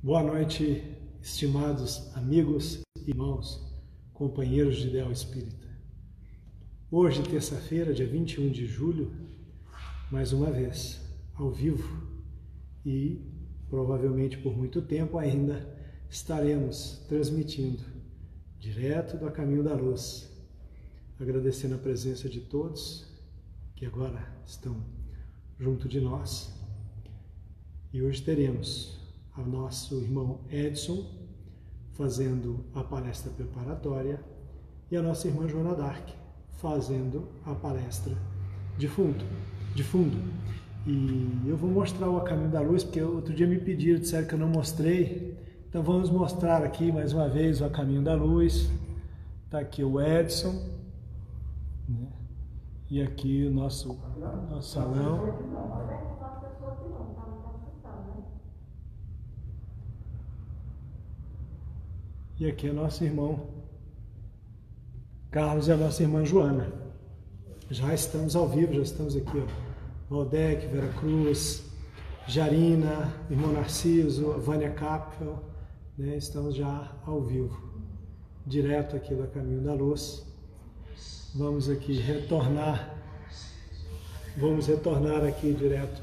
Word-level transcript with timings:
Boa 0.00 0.22
noite, 0.22 0.96
estimados 1.20 2.14
amigos, 2.14 2.82
irmãos, 3.04 3.68
companheiros 4.14 4.76
de 4.76 4.86
Ideal 4.86 5.10
Espírita. 5.10 5.66
Hoje, 6.88 7.20
terça-feira, 7.24 7.92
dia 7.92 8.06
21 8.06 8.48
de 8.48 8.64
julho, 8.64 9.10
mais 10.08 10.32
uma 10.32 10.52
vez, 10.52 11.00
ao 11.34 11.50
vivo 11.50 12.06
e 12.86 13.20
provavelmente 13.68 14.38
por 14.38 14.56
muito 14.56 14.80
tempo 14.80 15.18
ainda 15.18 15.66
estaremos 16.08 17.04
transmitindo 17.08 17.82
direto 18.60 19.16
do 19.16 19.28
Caminho 19.32 19.64
da 19.64 19.74
Luz, 19.74 20.30
agradecendo 21.18 21.74
a 21.74 21.78
presença 21.78 22.28
de 22.28 22.42
todos 22.42 23.04
que 23.74 23.84
agora 23.84 24.32
estão 24.46 24.80
junto 25.58 25.88
de 25.88 26.00
nós. 26.00 26.56
E 27.92 28.00
hoje 28.00 28.22
teremos 28.22 29.07
ao 29.38 29.46
nosso 29.46 29.94
irmão 29.94 30.40
Edson 30.50 31.06
fazendo 31.92 32.64
a 32.74 32.82
palestra 32.82 33.30
preparatória 33.30 34.20
e 34.90 34.96
a 34.96 35.02
nossa 35.02 35.28
irmã 35.28 35.48
Joana 35.48 35.74
Dark 35.74 36.08
fazendo 36.52 37.28
a 37.46 37.54
palestra 37.54 38.16
de 38.76 38.88
fundo, 38.88 39.24
de 39.74 39.82
fundo. 39.82 40.16
E 40.86 41.42
eu 41.46 41.56
vou 41.56 41.70
mostrar 41.70 42.08
o 42.08 42.20
caminho 42.22 42.50
da 42.50 42.60
luz, 42.60 42.82
porque 42.82 43.02
outro 43.02 43.34
dia 43.34 43.46
me 43.46 43.58
pediram, 43.58 44.00
disseram 44.00 44.26
que 44.26 44.34
eu 44.34 44.38
não 44.38 44.48
mostrei. 44.48 45.36
Então 45.68 45.82
vamos 45.82 46.10
mostrar 46.10 46.62
aqui 46.64 46.90
mais 46.90 47.12
uma 47.12 47.28
vez 47.28 47.60
o 47.60 47.68
caminho 47.68 48.02
da 48.02 48.14
luz. 48.14 48.70
Está 49.44 49.60
aqui 49.60 49.84
o 49.84 50.00
Edson. 50.00 50.66
Né? 51.88 52.08
E 52.90 53.02
aqui 53.02 53.44
o 53.46 53.50
nosso, 53.50 53.98
nosso 54.50 54.72
salão. 54.72 56.07
E 62.40 62.46
aqui 62.46 62.68
é 62.68 62.72
nosso 62.72 63.02
irmão 63.02 63.48
Carlos 65.28 65.66
e 65.66 65.72
a 65.72 65.76
nossa 65.76 66.04
irmã 66.04 66.24
Joana. 66.24 66.72
Já 67.68 67.92
estamos 67.92 68.36
ao 68.36 68.48
vivo, 68.48 68.74
já 68.74 68.82
estamos 68.82 69.16
aqui, 69.16 69.38
ó. 69.38 69.46
Valdec, 70.08 70.68
Vera 70.68 70.86
Cruz, 71.00 71.64
Jarina, 72.28 73.12
irmão 73.28 73.52
Narciso, 73.52 74.34
Vânia 74.38 74.70
Capel, 74.70 75.42
né? 75.98 76.16
Estamos 76.16 76.54
já 76.54 76.96
ao 77.04 77.20
vivo, 77.22 77.60
direto 78.46 78.94
aqui 78.94 79.16
do 79.16 79.26
Caminho 79.26 79.60
da 79.60 79.74
Luz. 79.74 80.24
Vamos 81.34 81.68
aqui 81.68 81.94
retornar, 81.94 82.96
vamos 84.36 84.68
retornar 84.68 85.24
aqui 85.24 85.52
direto 85.52 86.00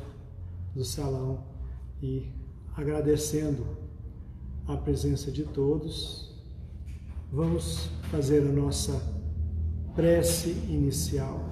do 0.76 0.84
salão 0.84 1.46
e 2.04 2.30
agradecendo 2.76 3.85
a 4.68 4.78
presença 4.78 5.32
de 5.32 5.44
todos, 5.44 6.36
Vamos 7.36 7.88
fazer 8.12 8.48
a 8.48 8.52
nossa 8.52 8.94
prece 9.94 10.52
inicial 10.70 11.44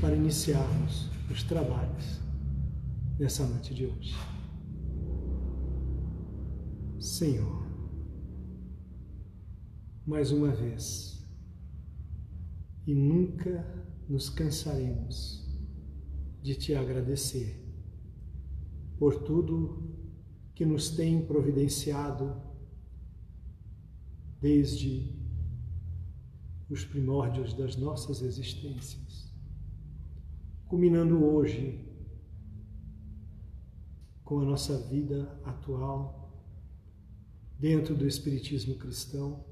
para 0.00 0.16
iniciarmos 0.16 1.08
os 1.30 1.44
trabalhos 1.44 2.20
nessa 3.16 3.46
noite 3.46 3.72
de 3.72 3.86
hoje. 3.86 4.12
Senhor, 6.98 7.64
mais 10.04 10.32
uma 10.32 10.48
vez, 10.48 11.24
e 12.84 12.92
nunca 12.92 13.64
nos 14.08 14.28
cansaremos 14.28 15.48
de 16.42 16.56
te 16.56 16.74
agradecer 16.74 17.64
por 18.98 19.22
tudo 19.22 19.93
que 20.54 20.64
nos 20.64 20.90
tem 20.90 21.24
providenciado 21.24 22.40
desde 24.40 25.12
os 26.70 26.84
primórdios 26.84 27.52
das 27.54 27.76
nossas 27.76 28.22
existências, 28.22 29.32
culminando 30.66 31.24
hoje 31.24 31.84
com 34.24 34.40
a 34.40 34.44
nossa 34.44 34.78
vida 34.78 35.40
atual 35.44 36.32
dentro 37.58 37.94
do 37.94 38.06
Espiritismo 38.06 38.76
cristão 38.76 39.44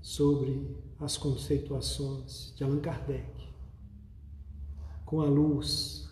sobre 0.00 0.76
as 0.98 1.16
conceituações 1.16 2.54
de 2.56 2.64
Allan 2.64 2.80
Kardec, 2.80 3.48
com 5.04 5.20
a 5.20 5.26
luz 5.26 6.08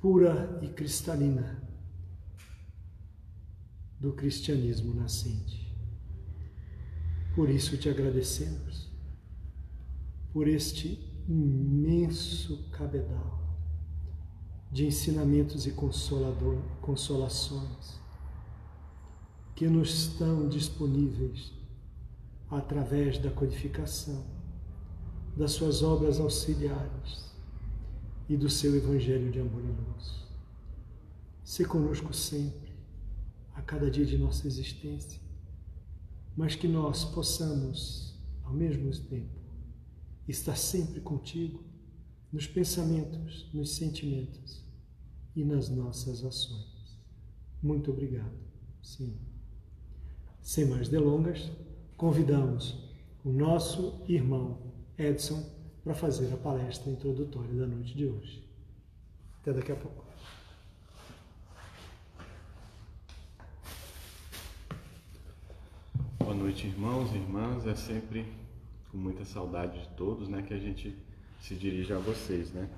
pura 0.00 0.60
e 0.62 0.68
cristalina 0.68 1.67
do 4.00 4.12
cristianismo 4.12 4.94
nascente. 4.94 5.68
Por 7.34 7.50
isso 7.50 7.76
te 7.76 7.88
agradecemos, 7.88 8.90
por 10.32 10.46
este 10.48 10.98
imenso 11.28 12.68
cabedal 12.70 13.38
de 14.70 14.86
ensinamentos 14.86 15.66
e 15.66 15.72
consolações 16.80 17.98
que 19.54 19.66
nos 19.66 19.90
estão 19.90 20.48
disponíveis 20.48 21.52
através 22.50 23.18
da 23.18 23.30
codificação, 23.30 24.24
das 25.36 25.52
suas 25.52 25.82
obras 25.82 26.20
auxiliares 26.20 27.34
e 28.28 28.36
do 28.36 28.48
seu 28.48 28.76
Evangelho 28.76 29.30
de 29.30 29.40
amor 29.40 29.62
e 29.62 29.66
luz. 29.66 30.26
Se 31.44 31.64
conosco 31.64 32.12
sempre, 32.12 32.67
a 33.58 33.62
cada 33.62 33.90
dia 33.90 34.06
de 34.06 34.16
nossa 34.16 34.46
existência, 34.46 35.20
mas 36.36 36.54
que 36.54 36.68
nós 36.68 37.04
possamos, 37.04 38.16
ao 38.44 38.54
mesmo 38.54 38.88
tempo, 39.08 39.36
estar 40.28 40.54
sempre 40.54 41.00
contigo 41.00 41.64
nos 42.32 42.46
pensamentos, 42.46 43.50
nos 43.52 43.74
sentimentos 43.74 44.64
e 45.34 45.44
nas 45.44 45.68
nossas 45.68 46.24
ações. 46.24 46.96
Muito 47.60 47.90
obrigado, 47.90 48.38
Senhor. 48.80 49.18
Sem 50.40 50.66
mais 50.66 50.88
delongas, 50.88 51.50
convidamos 51.96 52.78
o 53.24 53.32
nosso 53.32 54.04
irmão 54.08 54.72
Edson 54.96 55.44
para 55.82 55.94
fazer 55.94 56.32
a 56.32 56.36
palestra 56.36 56.92
introdutória 56.92 57.54
da 57.54 57.66
noite 57.66 57.96
de 57.96 58.06
hoje. 58.06 58.48
Até 59.40 59.52
daqui 59.52 59.72
a 59.72 59.76
pouco. 59.76 60.07
Noite, 66.38 66.68
irmãos 66.68 67.12
e 67.12 67.16
irmãs. 67.16 67.66
É 67.66 67.74
sempre 67.74 68.24
com 68.92 68.96
muita 68.96 69.24
saudade 69.24 69.80
de 69.80 69.88
todos, 69.96 70.28
né, 70.28 70.40
que 70.40 70.54
a 70.54 70.58
gente 70.58 70.96
se 71.40 71.56
dirige 71.56 71.92
a 71.92 71.98
vocês, 71.98 72.52
né? 72.52 72.68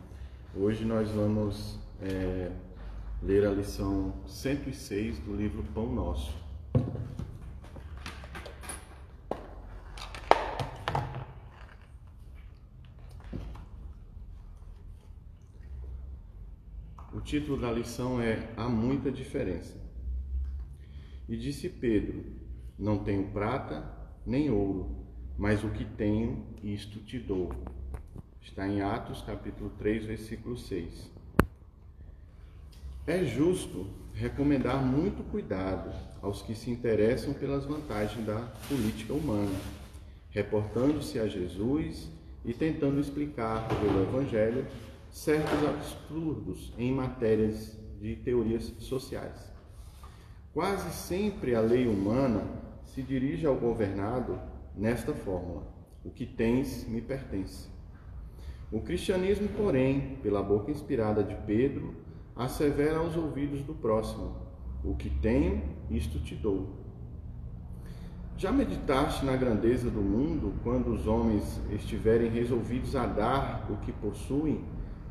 Hoje 0.56 0.84
nós 0.84 1.10
vamos 1.10 1.78
é, 2.00 2.50
ler 3.22 3.46
a 3.46 3.50
lição 3.50 4.14
106 4.26 5.18
do 5.20 5.36
livro 5.36 5.62
Pão 5.74 5.92
Nosso. 5.92 6.34
O 17.12 17.20
título 17.20 17.60
da 17.60 17.70
lição 17.70 18.20
é 18.22 18.52
Há 18.56 18.68
muita 18.68 19.12
diferença. 19.12 19.78
E 21.28 21.36
disse 21.36 21.68
Pedro: 21.68 22.39
não 22.80 22.98
tenho 22.98 23.28
prata 23.28 23.84
nem 24.26 24.50
ouro, 24.50 24.96
mas 25.36 25.62
o 25.62 25.68
que 25.68 25.84
tenho, 25.84 26.46
isto 26.62 26.98
te 27.00 27.18
dou. 27.18 27.52
Está 28.40 28.66
em 28.66 28.80
Atos 28.80 29.20
capítulo 29.20 29.70
3, 29.78 30.06
versículo 30.06 30.56
6. 30.56 31.10
É 33.06 33.22
justo 33.24 33.86
recomendar 34.14 34.82
muito 34.82 35.22
cuidado 35.30 35.92
aos 36.22 36.40
que 36.40 36.54
se 36.54 36.70
interessam 36.70 37.34
pelas 37.34 37.66
vantagens 37.66 38.26
da 38.26 38.40
política 38.66 39.12
humana, 39.12 39.58
reportando-se 40.30 41.18
a 41.18 41.26
Jesus 41.26 42.10
e 42.44 42.54
tentando 42.54 42.98
explicar 42.98 43.68
pelo 43.68 44.02
Evangelho 44.02 44.66
certos 45.10 45.68
absurdos 45.68 46.72
em 46.78 46.92
matérias 46.92 47.78
de 48.00 48.16
teorias 48.16 48.72
sociais. 48.78 49.50
Quase 50.54 50.90
sempre 50.90 51.54
a 51.54 51.60
lei 51.60 51.86
humana 51.86 52.69
se 52.94 53.02
dirige 53.02 53.46
ao 53.46 53.54
governado 53.54 54.38
nesta 54.76 55.14
fórmula: 55.14 55.62
O 56.04 56.10
que 56.10 56.26
tens 56.26 56.86
me 56.88 57.00
pertence. 57.00 57.68
O 58.70 58.80
cristianismo, 58.80 59.48
porém, 59.56 60.18
pela 60.22 60.42
boca 60.42 60.70
inspirada 60.70 61.22
de 61.22 61.34
Pedro, 61.46 61.94
assevera 62.36 62.98
aos 62.98 63.16
ouvidos 63.16 63.62
do 63.62 63.74
próximo: 63.74 64.36
O 64.84 64.94
que 64.94 65.10
tenho, 65.10 65.62
isto 65.90 66.18
te 66.20 66.34
dou. 66.34 66.78
Já 68.36 68.50
meditaste 68.50 69.24
na 69.24 69.36
grandeza 69.36 69.90
do 69.90 70.00
mundo 70.00 70.54
quando 70.62 70.88
os 70.88 71.06
homens 71.06 71.60
estiverem 71.70 72.30
resolvidos 72.30 72.96
a 72.96 73.04
dar 73.04 73.66
o 73.70 73.76
que 73.76 73.92
possuem 73.92 74.64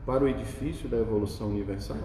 para 0.04 0.24
o 0.24 0.28
edifício 0.28 0.90
da 0.90 0.98
evolução 0.98 1.50
universal? 1.50 2.00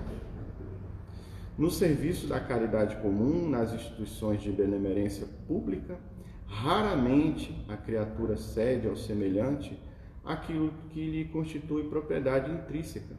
No 1.56 1.70
serviço 1.70 2.26
da 2.26 2.40
caridade 2.40 2.96
comum, 2.96 3.48
nas 3.48 3.72
instituições 3.72 4.42
de 4.42 4.50
benemerência 4.50 5.26
pública, 5.46 5.98
raramente 6.46 7.64
a 7.68 7.76
criatura 7.76 8.36
cede 8.36 8.88
ao 8.88 8.96
semelhante 8.96 9.78
aquilo 10.24 10.72
que 10.90 11.04
lhe 11.04 11.24
constitui 11.26 11.88
propriedade 11.88 12.50
intrínseca. 12.50 13.14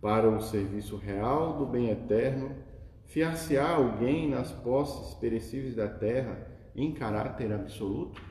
Para 0.00 0.30
o 0.30 0.40
serviço 0.40 0.96
real 0.96 1.58
do 1.58 1.66
bem 1.66 1.90
eterno, 1.90 2.56
fiar-se-á 3.04 3.68
alguém 3.68 4.30
nas 4.30 4.50
posses 4.50 5.12
perecíveis 5.14 5.74
da 5.74 5.88
terra 5.88 6.46
em 6.74 6.92
caráter 6.92 7.52
absoluto? 7.52 8.22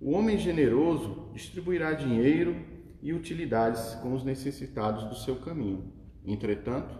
O 0.00 0.12
homem 0.12 0.38
generoso 0.38 1.30
distribuirá 1.32 1.92
dinheiro 1.92 2.56
e 3.00 3.12
utilidades 3.12 3.94
com 3.96 4.12
os 4.12 4.24
necessitados 4.24 5.04
do 5.04 5.14
seu 5.14 5.36
caminho. 5.36 5.92
Entretanto, 6.24 6.97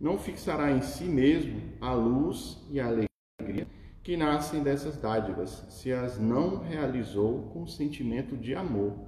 não 0.00 0.18
fixará 0.18 0.70
em 0.70 0.82
si 0.82 1.04
mesmo 1.04 1.72
a 1.80 1.92
luz 1.92 2.64
e 2.70 2.78
a 2.78 2.86
alegria 2.86 3.66
que 4.02 4.16
nascem 4.16 4.62
dessas 4.62 4.96
dádivas, 4.96 5.66
se 5.68 5.92
as 5.92 6.18
não 6.18 6.62
realizou 6.62 7.50
com 7.50 7.66
sentimento 7.66 8.36
de 8.36 8.54
amor, 8.54 9.06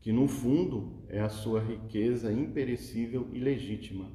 que 0.00 0.12
no 0.12 0.26
fundo 0.26 1.04
é 1.08 1.20
a 1.20 1.28
sua 1.28 1.60
riqueza 1.60 2.32
imperecível 2.32 3.28
e 3.32 3.38
legítima. 3.38 4.10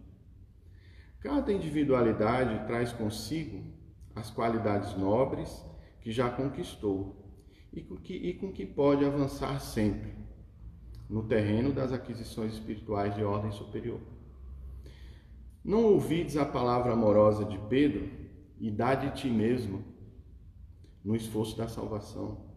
Cada 1.19 1.54
individualidade 1.54 2.66
traz 2.66 2.92
consigo 2.92 3.63
as 4.16 4.30
qualidades 4.30 4.95
nobres 4.98 5.63
que 6.01 6.12
já 6.12 6.30
conquistou 6.30 7.16
e 7.72 7.81
com 7.81 7.95
que, 7.95 8.13
e 8.13 8.33
com 8.33 8.51
que 8.51 8.66
pode 8.66 9.06
avançar 9.06 9.60
sempre 9.60 10.13
no 11.10 11.28
terreno 11.28 11.72
das 11.72 11.94
aquisições 11.94 12.54
espirituais 12.54 13.16
de 13.16 13.24
ordem 13.24 13.51
superior. 13.51 14.00
Não 15.63 15.83
ouvides 15.83 16.37
a 16.37 16.45
palavra 16.45 16.93
amorosa 16.93 17.45
de 17.45 17.57
Pedro 17.69 18.09
e 18.59 18.71
dá 18.71 18.95
de 18.95 19.11
ti 19.11 19.29
mesmo 19.29 19.83
no 21.03 21.15
esforço 21.15 21.55
da 21.55 21.67
salvação. 21.67 22.49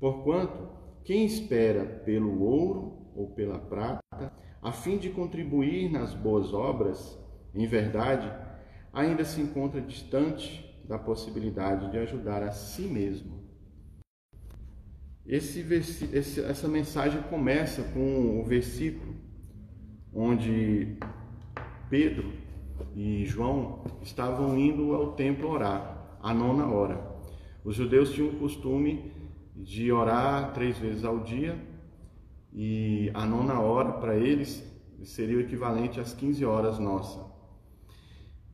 Porquanto, 0.00 0.68
quem 1.04 1.24
espera 1.24 1.84
pelo 1.84 2.42
ouro 2.42 3.12
ou 3.14 3.30
pela 3.30 3.58
prata, 3.58 4.32
a 4.62 4.72
fim 4.72 4.96
de 4.96 5.10
contribuir 5.10 5.90
nas 5.90 6.14
boas 6.14 6.52
obras, 6.52 7.18
em 7.54 7.66
verdade, 7.66 8.30
ainda 8.92 9.24
se 9.24 9.40
encontra 9.40 9.80
distante 9.80 10.64
da 10.88 10.98
possibilidade 10.98 11.90
de 11.90 11.98
ajudar 11.98 12.42
a 12.42 12.52
si 12.52 12.82
mesmo. 12.82 13.44
Esse, 15.26 15.60
esse, 16.12 16.40
essa 16.40 16.68
mensagem 16.68 17.22
começa 17.24 17.82
com 17.92 18.40
o 18.40 18.44
versículo 18.44 19.16
onde 20.14 20.96
Pedro 21.90 22.45
e 22.94 23.24
João 23.26 23.84
estavam 24.02 24.58
indo 24.58 24.94
ao 24.94 25.12
templo 25.12 25.50
orar, 25.50 26.18
à 26.22 26.32
nona 26.32 26.66
hora. 26.66 27.00
Os 27.64 27.76
judeus 27.76 28.12
tinham 28.12 28.30
o 28.30 28.36
costume 28.36 29.12
de 29.54 29.90
orar 29.90 30.52
três 30.52 30.78
vezes 30.78 31.04
ao 31.04 31.20
dia 31.20 31.58
e 32.52 33.10
a 33.12 33.26
nona 33.26 33.60
hora 33.60 33.92
para 33.92 34.16
eles 34.16 34.64
seria 35.04 35.36
o 35.36 35.40
equivalente 35.40 36.00
às 36.00 36.12
15 36.14 36.44
horas 36.44 36.78
nossa. 36.78 37.24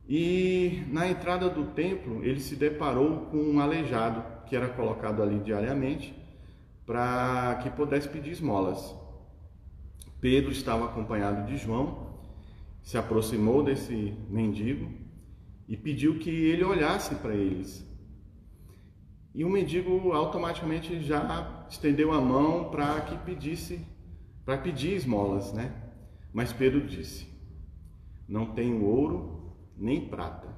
E 0.07 0.83
na 0.87 1.07
entrada 1.07 1.49
do 1.49 1.65
templo, 1.67 2.23
ele 2.23 2.39
se 2.39 2.55
deparou 2.55 3.27
com 3.27 3.37
um 3.37 3.59
aleijado 3.59 4.23
que 4.45 4.55
era 4.55 4.67
colocado 4.67 5.23
ali 5.23 5.39
diariamente 5.39 6.13
para 6.85 7.59
que 7.63 7.69
pudesse 7.69 8.09
pedir 8.09 8.31
esmolas. 8.31 8.93
Pedro 10.19 10.51
estava 10.51 10.85
acompanhado 10.85 11.45
de 11.47 11.57
João, 11.57 12.02
se 12.83 12.97
aproximou 12.97 13.63
desse 13.63 14.13
mendigo 14.29 14.91
e 15.67 15.77
pediu 15.77 16.19
que 16.19 16.29
ele 16.29 16.63
olhasse 16.63 17.15
para 17.15 17.33
eles. 17.33 17.89
E 19.33 19.43
o 19.43 19.49
mendigo 19.49 20.11
automaticamente 20.11 21.01
já 21.01 21.65
estendeu 21.69 22.11
a 22.11 22.21
mão 22.21 22.69
para 22.69 23.01
que 23.01 23.17
pedisse, 23.25 23.83
para 24.45 24.57
pedir 24.57 24.93
esmolas, 24.93 25.53
né? 25.53 25.73
Mas 26.31 26.53
Pedro 26.53 26.85
disse: 26.85 27.27
Não 28.27 28.53
tenho 28.53 28.83
ouro 28.83 29.55
nem 29.75 30.07
prata, 30.07 30.55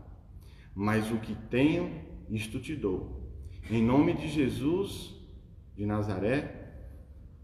mas 0.73 1.09
o 1.11 1.17
que 1.19 1.35
tenho, 1.49 2.03
isto 2.29 2.59
te 2.59 2.75
dou. 2.75 3.23
Em 3.69 3.81
nome 3.81 4.13
de 4.13 4.27
Jesus 4.27 5.15
de 5.75 5.85
Nazaré, 5.85 6.89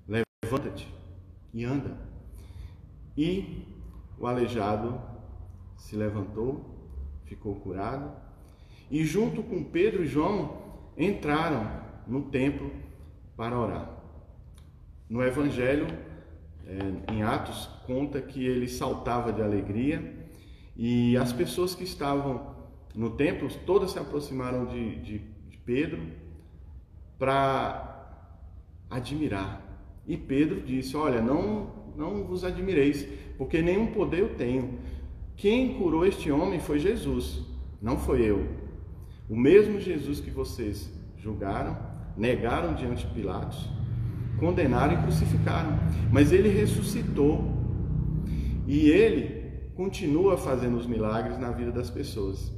levanta-te 0.07 0.87
e 1.53 1.63
anda. 1.63 1.97
E 3.15 3.70
o 4.21 4.27
aleijado 4.27 5.01
se 5.75 5.95
levantou, 5.95 6.63
ficou 7.25 7.55
curado, 7.55 8.11
e 8.89 9.03
junto 9.03 9.41
com 9.41 9.63
Pedro 9.63 10.03
e 10.03 10.07
João 10.07 10.61
entraram 10.95 11.81
no 12.05 12.23
templo 12.23 12.71
para 13.35 13.57
orar. 13.57 13.89
No 15.09 15.23
Evangelho, 15.23 15.87
é, 16.67 17.11
em 17.11 17.23
Atos, 17.23 17.67
conta 17.87 18.21
que 18.21 18.45
ele 18.45 18.67
saltava 18.67 19.33
de 19.33 19.41
alegria 19.41 20.29
e 20.75 21.17
as 21.17 21.33
pessoas 21.33 21.73
que 21.73 21.83
estavam 21.83 22.55
no 22.93 23.11
templo, 23.11 23.49
todas 23.65 23.91
se 23.91 23.99
aproximaram 23.99 24.65
de, 24.65 24.97
de, 24.97 25.19
de 25.49 25.57
Pedro 25.57 26.01
para 27.17 28.27
admirar. 28.89 29.61
E 30.05 30.17
Pedro 30.17 30.61
disse: 30.61 30.95
Olha, 30.95 31.21
não, 31.21 31.80
não 31.95 32.23
vos 32.23 32.43
admireis, 32.43 33.07
porque 33.37 33.61
nenhum 33.61 33.87
poder 33.87 34.19
eu 34.19 34.35
tenho. 34.35 34.79
Quem 35.35 35.75
curou 35.75 36.05
este 36.05 36.31
homem 36.31 36.59
foi 36.59 36.79
Jesus, 36.79 37.41
não 37.81 37.97
foi 37.97 38.21
eu. 38.21 38.45
O 39.29 39.35
mesmo 39.35 39.79
Jesus 39.79 40.19
que 40.19 40.29
vocês 40.29 40.91
julgaram, 41.17 41.77
negaram 42.17 42.73
diante 42.73 43.07
de 43.07 43.13
Pilatos, 43.13 43.69
condenaram 44.39 44.93
e 44.93 45.01
crucificaram. 45.03 45.79
Mas 46.11 46.31
ele 46.31 46.49
ressuscitou. 46.49 47.59
E 48.67 48.89
ele 48.89 49.71
continua 49.75 50.37
fazendo 50.37 50.77
os 50.77 50.85
milagres 50.85 51.39
na 51.39 51.51
vida 51.51 51.71
das 51.71 51.89
pessoas. 51.89 52.51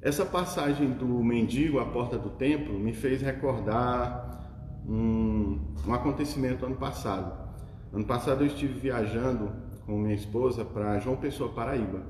Essa 0.00 0.24
passagem 0.24 0.90
do 0.90 1.06
mendigo 1.22 1.78
à 1.78 1.84
porta 1.84 2.18
do 2.18 2.30
templo 2.30 2.78
me 2.78 2.92
fez 2.92 3.20
recordar 3.20 4.82
um, 4.88 5.60
um 5.86 5.94
acontecimento 5.94 6.64
ano 6.64 6.76
passado. 6.76 7.45
Ano 7.92 8.04
passado 8.04 8.42
eu 8.42 8.46
estive 8.48 8.74
viajando 8.74 9.52
com 9.86 9.98
minha 9.98 10.14
esposa 10.14 10.64
para 10.64 10.98
João 10.98 11.16
Pessoa, 11.16 11.52
Paraíba. 11.52 12.02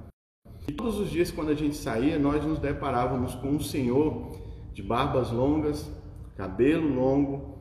E 0.67 0.73
todos 0.73 0.99
os 0.99 1.11
dias, 1.11 1.31
quando 1.31 1.51
a 1.51 1.55
gente 1.55 1.77
saía, 1.77 2.19
nós 2.19 2.45
nos 2.45 2.59
deparávamos 2.59 3.35
com 3.37 3.49
um 3.49 3.61
senhor 3.61 4.33
de 4.73 4.83
barbas 4.83 5.31
longas, 5.31 5.89
cabelo 6.37 6.93
longo, 6.93 7.59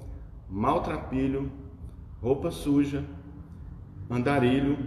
maltrapilho, 0.50 1.52
roupa 2.22 2.50
suja, 2.50 3.06
andarilho, 4.10 4.78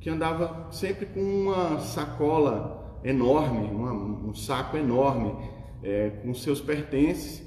que 0.00 0.10
andava 0.10 0.70
sempre 0.70 1.06
com 1.06 1.20
uma 1.20 1.78
sacola 1.78 3.00
enorme, 3.02 3.66
uma, 3.70 3.92
um 3.92 4.34
saco 4.34 4.76
enorme, 4.76 5.34
é, 5.82 6.10
com 6.10 6.34
seus 6.34 6.60
pertences, 6.60 7.46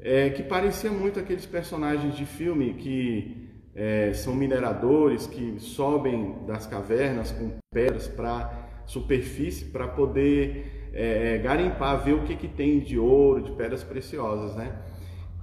é, 0.00 0.30
que 0.30 0.42
parecia 0.42 0.90
muito 0.92 1.18
aqueles 1.18 1.46
personagens 1.46 2.14
de 2.14 2.26
filme 2.26 2.74
que 2.74 3.43
é, 3.74 4.12
são 4.12 4.34
mineradores, 4.34 5.26
que 5.26 5.58
sobem 5.58 6.44
das 6.46 6.66
cavernas 6.66 7.32
com 7.32 7.52
pedras 7.72 8.06
para 8.06 8.62
superfície 8.86 9.64
para 9.66 9.88
poder 9.88 10.90
é, 10.92 11.38
garimpar, 11.38 12.02
ver 12.04 12.12
o 12.12 12.22
que, 12.22 12.36
que 12.36 12.46
tem 12.46 12.80
de 12.80 12.98
ouro, 12.98 13.42
de 13.42 13.52
pedras 13.52 13.82
preciosas, 13.82 14.54
né? 14.54 14.72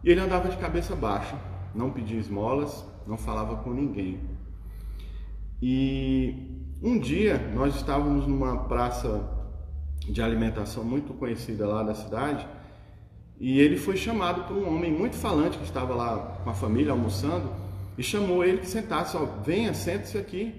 E 0.03 0.09
ele 0.09 0.19
andava 0.19 0.47
de 0.47 0.57
cabeça 0.57 0.95
baixa, 0.95 1.35
não 1.75 1.91
pedia 1.91 2.19
esmolas, 2.19 2.85
não 3.05 3.17
falava 3.17 3.57
com 3.57 3.71
ninguém. 3.71 4.19
E 5.61 6.65
um 6.81 6.97
dia 6.97 7.37
nós 7.53 7.75
estávamos 7.75 8.25
numa 8.25 8.63
praça 8.63 9.29
de 10.09 10.21
alimentação 10.21 10.83
muito 10.83 11.13
conhecida 11.13 11.67
lá 11.67 11.83
da 11.83 11.93
cidade 11.93 12.47
e 13.39 13.59
ele 13.59 13.77
foi 13.77 13.95
chamado 13.95 14.43
por 14.47 14.57
um 14.57 14.67
homem 14.67 14.91
muito 14.91 15.15
falante 15.15 15.57
que 15.57 15.63
estava 15.63 15.93
lá 15.93 16.39
com 16.43 16.49
a 16.49 16.53
família 16.53 16.91
almoçando 16.91 17.60
e 18.01 18.03
chamou 18.03 18.43
ele 18.43 18.57
que 18.57 18.67
sentasse, 18.67 19.15
ó, 19.15 19.25
venha, 19.45 19.75
sente-se 19.75 20.17
aqui. 20.17 20.55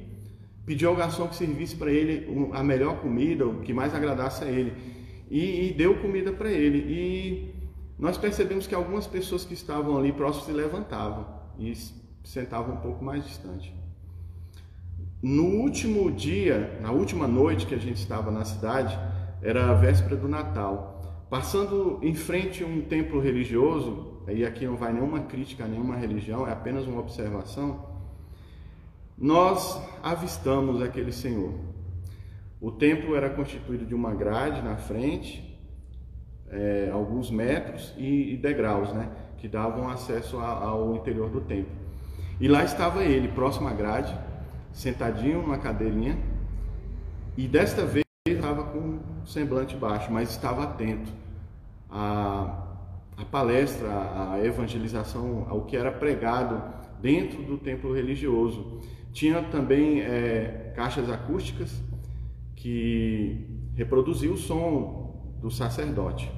Pediu 0.65 0.91
ao 0.91 0.95
garçom 0.95 1.27
que 1.27 1.35
servisse 1.35 1.75
para 1.75 1.91
ele 1.91 2.49
a 2.53 2.63
melhor 2.63 3.01
comida, 3.01 3.45
o 3.45 3.63
que 3.63 3.75
mais 3.75 3.93
agradasse 3.93 4.45
a 4.45 4.47
ele. 4.47 4.73
E, 5.29 5.67
e 5.67 5.73
deu 5.73 5.99
comida 5.99 6.33
para 6.33 6.49
ele. 6.53 6.79
E 6.79 7.55
nós 7.99 8.17
percebemos 8.17 8.69
que 8.69 8.77
algumas 8.77 9.09
pessoas 9.09 9.45
que 9.45 9.55
estavam 9.55 9.99
ali 9.99 10.13
próximos 10.13 10.47
se 10.47 10.53
levantavam 10.53 11.27
e 11.59 11.75
sentavam 12.23 12.77
um 12.77 12.81
pouco 12.81 13.05
mais 13.05 13.25
distante. 13.25 13.75
No 15.21 15.47
último 15.65 16.13
dia, 16.13 16.79
na 16.81 16.93
última 16.93 17.27
noite 17.27 17.67
que 17.67 17.75
a 17.75 17.79
gente 17.79 17.97
estava 17.97 18.31
na 18.31 18.45
cidade, 18.45 18.97
era 19.43 19.69
a 19.69 19.75
véspera 19.75 20.15
do 20.15 20.29
Natal. 20.29 21.27
Passando 21.29 21.99
em 22.03 22.15
frente 22.15 22.63
a 22.63 22.67
um 22.69 22.83
templo 22.83 23.21
religioso, 23.21 24.12
e 24.29 24.45
aqui 24.45 24.67
não 24.67 24.76
vai 24.76 24.93
nenhuma 24.93 25.21
crítica 25.21 25.64
a 25.64 25.69
nenhuma 25.69 25.97
religião, 25.97 26.47
é 26.47 26.52
apenas 26.52 26.87
uma 26.87 27.00
observação. 27.00 27.91
nós 29.19 29.81
avistamos 30.02 30.83
aquele 30.83 31.12
Senhor. 31.12 31.55
O 32.61 32.71
templo 32.71 33.17
era 33.17 33.29
constituído 33.31 33.85
de 33.85 33.95
uma 33.95 34.14
grade 34.14 34.62
na 34.62 34.76
frente, 34.76 35.59
é, 36.49 36.91
alguns 36.93 37.31
metros 37.31 37.93
e, 37.97 38.35
e, 38.35 38.37
degraus, 38.37 38.93
né, 38.93 39.09
que 39.38 39.49
davam 39.49 39.88
acesso 39.88 40.38
a, 40.38 40.49
ao 40.49 40.95
interior 40.95 41.29
do 41.31 41.41
templo. 41.41 41.73
E 42.41 42.47
lá 42.47 42.62
estava 42.62 43.02
ele, 43.02 43.29
próximo 43.29 43.69
à 43.69 43.73
grade, 43.73 44.17
sentadinho 44.73 45.43
numa 45.43 45.59
cadeirinha, 45.59 46.19
e 47.37 47.49
desta 47.49 47.85
vez 47.85 48.05
estava 48.26 48.64
com 48.64 49.00
semblante 49.26 49.75
baixo, 49.76 50.12
mas 50.12 50.31
estava 50.31 50.64
atento 50.64 51.11
à, 51.91 52.72
à 53.16 53.25
palestra, 53.25 53.88
à 53.88 54.45
evangelização, 54.45 55.47
ao 55.49 55.62
que 55.64 55.76
era 55.76 55.90
pregado 55.90 56.62
dentro 57.00 57.42
do 57.42 57.59
templo 57.59 57.95
religioso. 57.95 58.81
Tinha 59.12 59.42
também 59.42 60.00
é, 60.00 60.73
caixas 60.75 61.11
acústicas 61.11 61.83
que 62.57 63.47
reproduziam 63.75 64.35
o 64.35 64.38
som 64.38 65.37
do 65.40 65.50
sacerdote. 65.50 66.31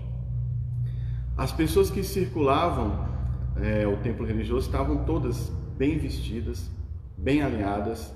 As 1.37 1.53
pessoas 1.53 1.91
que 1.91 2.03
circulavam 2.03 3.15
é, 3.57 3.87
o 3.87 3.97
templo 3.99 4.27
religioso 4.27 4.67
estavam 4.67 5.05
todas 5.05 5.49
bem 5.77 5.99
vestidas, 5.99 6.71
bem 7.17 7.43
alinhadas, 7.43 8.15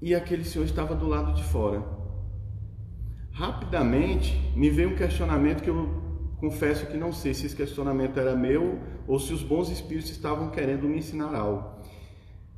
e 0.00 0.14
aquele 0.14 0.44
senhor 0.44 0.64
estava 0.64 0.94
do 0.94 1.06
lado 1.06 1.32
de 1.34 1.42
fora. 1.44 1.82
Rapidamente 3.30 4.36
me 4.56 4.68
veio 4.68 4.90
um 4.90 4.96
questionamento 4.96 5.62
que 5.62 5.70
eu 5.70 6.01
confesso 6.42 6.86
que 6.86 6.96
não 6.96 7.12
sei 7.12 7.32
se 7.32 7.46
esse 7.46 7.54
questionamento 7.54 8.18
era 8.18 8.34
meu 8.34 8.80
ou 9.06 9.16
se 9.20 9.32
os 9.32 9.44
bons 9.44 9.70
espíritos 9.70 10.10
estavam 10.10 10.50
querendo 10.50 10.88
me 10.88 10.98
ensinar 10.98 11.32
algo. 11.36 11.80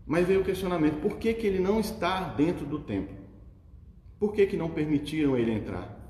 Mas 0.07 0.27
veio 0.27 0.41
o 0.41 0.45
questionamento: 0.45 1.03
por 1.03 1.19
que, 1.19 1.35
que 1.35 1.47
ele 1.47 1.59
não 1.59 1.79
está 1.79 2.31
dentro 2.31 2.65
do 2.65 2.79
templo? 2.79 3.15
Por 4.19 4.33
que, 4.33 4.47
que 4.47 4.57
não 4.57 4.71
permitiram 4.71 5.37
ele 5.37 5.53
entrar? 5.53 6.01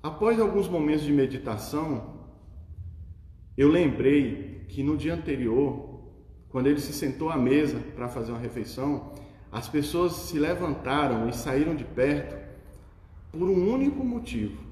Após 0.00 0.38
alguns 0.38 0.68
momentos 0.68 1.02
de 1.02 1.12
meditação, 1.12 2.20
eu 3.56 3.68
lembrei 3.68 4.66
que 4.68 4.84
no 4.84 4.96
dia 4.96 5.14
anterior, 5.14 6.12
quando 6.48 6.68
ele 6.68 6.80
se 6.80 6.92
sentou 6.92 7.28
à 7.28 7.36
mesa 7.36 7.80
para 7.96 8.08
fazer 8.08 8.30
uma 8.30 8.40
refeição, 8.40 9.14
as 9.50 9.68
pessoas 9.68 10.12
se 10.12 10.38
levantaram 10.38 11.28
e 11.28 11.32
saíram 11.32 11.74
de 11.74 11.84
perto 11.84 12.43
por 13.34 13.48
um 13.48 13.72
único 13.72 14.04
motivo. 14.04 14.62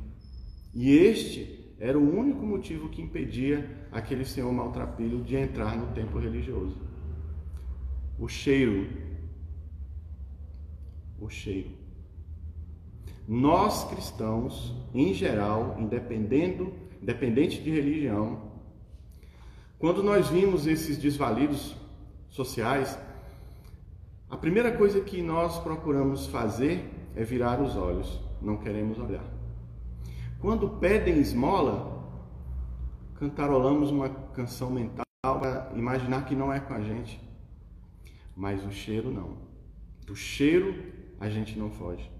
E 0.74 0.90
este 0.90 1.74
era 1.78 1.98
o 1.98 2.18
único 2.18 2.46
motivo 2.46 2.88
que 2.88 3.02
impedia 3.02 3.88
aquele 3.90 4.24
senhor 4.24 4.52
maltrapilho 4.52 5.22
de 5.22 5.36
entrar 5.36 5.76
no 5.76 5.92
templo 5.92 6.20
religioso. 6.20 6.80
O 8.18 8.28
cheiro. 8.28 8.86
O 11.20 11.28
cheiro. 11.28 11.70
Nós 13.26 13.84
cristãos, 13.84 14.74
em 14.94 15.12
geral, 15.12 15.76
independendo, 15.78 16.72
independente 17.00 17.60
de 17.60 17.70
religião, 17.70 18.52
quando 19.78 20.02
nós 20.02 20.28
vimos 20.28 20.66
esses 20.66 20.96
desvalidos 20.96 21.74
sociais, 22.28 22.96
a 24.30 24.36
primeira 24.36 24.70
coisa 24.72 25.00
que 25.00 25.20
nós 25.20 25.58
procuramos 25.58 26.26
fazer 26.26 26.88
é 27.16 27.24
virar 27.24 27.60
os 27.60 27.76
olhos, 27.76 28.20
não 28.42 28.56
queremos 28.56 28.98
olhar. 28.98 29.24
Quando 30.40 30.68
pedem 30.68 31.18
esmola, 31.18 32.02
cantarolamos 33.14 33.90
uma 33.90 34.08
canção 34.08 34.70
mental 34.70 35.04
para 35.22 35.70
imaginar 35.76 36.24
que 36.24 36.34
não 36.34 36.52
é 36.52 36.58
com 36.58 36.74
a 36.74 36.80
gente, 36.80 37.20
mas 38.34 38.64
o 38.66 38.72
cheiro 38.72 39.10
não. 39.10 39.36
Do 40.04 40.16
cheiro 40.16 40.74
a 41.20 41.28
gente 41.28 41.56
não 41.56 41.70
foge. 41.70 42.10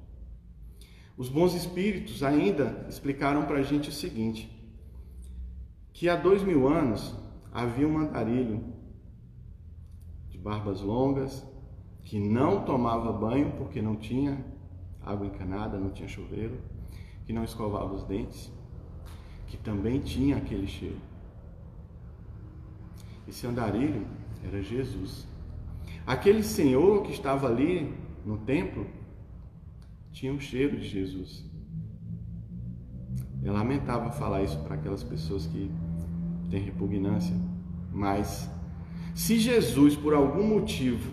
Os 1.16 1.28
bons 1.28 1.54
espíritos 1.54 2.22
ainda 2.22 2.86
explicaram 2.88 3.44
para 3.44 3.58
a 3.58 3.62
gente 3.62 3.88
o 3.88 3.92
seguinte: 3.92 4.50
que 5.92 6.08
há 6.08 6.16
dois 6.16 6.42
mil 6.42 6.68
anos 6.68 7.14
havia 7.52 7.86
um 7.86 7.98
andarilho 7.98 8.64
de 10.30 10.38
barbas 10.38 10.80
longas 10.80 11.46
que 12.02 12.18
não 12.18 12.64
tomava 12.64 13.12
banho 13.12 13.52
porque 13.58 13.82
não 13.82 13.96
tinha 13.96 14.51
água 15.04 15.26
encanada, 15.26 15.78
não 15.78 15.90
tinha 15.90 16.08
chuveiro, 16.08 16.58
que 17.24 17.32
não 17.32 17.44
escovava 17.44 17.92
os 17.92 18.04
dentes, 18.04 18.52
que 19.46 19.56
também 19.56 20.00
tinha 20.00 20.36
aquele 20.36 20.66
cheiro. 20.66 20.98
Esse 23.26 23.46
andarilho 23.46 24.06
era 24.44 24.62
Jesus. 24.62 25.26
Aquele 26.06 26.42
senhor 26.42 27.02
que 27.02 27.12
estava 27.12 27.46
ali 27.46 27.94
no 28.24 28.38
templo 28.38 28.86
tinha 30.10 30.32
o 30.32 30.40
cheiro 30.40 30.76
de 30.76 30.88
Jesus. 30.88 31.44
É 33.44 33.50
lamentável 33.50 34.10
falar 34.12 34.42
isso 34.42 34.58
para 34.60 34.74
aquelas 34.74 35.02
pessoas 35.02 35.46
que 35.46 35.70
têm 36.50 36.62
repugnância, 36.62 37.34
mas 37.92 38.50
se 39.14 39.38
Jesus, 39.38 39.96
por 39.96 40.14
algum 40.14 40.46
motivo, 40.46 41.10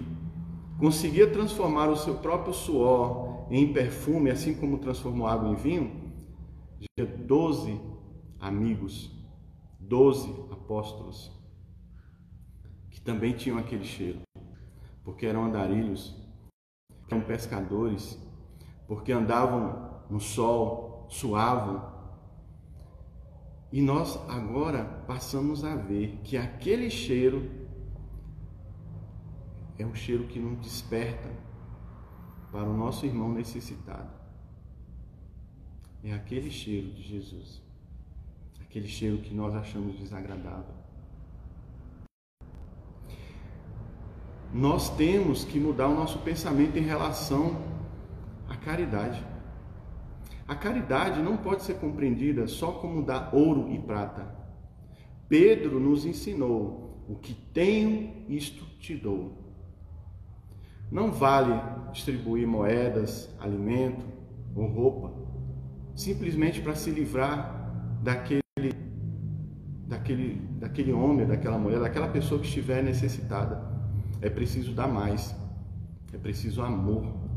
conseguia 0.78 1.28
transformar 1.28 1.90
o 1.90 1.98
seu 1.98 2.16
próprio 2.16 2.54
suor 2.54 3.29
em 3.50 3.74
perfume, 3.74 4.30
assim 4.30 4.54
como 4.54 4.78
transformou 4.78 5.28
água 5.28 5.50
em 5.50 5.56
vinho, 5.56 6.14
tinha 6.80 7.06
doze 7.06 7.80
amigos, 8.40 9.12
doze 9.80 10.30
apóstolos, 10.52 11.32
que 12.92 13.02
também 13.02 13.34
tinham 13.34 13.58
aquele 13.58 13.84
cheiro, 13.84 14.22
porque 15.04 15.26
eram 15.26 15.46
andarilhos, 15.46 16.16
eram 17.10 17.22
pescadores, 17.22 18.18
porque 18.88 19.12
andavam 19.12 20.04
no 20.10 20.20
sol, 20.20 21.08
suavam. 21.10 21.98
E 23.72 23.82
nós 23.82 24.18
agora 24.30 24.84
passamos 25.08 25.64
a 25.64 25.76
ver 25.76 26.20
que 26.24 26.38
aquele 26.38 26.90
cheiro 26.90 27.50
é 29.78 29.86
um 29.86 29.94
cheiro 29.94 30.26
que 30.26 30.40
nos 30.40 30.60
desperta 30.60 31.30
para 32.52 32.70
o 32.70 32.76
nosso 32.76 33.06
irmão 33.06 33.32
necessitado. 33.32 34.10
É 36.04 36.14
aquele 36.14 36.50
cheiro 36.50 36.92
de 36.92 37.04
Jesus, 37.04 37.62
aquele 38.62 38.88
cheiro 38.88 39.18
que 39.18 39.34
nós 39.34 39.54
achamos 39.54 39.98
desagradável. 39.98 40.80
Nós 44.54 44.90
temos 44.96 45.44
que 45.44 45.60
mudar 45.60 45.88
o 45.88 45.94
nosso 45.94 46.20
pensamento 46.20 46.78
em 46.78 46.82
relação 46.82 47.62
a 48.50 48.56
caridade. 48.56 49.24
A 50.48 50.56
caridade 50.56 51.22
não 51.22 51.38
pode 51.38 51.64
ser 51.64 51.76
compreendida 51.76 52.48
só 52.48 52.72
como 52.72 53.06
dar 53.06 53.30
ouro 53.34 53.72
e 53.72 53.78
prata. 53.78 54.36
Pedro 55.28 55.80
nos 55.80 56.06
ensinou: 56.06 57.06
o 57.08 57.16
que 57.16 57.34
tenho, 57.34 58.26
isto 58.28 58.66
te 58.80 58.96
dou. 58.96 59.39
Não 60.92 61.12
vale 61.12 61.54
distribuir 61.92 62.48
moedas, 62.48 63.30
alimento 63.40 64.06
ou 64.56 64.68
roupa, 64.68 65.12
simplesmente 65.96 66.62
para 66.62 66.76
se 66.76 66.90
livrar 66.92 68.00
daquele, 68.02 68.42
daquele, 69.88 70.36
daquele 70.60 70.92
homem, 70.92 71.26
daquela 71.26 71.58
mulher, 71.58 71.80
daquela 71.80 72.08
pessoa 72.08 72.40
que 72.40 72.48
estiver 72.48 72.84
necessitada. 72.84 73.62
É 74.22 74.30
preciso 74.30 74.74
dar 74.74 74.88
mais, 74.88 75.36
é 76.14 76.18
preciso 76.18 76.62
amor 76.62 77.30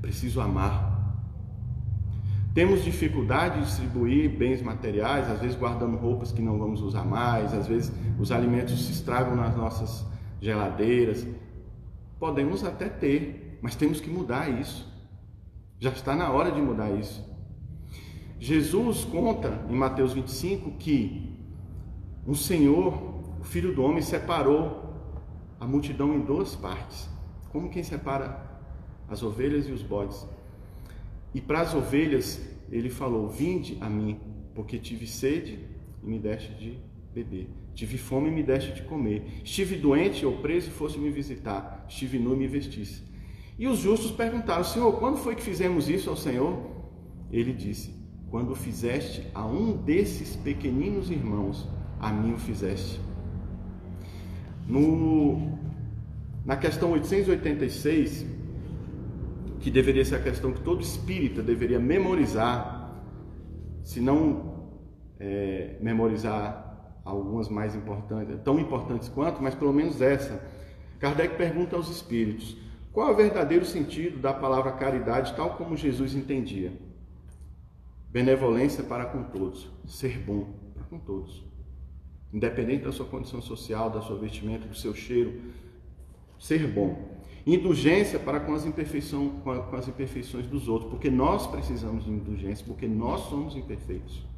preciso 0.00 0.40
amar. 0.40 0.88
Temos 2.52 2.82
dificuldade 2.82 3.60
de 3.60 3.66
distribuir 3.66 4.28
bens 4.36 4.60
materiais, 4.60 5.30
às 5.30 5.40
vezes 5.40 5.56
guardando 5.56 5.96
roupas 5.96 6.32
que 6.32 6.42
não 6.42 6.58
vamos 6.58 6.82
usar 6.82 7.04
mais, 7.04 7.54
às 7.54 7.68
vezes 7.68 7.92
os 8.18 8.32
alimentos 8.32 8.86
se 8.86 8.92
estragam 8.92 9.36
nas 9.36 9.56
nossas 9.56 10.04
geladeiras. 10.40 11.24
Podemos 12.20 12.62
até 12.62 12.88
ter, 12.88 13.58
mas 13.62 13.74
temos 13.74 14.00
que 14.00 14.10
mudar 14.10 14.48
isso. 14.48 14.86
Já 15.78 15.90
está 15.90 16.14
na 16.14 16.30
hora 16.30 16.52
de 16.52 16.60
mudar 16.60 16.90
isso. 16.90 17.28
Jesus 18.38 19.04
conta 19.04 19.64
em 19.68 19.74
Mateus 19.74 20.12
25 20.12 20.72
que 20.72 21.36
um 22.26 22.34
Senhor, 22.34 23.38
o 23.40 23.44
Filho 23.44 23.74
do 23.74 23.82
Homem, 23.82 24.02
separou 24.02 24.94
a 25.58 25.66
multidão 25.66 26.14
em 26.14 26.20
duas 26.20 26.54
partes. 26.54 27.08
Como 27.50 27.70
quem 27.70 27.82
separa 27.82 28.48
as 29.08 29.22
ovelhas 29.22 29.66
e 29.66 29.72
os 29.72 29.82
bodes. 29.82 30.26
E 31.34 31.40
para 31.40 31.62
as 31.62 31.74
ovelhas 31.74 32.40
ele 32.70 32.90
falou: 32.90 33.28
Vinde 33.28 33.78
a 33.80 33.88
mim, 33.88 34.20
porque 34.54 34.78
tive 34.78 35.06
sede 35.06 35.58
e 36.02 36.06
me 36.06 36.18
deste 36.18 36.54
de 36.54 36.78
beber. 37.12 37.48
Tive 37.80 37.96
fome 37.96 38.28
e 38.28 38.30
me 38.30 38.42
deste 38.42 38.74
de 38.74 38.82
comer. 38.82 39.40
Estive 39.42 39.74
doente 39.74 40.26
ou 40.26 40.36
preso 40.36 40.68
e 40.68 40.70
foste 40.70 40.98
me 40.98 41.08
visitar. 41.08 41.86
Estive 41.88 42.18
nu 42.18 42.34
e 42.34 42.36
me 42.36 42.46
vestisse. 42.46 43.02
E 43.58 43.66
os 43.66 43.78
justos 43.78 44.10
perguntaram: 44.10 44.62
Senhor, 44.62 44.92
quando 44.98 45.16
foi 45.16 45.34
que 45.34 45.40
fizemos 45.42 45.88
isso 45.88 46.10
ao 46.10 46.14
Senhor? 46.14 46.60
Ele 47.32 47.54
disse: 47.54 47.94
Quando 48.28 48.54
fizeste 48.54 49.26
a 49.34 49.46
um 49.46 49.78
desses 49.78 50.36
pequeninos 50.36 51.10
irmãos, 51.10 51.66
a 51.98 52.12
mim 52.12 52.34
o 52.34 52.36
fizeste. 52.36 53.00
No, 54.68 55.58
na 56.44 56.58
questão 56.58 56.92
886, 56.92 58.26
que 59.58 59.70
deveria 59.70 60.04
ser 60.04 60.16
a 60.16 60.22
questão 60.22 60.52
que 60.52 60.60
todo 60.60 60.82
espírita 60.82 61.42
deveria 61.42 61.78
memorizar, 61.78 63.02
se 63.82 64.02
não 64.02 64.68
é, 65.18 65.78
memorizar 65.80 66.69
algumas 67.10 67.48
mais 67.48 67.74
importantes, 67.74 68.38
tão 68.44 68.58
importantes 68.58 69.08
quanto, 69.08 69.42
mas 69.42 69.54
pelo 69.54 69.72
menos 69.72 70.00
essa. 70.00 70.42
Kardec 70.98 71.36
pergunta 71.36 71.76
aos 71.76 71.88
espíritos: 71.88 72.56
qual 72.92 73.08
é 73.08 73.12
o 73.12 73.16
verdadeiro 73.16 73.64
sentido 73.64 74.18
da 74.18 74.32
palavra 74.32 74.72
caridade, 74.72 75.34
tal 75.34 75.50
como 75.56 75.76
Jesus 75.76 76.14
entendia? 76.14 76.72
Benevolência 78.10 78.82
para 78.82 79.04
com 79.04 79.22
todos, 79.22 79.70
ser 79.86 80.18
bom 80.18 80.48
para 80.74 80.84
com 80.84 80.98
todos. 80.98 81.44
Independente 82.32 82.84
da 82.84 82.92
sua 82.92 83.06
condição 83.06 83.40
social, 83.40 83.90
da 83.90 84.00
sua 84.00 84.18
vestimenta, 84.18 84.66
do 84.66 84.74
seu 84.74 84.94
cheiro, 84.94 85.40
ser 86.38 86.66
bom. 86.66 87.20
Indulgência 87.46 88.18
para 88.18 88.40
com 88.40 88.54
as, 88.54 88.64
com 88.64 89.76
as 89.76 89.88
imperfeições 89.88 90.46
dos 90.46 90.68
outros, 90.68 90.90
porque 90.90 91.10
nós 91.10 91.46
precisamos 91.46 92.04
de 92.04 92.10
indulgência, 92.10 92.64
porque 92.66 92.86
nós 92.86 93.20
somos 93.22 93.56
imperfeitos. 93.56 94.29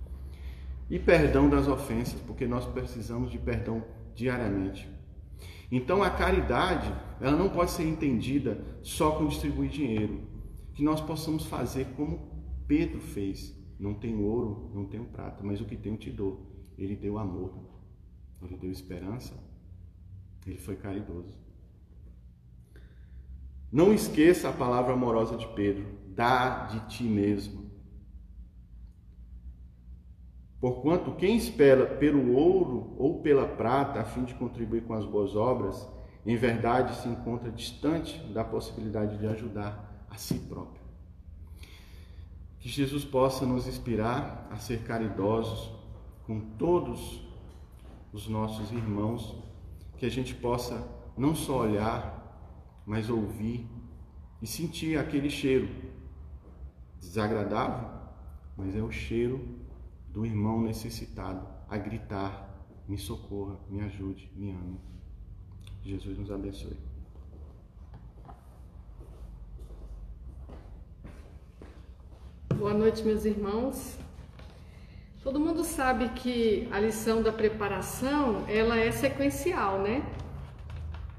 E 0.92 0.99
perdão 0.99 1.49
das 1.49 1.68
ofensas, 1.68 2.20
porque 2.20 2.46
nós 2.46 2.66
precisamos 2.66 3.30
de 3.30 3.38
perdão 3.38 3.82
diariamente. 4.14 4.87
Então 5.70 6.02
a 6.02 6.11
caridade, 6.11 6.92
ela 7.18 7.34
não 7.34 7.49
pode 7.49 7.70
ser 7.70 7.84
entendida 7.84 8.62
só 8.82 9.12
com 9.12 9.26
distribuir 9.26 9.70
dinheiro. 9.70 10.20
Que 10.75 10.84
nós 10.84 11.00
possamos 11.00 11.46
fazer 11.46 11.87
como 11.96 12.20
Pedro 12.68 13.00
fez. 13.00 13.58
Não 13.80 13.94
tenho 13.94 14.20
ouro, 14.20 14.70
não 14.75 14.84
tenho 14.84 15.06
prata, 15.06 15.42
mas 15.42 15.62
o 15.62 15.64
que 15.64 15.76
tenho 15.76 15.96
te 15.96 16.11
dou. 16.11 16.46
Ele 16.76 16.94
deu 16.94 17.16
amor, 17.16 17.54
ele 18.42 18.58
deu 18.58 18.70
esperança, 18.70 19.32
ele 20.46 20.58
foi 20.58 20.76
caridoso. 20.76 21.34
Não 23.72 23.94
esqueça 23.94 24.50
a 24.50 24.52
palavra 24.52 24.92
amorosa 24.92 25.38
de 25.38 25.49
Pedro: 25.54 25.87
dá 26.08 26.66
de 26.66 26.87
ti 26.94 27.04
mesmo. 27.04 27.62
Porquanto 30.62 31.16
quem 31.16 31.37
espera 31.37 31.85
pelo 31.85 32.37
ouro 32.37 32.95
ou 32.97 33.21
pela 33.21 33.49
prata 33.49 33.99
a 33.99 34.04
fim 34.04 34.23
de 34.23 34.33
contribuir 34.35 34.85
com 34.85 34.95
as 34.95 35.04
boas 35.04 35.35
obras, 35.35 35.88
em 36.25 36.37
verdade 36.37 36.95
se 36.95 37.09
encontra 37.09 37.50
distante 37.50 38.16
da 38.33 38.45
possibilidade 38.45 39.19
de 39.19 39.26
ajudar 39.26 40.07
a 40.09 40.16
si 40.16 40.38
próprio. 40.38 40.81
Que 42.61 42.69
Jesus 42.69 43.04
possa 43.04 43.45
nos 43.45 43.66
inspirar 43.66 44.47
a 44.52 44.57
ser 44.57 44.85
caridosos 44.85 45.69
com 46.28 46.38
todos 46.57 47.26
os 48.12 48.28
nossos 48.28 48.71
irmãos, 48.71 49.35
que 49.99 50.07
a 50.07 50.11
gente 50.11 50.33
possa 50.33 50.88
não 51.19 51.35
só 51.35 51.62
olhar, 51.62 52.81
mas 52.87 53.11
ouvir 53.11 53.69
e 54.40 54.47
sentir 54.47 54.97
aquele 54.97 55.28
cheiro 55.28 55.69
desagradável, 57.00 57.88
mas 58.57 58.76
é 58.76 58.81
o 58.81 58.92
cheiro 58.92 59.61
necessitado 60.72 61.46
a 61.68 61.76
gritar: 61.76 62.32
me 62.88 62.98
socorra, 62.98 63.58
me 63.68 63.80
ajude, 63.82 64.30
me 64.34 64.50
ame. 64.50 64.80
Jesus 65.84 66.18
nos 66.18 66.30
abençoe. 66.30 66.76
Boa 72.56 72.72
noite, 72.72 73.02
meus 73.02 73.24
irmãos. 73.24 73.98
Todo 75.22 75.38
mundo 75.38 75.62
sabe 75.62 76.08
que 76.20 76.68
a 76.72 76.80
lição 76.80 77.22
da 77.22 77.32
preparação, 77.32 78.44
ela 78.48 78.76
é 78.76 78.90
sequencial, 78.90 79.80
né? 79.80 80.02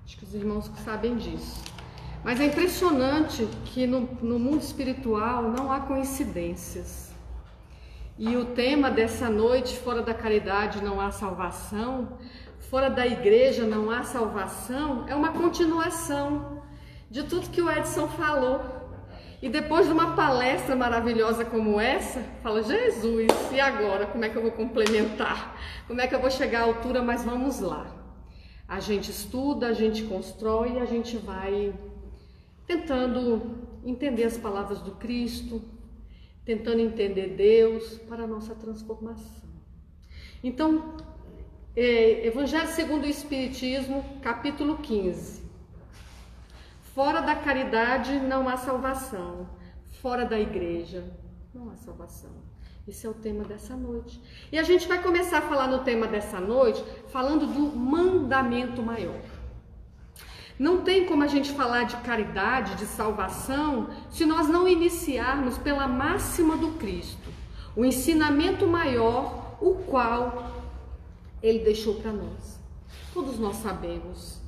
Acho 0.03 0.17
que 0.17 0.23
os 0.23 0.33
irmãos 0.33 0.71
sabem 0.83 1.15
disso. 1.15 1.61
Mas 2.23 2.39
é 2.39 2.45
impressionante 2.45 3.47
que 3.65 3.85
no, 3.85 4.01
no 4.21 4.39
mundo 4.39 4.61
espiritual 4.61 5.43
não 5.43 5.71
há 5.71 5.81
coincidências. 5.81 7.12
E 8.17 8.37
o 8.37 8.45
tema 8.45 8.91
dessa 8.91 9.27
noite, 9.27 9.75
fora 9.79 10.03
da 10.03 10.13
caridade 10.13 10.83
não 10.83 11.01
há 11.01 11.09
salvação, 11.09 12.19
fora 12.69 12.87
da 12.87 13.07
igreja 13.07 13.65
não 13.65 13.89
há 13.89 14.03
salvação, 14.03 15.07
é 15.07 15.15
uma 15.15 15.31
continuação 15.31 16.61
de 17.09 17.23
tudo 17.23 17.49
que 17.49 17.61
o 17.61 17.71
Edson 17.71 18.07
falou. 18.07 18.61
E 19.41 19.49
depois 19.49 19.87
de 19.87 19.91
uma 19.91 20.15
palestra 20.15 20.75
maravilhosa 20.75 21.43
como 21.43 21.79
essa, 21.79 22.21
fala: 22.43 22.61
Jesus, 22.61 23.31
e 23.51 23.59
agora? 23.59 24.05
Como 24.05 24.23
é 24.23 24.29
que 24.29 24.35
eu 24.35 24.43
vou 24.43 24.51
complementar? 24.51 25.57
Como 25.87 25.99
é 25.99 26.07
que 26.07 26.13
eu 26.13 26.21
vou 26.21 26.29
chegar 26.29 26.61
à 26.61 26.63
altura? 26.63 27.01
Mas 27.01 27.25
vamos 27.25 27.59
lá. 27.59 27.87
A 28.67 28.79
gente 28.79 29.09
estuda, 29.09 29.67
a 29.67 29.73
gente 29.73 30.03
constrói, 30.03 30.79
a 30.79 30.85
gente 30.85 31.17
vai 31.17 31.73
tentando 32.65 33.57
entender 33.83 34.23
as 34.23 34.37
palavras 34.37 34.79
do 34.81 34.91
Cristo, 34.91 35.61
tentando 36.45 36.79
entender 36.79 37.35
Deus 37.35 37.97
para 38.09 38.23
a 38.23 38.27
nossa 38.27 38.53
transformação. 38.55 39.43
Então, 40.43 40.97
é, 41.75 42.27
Evangelho 42.27 42.67
segundo 42.67 43.03
o 43.03 43.09
Espiritismo, 43.09 44.03
capítulo 44.21 44.77
15. 44.77 45.43
Fora 46.93 47.21
da 47.21 47.35
caridade 47.35 48.19
não 48.19 48.47
há 48.47 48.57
salvação. 48.57 49.49
Fora 50.01 50.25
da 50.25 50.39
igreja 50.39 51.03
não 51.53 51.71
há 51.71 51.75
salvação. 51.75 52.31
Esse 52.87 53.07
é 53.07 53.09
o 53.09 53.13
tema 53.13 53.45
dessa 53.45 53.75
noite. 53.75 54.21
E 54.51 54.59
a 54.59 54.63
gente 54.63 54.87
vai 54.87 55.01
começar 55.01 55.37
a 55.37 55.41
falar 55.41 55.67
no 55.67 55.79
tema 55.79 56.05
dessa 56.05 56.39
noite, 56.39 56.83
falando 57.07 57.47
do 57.47 57.75
mandamento 57.77 58.83
maior. 58.83 59.21
Não 60.57 60.81
tem 60.81 61.05
como 61.05 61.23
a 61.23 61.27
gente 61.27 61.51
falar 61.51 61.83
de 61.83 61.97
caridade, 61.97 62.75
de 62.75 62.85
salvação, 62.85 63.89
se 64.09 64.25
nós 64.25 64.47
não 64.47 64.67
iniciarmos 64.67 65.57
pela 65.57 65.87
máxima 65.87 66.55
do 66.55 66.73
Cristo, 66.73 67.29
o 67.75 67.83
ensinamento 67.83 68.67
maior, 68.67 69.57
o 69.59 69.75
qual 69.85 70.51
ele 71.41 71.59
deixou 71.59 71.95
para 71.95 72.11
nós. 72.11 72.59
Todos 73.13 73.39
nós 73.39 73.57
sabemos. 73.57 74.41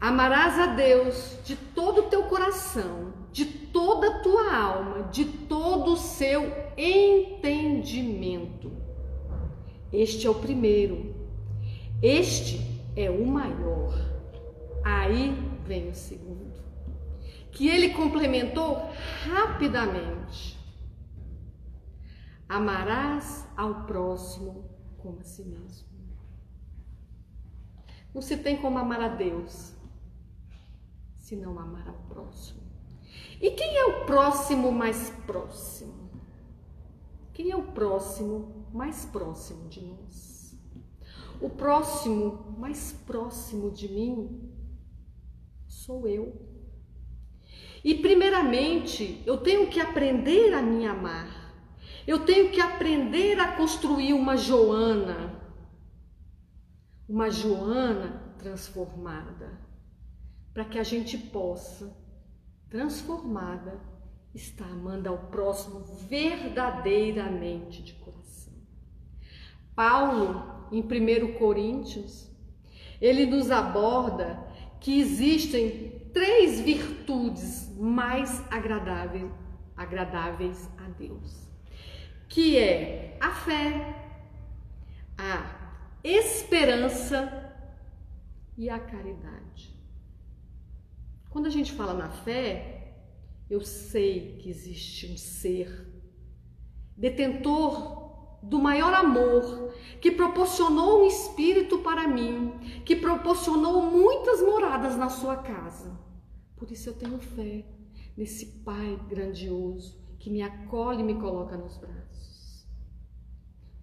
Amarás 0.00 0.58
a 0.58 0.66
Deus 0.66 1.36
de 1.44 1.56
todo 1.56 2.02
o 2.02 2.04
teu 2.04 2.24
coração, 2.24 3.12
de 3.32 3.44
toda 3.44 4.08
a 4.08 4.18
tua 4.20 4.54
alma, 4.54 5.08
de 5.10 5.24
todo 5.24 5.94
o 5.94 5.96
seu 5.96 6.52
entendimento. 6.76 8.70
Este 9.92 10.26
é 10.26 10.30
o 10.30 10.34
primeiro. 10.34 11.14
Este 12.00 12.60
é 12.94 13.10
o 13.10 13.26
maior. 13.26 14.17
Aí 14.88 15.32
vem 15.66 15.90
o 15.90 15.94
segundo, 15.94 16.64
que 17.52 17.68
ele 17.68 17.90
complementou 17.90 18.90
rapidamente. 19.26 20.58
Amarás 22.48 23.46
ao 23.54 23.84
próximo 23.84 24.64
como 24.96 25.20
a 25.20 25.24
si 25.24 25.44
mesmo. 25.44 25.86
Não 28.14 28.22
se 28.22 28.38
tem 28.38 28.56
como 28.56 28.78
amar 28.78 29.02
a 29.02 29.08
Deus 29.08 29.74
se 31.18 31.36
não 31.36 31.58
amar 31.58 31.86
ao 31.86 31.98
próximo. 32.08 32.62
E 33.42 33.50
quem 33.50 33.76
é 33.76 33.84
o 33.84 34.06
próximo 34.06 34.72
mais 34.72 35.10
próximo? 35.26 36.10
Quem 37.34 37.50
é 37.50 37.56
o 37.56 37.72
próximo 37.72 38.66
mais 38.72 39.04
próximo 39.04 39.68
de 39.68 39.82
nós? 39.82 40.56
O 41.42 41.50
próximo 41.50 42.56
mais 42.58 42.94
próximo 43.06 43.70
de 43.70 43.86
mim 43.86 44.56
sou 45.88 46.06
eu. 46.06 46.38
E 47.82 47.94
primeiramente, 47.94 49.22
eu 49.24 49.38
tenho 49.38 49.68
que 49.68 49.80
aprender 49.80 50.52
a 50.52 50.60
me 50.60 50.86
amar. 50.86 51.54
Eu 52.06 52.26
tenho 52.26 52.50
que 52.50 52.60
aprender 52.60 53.40
a 53.40 53.56
construir 53.56 54.12
uma 54.12 54.36
Joana. 54.36 55.40
Uma 57.08 57.30
Joana 57.30 58.34
transformada. 58.36 59.66
Para 60.52 60.66
que 60.66 60.78
a 60.78 60.82
gente 60.82 61.16
possa, 61.16 61.96
transformada, 62.68 63.80
estar 64.34 64.70
amando 64.70 65.08
ao 65.08 65.30
próximo 65.30 65.80
verdadeiramente 66.06 67.82
de 67.82 67.94
coração. 67.94 68.52
Paulo, 69.74 70.68
em 70.70 70.82
1 70.82 71.38
Coríntios, 71.38 72.30
ele 73.00 73.24
nos 73.24 73.50
aborda 73.50 74.47
que 74.80 75.00
existem 75.00 76.10
três 76.12 76.60
virtudes 76.60 77.74
mais 77.76 78.42
agradáveis, 78.50 79.30
agradáveis 79.76 80.68
a 80.78 80.88
Deus, 80.90 81.48
que 82.28 82.56
é 82.56 83.16
a 83.20 83.30
fé, 83.32 83.94
a 85.16 85.98
esperança 86.02 87.52
e 88.56 88.68
a 88.70 88.78
caridade. 88.78 89.76
Quando 91.30 91.46
a 91.46 91.50
gente 91.50 91.72
fala 91.72 91.94
na 91.94 92.08
fé, 92.08 92.94
eu 93.50 93.60
sei 93.60 94.36
que 94.38 94.48
existe 94.48 95.06
um 95.06 95.16
ser 95.16 95.86
detentor 96.96 98.07
do 98.42 98.58
maior 98.58 98.94
amor, 98.94 99.72
que 100.00 100.10
proporcionou 100.10 101.02
um 101.02 101.06
espírito 101.06 101.78
para 101.78 102.06
mim, 102.06 102.52
que 102.84 102.96
proporcionou 102.96 103.82
muitas 103.82 104.40
moradas 104.42 104.96
na 104.96 105.08
sua 105.08 105.36
casa. 105.36 105.98
Por 106.56 106.70
isso 106.70 106.88
eu 106.88 106.94
tenho 106.94 107.18
fé 107.18 107.64
nesse 108.16 108.46
Pai 108.64 108.98
grandioso 109.08 109.98
que 110.18 110.30
me 110.30 110.42
acolhe 110.42 111.00
e 111.00 111.04
me 111.04 111.14
coloca 111.14 111.56
nos 111.56 111.76
braços. 111.78 112.66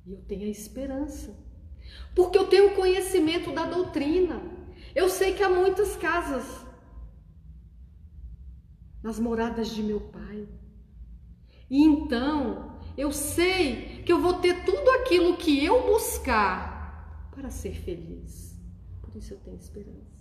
E 0.05 0.11
eu 0.11 0.21
tenho 0.21 0.43
a 0.43 0.49
esperança, 0.49 1.35
porque 2.13 2.37
eu 2.37 2.47
tenho 2.47 2.75
conhecimento 2.75 3.51
da 3.51 3.65
doutrina. 3.65 4.41
Eu 4.93 5.09
sei 5.09 5.33
que 5.33 5.43
há 5.43 5.49
muitas 5.49 5.95
casas 5.95 6.65
nas 9.01 9.19
moradas 9.19 9.69
de 9.69 9.81
meu 9.81 10.01
Pai. 10.01 10.47
E 11.69 11.83
então 11.83 12.79
eu 12.97 13.11
sei 13.11 13.94
que 14.05 14.13
eu 14.13 14.21
vou 14.21 14.35
ter 14.35 14.63
tudo 14.63 14.89
aquilo 14.91 15.35
que 15.35 15.65
eu 15.65 15.87
buscar 15.87 17.27
para 17.31 17.49
ser 17.49 17.73
feliz. 17.73 18.55
Por 19.01 19.15
isso 19.15 19.33
eu 19.33 19.39
tenho 19.39 19.57
esperança. 19.57 20.15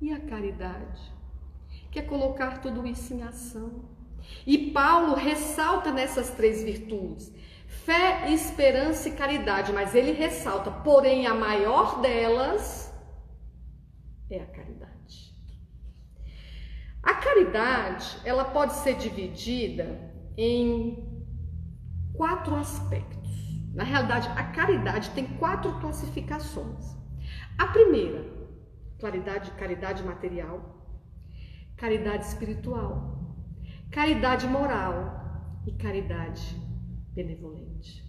E 0.00 0.12
a 0.12 0.20
caridade? 0.20 1.00
Que 1.90 2.00
é 2.00 2.02
colocar 2.02 2.60
tudo 2.60 2.86
isso 2.86 3.14
em 3.14 3.22
ação. 3.22 3.88
E 4.46 4.70
Paulo 4.72 5.14
ressalta 5.14 5.90
nessas 5.90 6.30
três 6.30 6.62
virtudes: 6.62 7.32
fé, 7.66 8.30
esperança 8.30 9.08
e 9.08 9.12
caridade. 9.12 9.72
Mas 9.72 9.94
ele 9.94 10.12
ressalta, 10.12 10.70
porém, 10.70 11.26
a 11.26 11.34
maior 11.34 12.02
delas 12.02 12.92
é 14.28 14.40
a 14.40 14.46
caridade. 14.46 15.34
A 17.02 17.14
caridade, 17.14 18.18
ela 18.22 18.44
pode 18.44 18.74
ser 18.74 18.96
dividida 18.96 20.12
em 20.36 21.07
quatro 22.18 22.56
aspectos. 22.56 23.30
Na 23.72 23.84
realidade, 23.84 24.28
a 24.30 24.42
caridade 24.42 25.10
tem 25.10 25.24
quatro 25.38 25.78
classificações. 25.80 26.84
A 27.56 27.68
primeira, 27.68 28.24
caridade, 29.00 29.52
caridade 29.52 30.02
material, 30.02 30.56
caridade 31.76 32.24
espiritual, 32.24 33.36
caridade 33.92 34.48
moral 34.48 35.62
e 35.64 35.72
caridade 35.72 36.56
benevolente. 37.14 38.04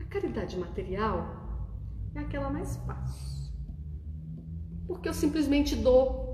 A 0.00 0.04
caridade 0.06 0.58
material 0.58 1.18
é 2.14 2.20
aquela 2.20 2.48
mais 2.48 2.76
fácil. 2.86 3.52
Porque 4.86 5.08
eu 5.08 5.14
simplesmente 5.14 5.76
dou. 5.76 6.30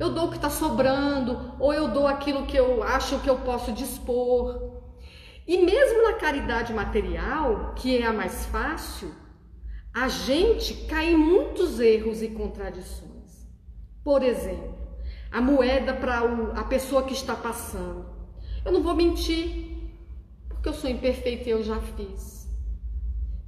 Eu 0.00 0.12
dou 0.12 0.26
o 0.26 0.30
que 0.30 0.36
está 0.36 0.50
sobrando, 0.50 1.54
ou 1.60 1.72
eu 1.72 1.92
dou 1.92 2.08
aquilo 2.08 2.44
que 2.46 2.56
eu 2.56 2.82
acho 2.82 3.20
que 3.20 3.30
eu 3.30 3.38
posso 3.40 3.72
dispor. 3.72 4.71
E 5.46 5.58
mesmo 5.58 6.02
na 6.02 6.14
caridade 6.14 6.72
material, 6.72 7.74
que 7.74 7.98
é 7.98 8.06
a 8.06 8.12
mais 8.12 8.46
fácil, 8.46 9.12
a 9.92 10.08
gente 10.08 10.86
cai 10.86 11.12
em 11.12 11.16
muitos 11.16 11.80
erros 11.80 12.22
e 12.22 12.28
contradições. 12.28 13.46
Por 14.04 14.22
exemplo, 14.22 14.74
a 15.30 15.40
moeda 15.40 15.94
para 15.94 16.20
a 16.54 16.64
pessoa 16.64 17.02
que 17.02 17.12
está 17.12 17.34
passando. 17.34 18.06
Eu 18.64 18.72
não 18.72 18.82
vou 18.82 18.94
mentir, 18.94 19.92
porque 20.48 20.68
eu 20.68 20.74
sou 20.74 20.88
imperfeita 20.88 21.48
e 21.48 21.52
eu 21.52 21.62
já 21.62 21.80
fiz. 21.80 22.48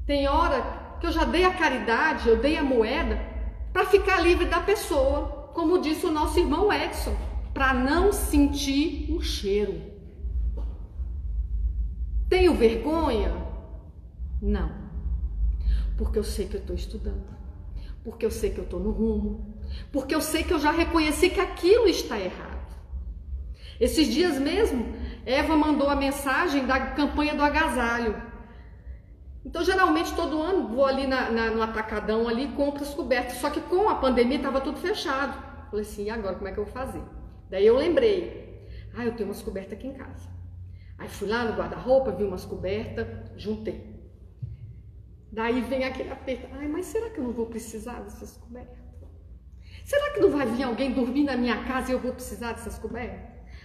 Tem 0.06 0.28
hora 0.28 0.96
que 1.00 1.06
eu 1.06 1.12
já 1.12 1.24
dei 1.24 1.44
a 1.44 1.54
caridade, 1.54 2.28
eu 2.28 2.36
dei 2.36 2.56
a 2.56 2.62
moeda 2.62 3.18
para 3.72 3.86
ficar 3.86 4.20
livre 4.20 4.46
da 4.46 4.60
pessoa, 4.60 5.50
como 5.54 5.80
disse 5.80 6.04
o 6.06 6.12
nosso 6.12 6.38
irmão 6.38 6.72
Edson, 6.72 7.16
para 7.52 7.72
não 7.72 8.12
sentir 8.12 9.12
o 9.12 9.20
cheiro. 9.20 9.93
Tenho 12.28 12.54
vergonha? 12.54 13.32
Não. 14.40 14.72
Porque 15.96 16.18
eu 16.18 16.24
sei 16.24 16.46
que 16.46 16.56
eu 16.56 16.60
estou 16.60 16.74
estudando. 16.74 17.34
Porque 18.02 18.26
eu 18.26 18.30
sei 18.30 18.50
que 18.50 18.58
eu 18.58 18.64
estou 18.64 18.80
no 18.80 18.90
rumo. 18.90 19.54
Porque 19.92 20.14
eu 20.14 20.20
sei 20.20 20.44
que 20.44 20.52
eu 20.52 20.58
já 20.58 20.70
reconheci 20.70 21.30
que 21.30 21.40
aquilo 21.40 21.86
está 21.86 22.18
errado. 22.18 22.54
Esses 23.80 24.06
dias 24.12 24.38
mesmo, 24.38 24.94
Eva 25.24 25.56
mandou 25.56 25.88
a 25.88 25.96
mensagem 25.96 26.66
da 26.66 26.78
campanha 26.92 27.34
do 27.34 27.42
agasalho. 27.42 28.20
Então, 29.44 29.64
geralmente, 29.64 30.14
todo 30.14 30.40
ano 30.40 30.68
vou 30.68 30.86
ali 30.86 31.06
na, 31.06 31.30
na, 31.30 31.50
no 31.50 31.62
atacadão 31.62 32.28
ali 32.28 32.48
compro 32.48 32.82
as 32.82 32.94
cobertas. 32.94 33.38
Só 33.38 33.50
que 33.50 33.60
com 33.60 33.88
a 33.88 33.96
pandemia 33.96 34.36
estava 34.36 34.60
tudo 34.60 34.78
fechado. 34.78 35.34
Falei 35.70 35.84
assim, 35.84 36.04
e 36.04 36.10
agora 36.10 36.36
como 36.36 36.48
é 36.48 36.52
que 36.52 36.58
eu 36.58 36.64
vou 36.64 36.72
fazer? 36.72 37.02
Daí 37.50 37.66
eu 37.66 37.76
lembrei, 37.76 38.68
ah, 38.96 39.04
eu 39.04 39.14
tenho 39.14 39.28
umas 39.28 39.42
cobertas 39.42 39.74
aqui 39.74 39.86
em 39.86 39.94
casa. 39.94 40.33
Aí 41.04 41.10
fui 41.10 41.28
lá 41.28 41.44
no 41.44 41.54
guarda-roupa, 41.54 42.12
vi 42.12 42.24
umas 42.24 42.46
cobertas, 42.46 43.06
juntei. 43.36 43.94
Daí 45.30 45.60
vem 45.60 45.84
aquele 45.84 46.10
aperto. 46.10 46.48
Ai, 46.52 46.66
mas 46.66 46.86
será 46.86 47.10
que 47.10 47.18
eu 47.18 47.24
não 47.24 47.32
vou 47.32 47.44
precisar 47.44 48.00
dessas 48.00 48.38
cobertas? 48.38 48.78
Será 49.84 50.14
que 50.14 50.20
não 50.20 50.30
vai 50.30 50.46
vir 50.46 50.62
alguém 50.62 50.94
dormir 50.94 51.24
na 51.24 51.36
minha 51.36 51.62
casa 51.64 51.90
e 51.90 51.94
eu 51.94 52.00
vou 52.00 52.14
precisar 52.14 52.52
dessas 52.52 52.78
cobertas? 52.78 53.20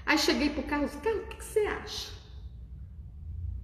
Aí 0.06 0.17
cheguei 0.17 0.49
pro 0.49 0.63
Carlos, 0.63 0.93
Carlos, 0.95 1.23
o 1.23 1.28
que, 1.28 1.38
que 1.38 1.45
você 1.45 1.62
acha? 1.62 2.12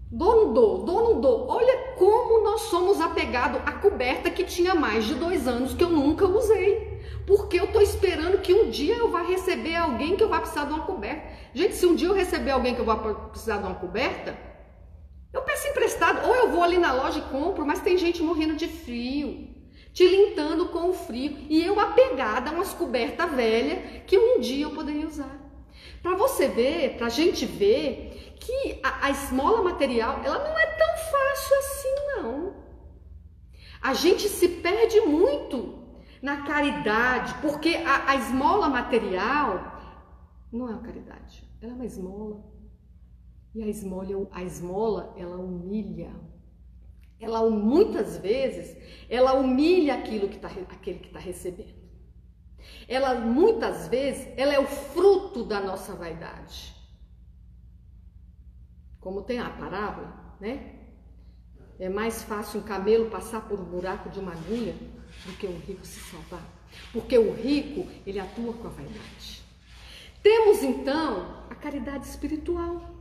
Dou 0.10 0.46
não 0.46 0.54
dou, 0.54 0.86
dou 0.86 1.22
não. 1.22 1.48
Olha 1.50 1.96
como 1.98 2.46
nós 2.46 2.62
somos 2.62 3.02
apegados 3.02 3.60
à 3.66 3.74
coberta 3.74 4.30
que 4.30 4.46
tinha 4.46 4.74
mais 4.74 5.04
de 5.04 5.16
dois 5.16 5.50
anos 5.50 5.74
que 5.74 5.84
eu 5.84 5.90
nunca 5.90 6.26
usei. 6.26 6.95
Porque 7.26 7.60
eu 7.60 7.66
estou 7.66 7.82
esperando 7.82 8.42
que 8.42 8.54
um 8.54 8.70
dia 8.70 8.96
eu 8.96 9.10
vá 9.10 9.24
receber 9.24 9.76
alguém 9.76 10.16
que 10.16 10.24
eu 10.24 10.30
vá 10.30 10.40
precisar 10.40 10.66
de 10.66 10.74
uma 10.74 10.86
coberta. 10.86 11.28
Gente, 11.54 11.76
se 11.76 11.86
um 11.86 11.96
dia 11.96 12.08
eu 12.08 12.14
receber 12.14 12.52
alguém 12.52 12.76
que 12.76 12.82
eu 12.82 12.86
vá 12.86 12.96
precisar 12.98 13.58
de 13.58 13.64
uma 13.64 13.76
coberta, 13.76 14.38
eu 15.34 15.42
peço 15.42 15.68
emprestado, 15.68 16.28
ou 16.28 16.36
eu 16.36 16.52
vou 16.52 16.64
ali 16.64 16.78
na 16.78 16.94
loja 16.94 17.20
e 17.20 17.24
compro, 17.24 17.66
mas 17.66 17.82
tem 17.82 17.98
gente 17.98 18.22
morrendo 18.22 18.56
de 18.56 18.68
frio, 18.68 19.50
tilintando 19.92 20.68
com 20.68 20.90
o 20.90 20.94
frio, 20.94 21.38
e 21.50 21.64
eu 21.64 21.80
apegada 21.80 22.50
a 22.50 22.54
umas 22.54 22.74
cobertas 22.74 23.32
velhas 23.32 24.04
que 24.06 24.18
um 24.18 24.40
dia 24.40 24.66
eu 24.66 24.72
poderia 24.72 25.08
usar. 25.08 25.42
Para 26.02 26.16
você 26.16 26.48
ver, 26.48 26.96
para 26.98 27.08
a 27.08 27.10
gente 27.10 27.46
ver 27.46 28.36
que 28.40 28.80
a, 28.84 29.08
a 29.08 29.12
esmola 29.12 29.64
material, 29.64 30.22
ela 30.24 30.38
não 30.38 30.58
é 30.58 30.66
tão 30.68 30.88
fácil 31.12 31.58
assim, 31.58 31.96
não. 32.08 32.56
A 33.82 33.94
gente 33.94 34.30
se 34.30 34.48
perde 34.48 35.02
muito 35.02 35.85
na 36.26 36.42
caridade, 36.42 37.36
porque 37.40 37.76
a, 37.76 38.10
a 38.10 38.16
esmola 38.16 38.68
material 38.68 39.80
não 40.52 40.68
é 40.68 40.72
uma 40.72 40.82
caridade, 40.82 41.48
ela 41.62 41.74
é 41.74 41.76
uma 41.76 41.86
esmola. 41.86 42.44
E 43.54 43.62
a 43.62 43.68
esmola, 43.68 44.28
a 44.32 44.42
esmola 44.42 45.14
ela 45.16 45.38
humilha. 45.38 46.12
Ela 47.20 47.48
muitas 47.48 48.18
vezes 48.18 48.76
ela 49.08 49.34
humilha 49.34 49.94
aquilo 49.94 50.28
que 50.28 50.40
tá, 50.40 50.48
aquele 50.48 50.98
que 50.98 51.10
está 51.10 51.20
recebendo. 51.20 51.76
Ela 52.88 53.14
muitas 53.20 53.88
vezes 53.88 54.28
ela 54.36 54.52
é 54.52 54.60
o 54.60 54.66
fruto 54.66 55.46
da 55.46 55.60
nossa 55.62 55.94
vaidade. 55.94 56.76
Como 59.00 59.22
tem 59.22 59.38
a 59.38 59.52
parábola, 59.52 60.36
né? 60.42 60.90
É 61.78 61.88
mais 61.88 62.24
fácil 62.24 62.62
um 62.62 62.64
camelo 62.64 63.12
passar 63.12 63.48
por 63.48 63.60
um 63.60 63.66
buraco 63.66 64.10
de 64.10 64.20
uma 64.20 64.32
agulha 64.32 64.74
do 65.26 65.34
que 65.34 65.48
um 65.48 65.58
rico 65.60 65.86
se 65.86 66.00
salvar. 66.00 66.44
Porque 66.92 67.18
o 67.18 67.34
rico, 67.34 67.88
ele 68.06 68.20
atua 68.20 68.54
com 68.54 68.68
a 68.68 68.72
vaidade. 68.72 69.44
Temos 70.22 70.64
então 70.64 71.46
a 71.50 71.56
caridade 71.56 72.08
espiritual. 72.08 72.94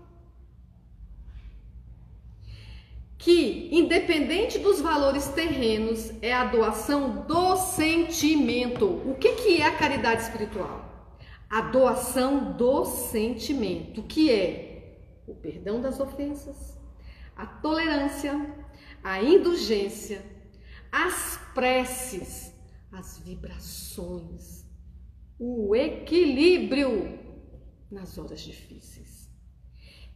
Que, 3.16 3.70
independente 3.72 4.58
dos 4.58 4.80
valores 4.80 5.28
terrenos, 5.28 6.12
é 6.20 6.32
a 6.32 6.44
doação 6.44 7.24
do 7.26 7.56
sentimento. 7.56 8.86
O 8.86 9.16
que, 9.18 9.32
que 9.36 9.62
é 9.62 9.66
a 9.66 9.76
caridade 9.76 10.22
espiritual? 10.22 10.84
A 11.48 11.62
doação 11.62 12.52
do 12.52 12.84
sentimento, 12.84 14.02
que 14.02 14.30
é 14.30 14.98
o 15.26 15.34
perdão 15.34 15.80
das 15.80 16.00
ofensas, 16.00 16.78
a 17.34 17.46
tolerância, 17.46 18.54
a 19.02 19.22
indulgência, 19.22 20.22
as 20.94 21.40
preces, 21.52 22.54
as 22.92 23.18
vibrações, 23.18 24.64
o 25.36 25.74
equilíbrio 25.74 27.18
nas 27.90 28.16
horas 28.16 28.40
difíceis. 28.40 29.28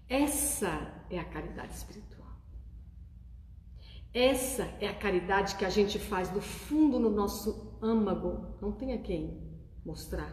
Essa 0.08 1.04
é 1.10 1.18
a 1.18 1.24
caridade 1.24 1.74
espiritual. 1.74 2.28
Essa 4.14 4.66
é 4.80 4.86
a 4.86 4.94
caridade 4.94 5.56
que 5.56 5.64
a 5.64 5.68
gente 5.68 5.98
faz 5.98 6.28
do 6.28 6.40
fundo 6.40 7.00
no 7.00 7.10
nosso 7.10 7.76
âmago, 7.82 8.56
não 8.62 8.70
tem 8.70 8.92
a 8.92 8.98
quem 8.98 9.36
mostrar. 9.84 10.32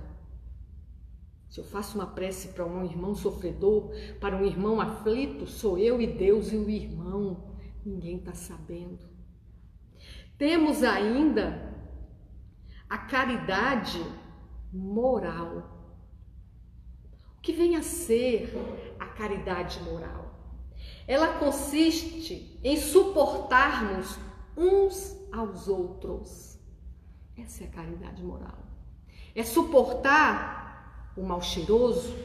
Se 1.49 1.59
eu 1.59 1.63
faço 1.63 1.97
uma 1.97 2.13
prece 2.13 2.49
para 2.49 2.63
um 2.63 2.85
irmão 2.85 3.15
sofredor, 3.15 3.89
para 4.19 4.37
um 4.37 4.45
irmão 4.45 4.79
aflito, 4.79 5.47
sou 5.47 5.75
eu 5.75 5.99
e 5.99 6.05
Deus 6.05 6.51
e 6.53 6.55
o 6.55 6.69
irmão, 6.69 7.57
ninguém 7.83 8.17
está 8.17 8.35
sabendo. 8.35 9.14
Temos 10.37 10.83
ainda 10.83 11.73
a 12.89 12.97
caridade 12.97 14.03
moral. 14.71 15.71
O 17.37 17.41
que 17.41 17.53
vem 17.53 17.75
a 17.75 17.81
ser 17.81 18.53
a 18.99 19.05
caridade 19.05 19.81
moral? 19.83 20.25
ela 21.07 21.27
consiste 21.39 22.59
em 22.63 22.77
suportarmos 22.77 24.17
uns 24.57 25.15
aos 25.31 25.67
outros. 25.67 26.57
Essa 27.37 27.63
é 27.63 27.67
a 27.67 27.69
caridade 27.69 28.23
moral. 28.23 28.57
É 29.35 29.43
suportar 29.43 31.13
o 31.15 31.21
mal 31.21 31.41
cheiroso, 31.41 32.15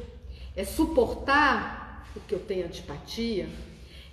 é 0.56 0.64
suportar 0.64 2.06
o 2.16 2.20
que 2.20 2.34
eu 2.34 2.40
tenho 2.40 2.66
antipatia, 2.66 3.48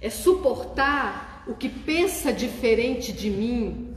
é 0.02 0.10
suportar 0.10 1.37
o 1.48 1.56
que 1.56 1.70
pensa 1.70 2.32
diferente 2.34 3.12
de 3.14 3.30
mim. 3.30 3.96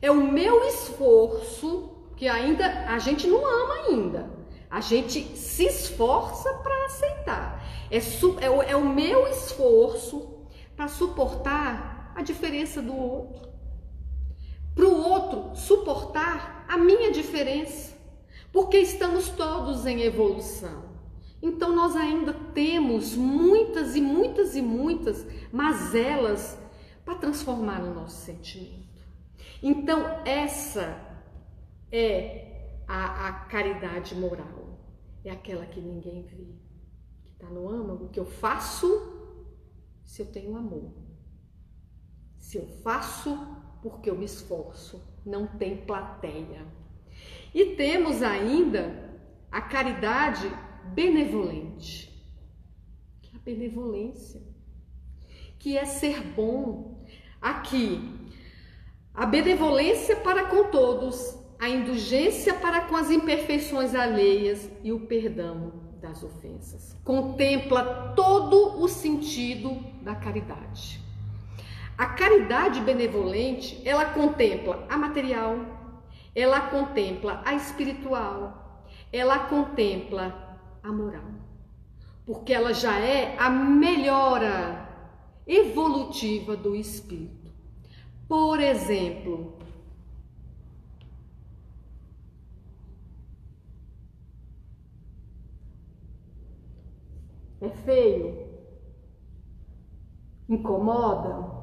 É 0.00 0.10
o 0.10 0.32
meu 0.32 0.64
esforço, 0.64 1.90
que 2.16 2.26
ainda 2.26 2.86
a 2.88 2.98
gente 2.98 3.26
não 3.26 3.44
ama 3.46 3.74
ainda. 3.86 4.30
A 4.70 4.80
gente 4.80 5.36
se 5.36 5.66
esforça 5.66 6.52
para 6.54 6.86
aceitar. 6.86 7.64
É, 7.90 8.00
su, 8.00 8.38
é, 8.40 8.48
o, 8.48 8.62
é 8.62 8.76
o 8.76 8.84
meu 8.84 9.26
esforço 9.28 10.46
para 10.76 10.88
suportar 10.88 12.12
a 12.14 12.22
diferença 12.22 12.80
do 12.80 12.96
outro. 12.96 13.50
Para 14.74 14.86
o 14.86 15.02
outro 15.02 15.56
suportar 15.56 16.64
a 16.68 16.78
minha 16.78 17.10
diferença. 17.10 17.92
Porque 18.52 18.78
estamos 18.78 19.28
todos 19.28 19.86
em 19.86 20.02
evolução. 20.02 20.89
Então 21.42 21.74
nós 21.74 21.96
ainda 21.96 22.32
temos 22.32 23.16
muitas 23.16 23.96
e 23.96 24.00
muitas 24.00 24.54
e 24.54 24.62
muitas 24.62 25.26
mazelas 25.50 26.58
para 27.04 27.14
transformar 27.14 27.80
no 27.80 27.94
nosso 27.94 28.24
sentimento. 28.24 29.00
Então 29.62 30.22
essa 30.24 30.98
é 31.90 32.82
a, 32.86 33.28
a 33.28 33.32
caridade 33.44 34.14
moral. 34.14 34.78
É 35.24 35.30
aquela 35.30 35.66
que 35.66 35.80
ninguém 35.80 36.22
vê, 36.22 36.54
que 37.22 37.30
está 37.32 37.46
no 37.48 37.68
âmago, 37.68 38.08
que 38.08 38.20
eu 38.20 38.26
faço 38.26 38.86
se 40.04 40.22
eu 40.22 40.26
tenho 40.26 40.56
amor. 40.56 40.92
Se 42.38 42.58
eu 42.58 42.66
faço 42.82 43.38
porque 43.82 44.10
eu 44.10 44.16
me 44.16 44.24
esforço, 44.24 45.02
não 45.24 45.46
tem 45.46 45.76
plateia. 45.84 46.66
E 47.54 47.76
temos 47.76 48.22
ainda 48.22 49.10
a 49.50 49.60
caridade 49.60 50.50
benevolente, 50.94 52.10
que 53.22 53.34
é 53.34 53.38
a 53.38 53.42
benevolência, 53.42 54.42
que 55.58 55.76
é 55.76 55.84
ser 55.84 56.20
bom. 56.22 57.04
Aqui, 57.40 58.00
a 59.14 59.26
benevolência 59.26 60.16
para 60.16 60.44
com 60.46 60.64
todos, 60.70 61.36
a 61.58 61.68
indulgência 61.68 62.54
para 62.54 62.82
com 62.82 62.96
as 62.96 63.10
imperfeições 63.10 63.94
alheias 63.94 64.70
e 64.82 64.92
o 64.92 65.06
perdão 65.06 65.90
das 66.00 66.22
ofensas. 66.22 66.96
Contempla 67.04 68.14
todo 68.16 68.82
o 68.82 68.88
sentido 68.88 69.74
da 70.02 70.14
caridade. 70.14 71.00
A 71.96 72.06
caridade 72.06 72.80
benevolente, 72.80 73.80
ela 73.84 74.06
contempla 74.06 74.86
a 74.88 74.96
material, 74.96 75.58
ela 76.34 76.60
contempla 76.62 77.42
a 77.44 77.54
espiritual, 77.54 78.86
ela 79.12 79.40
contempla 79.40 80.49
a 80.82 80.92
moral. 80.92 81.30
Porque 82.26 82.52
ela 82.52 82.72
já 82.72 82.98
é 82.98 83.36
a 83.38 83.50
melhora 83.50 84.88
evolutiva 85.46 86.56
do 86.56 86.74
espírito. 86.76 87.50
Por 88.28 88.60
exemplo, 88.60 89.58
é 97.60 97.68
feio, 97.68 98.48
incomoda, 100.48 101.60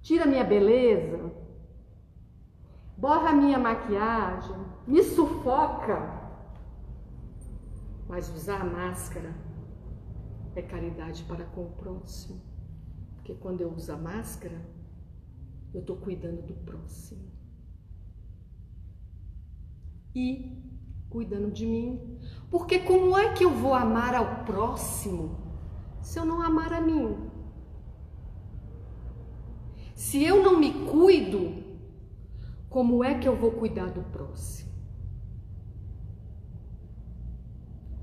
tira 0.00 0.26
minha 0.26 0.44
beleza, 0.44 1.32
borra 2.96 3.32
minha 3.32 3.58
maquiagem, 3.58 4.56
me 4.86 5.02
sufoca. 5.02 6.23
Mas 8.08 8.28
usar 8.28 8.64
máscara 8.64 9.34
é 10.54 10.62
caridade 10.62 11.24
para 11.24 11.44
com 11.44 11.64
o 11.64 11.72
próximo. 11.72 12.40
Porque 13.16 13.34
quando 13.34 13.60
eu 13.60 13.72
uso 13.72 13.92
a 13.92 13.96
máscara, 13.96 14.60
eu 15.72 15.80
estou 15.80 15.96
cuidando 15.96 16.42
do 16.42 16.54
próximo. 16.54 17.32
E 20.14 20.62
cuidando 21.08 21.50
de 21.50 21.66
mim. 21.66 22.18
Porque 22.50 22.80
como 22.80 23.16
é 23.16 23.32
que 23.32 23.44
eu 23.44 23.50
vou 23.50 23.72
amar 23.72 24.14
ao 24.14 24.44
próximo 24.44 25.38
se 26.02 26.18
eu 26.18 26.24
não 26.24 26.42
amar 26.42 26.72
a 26.72 26.80
mim? 26.80 27.30
Se 29.94 30.22
eu 30.22 30.42
não 30.42 30.58
me 30.58 30.86
cuido, 30.86 31.64
como 32.68 33.02
é 33.04 33.18
que 33.18 33.28
eu 33.28 33.36
vou 33.36 33.52
cuidar 33.52 33.90
do 33.90 34.02
próximo? 34.02 34.63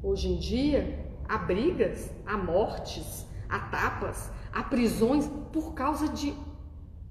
Hoje 0.04 0.28
em 0.30 0.40
dia, 0.40 1.14
há 1.30 1.38
brigas, 1.38 2.12
há 2.26 2.36
mortes, 2.36 3.26
há 3.48 3.60
tapas, 3.60 4.32
há 4.52 4.64
prisões 4.64 5.28
por 5.54 5.74
causa 5.74 6.10
de 6.10 6.34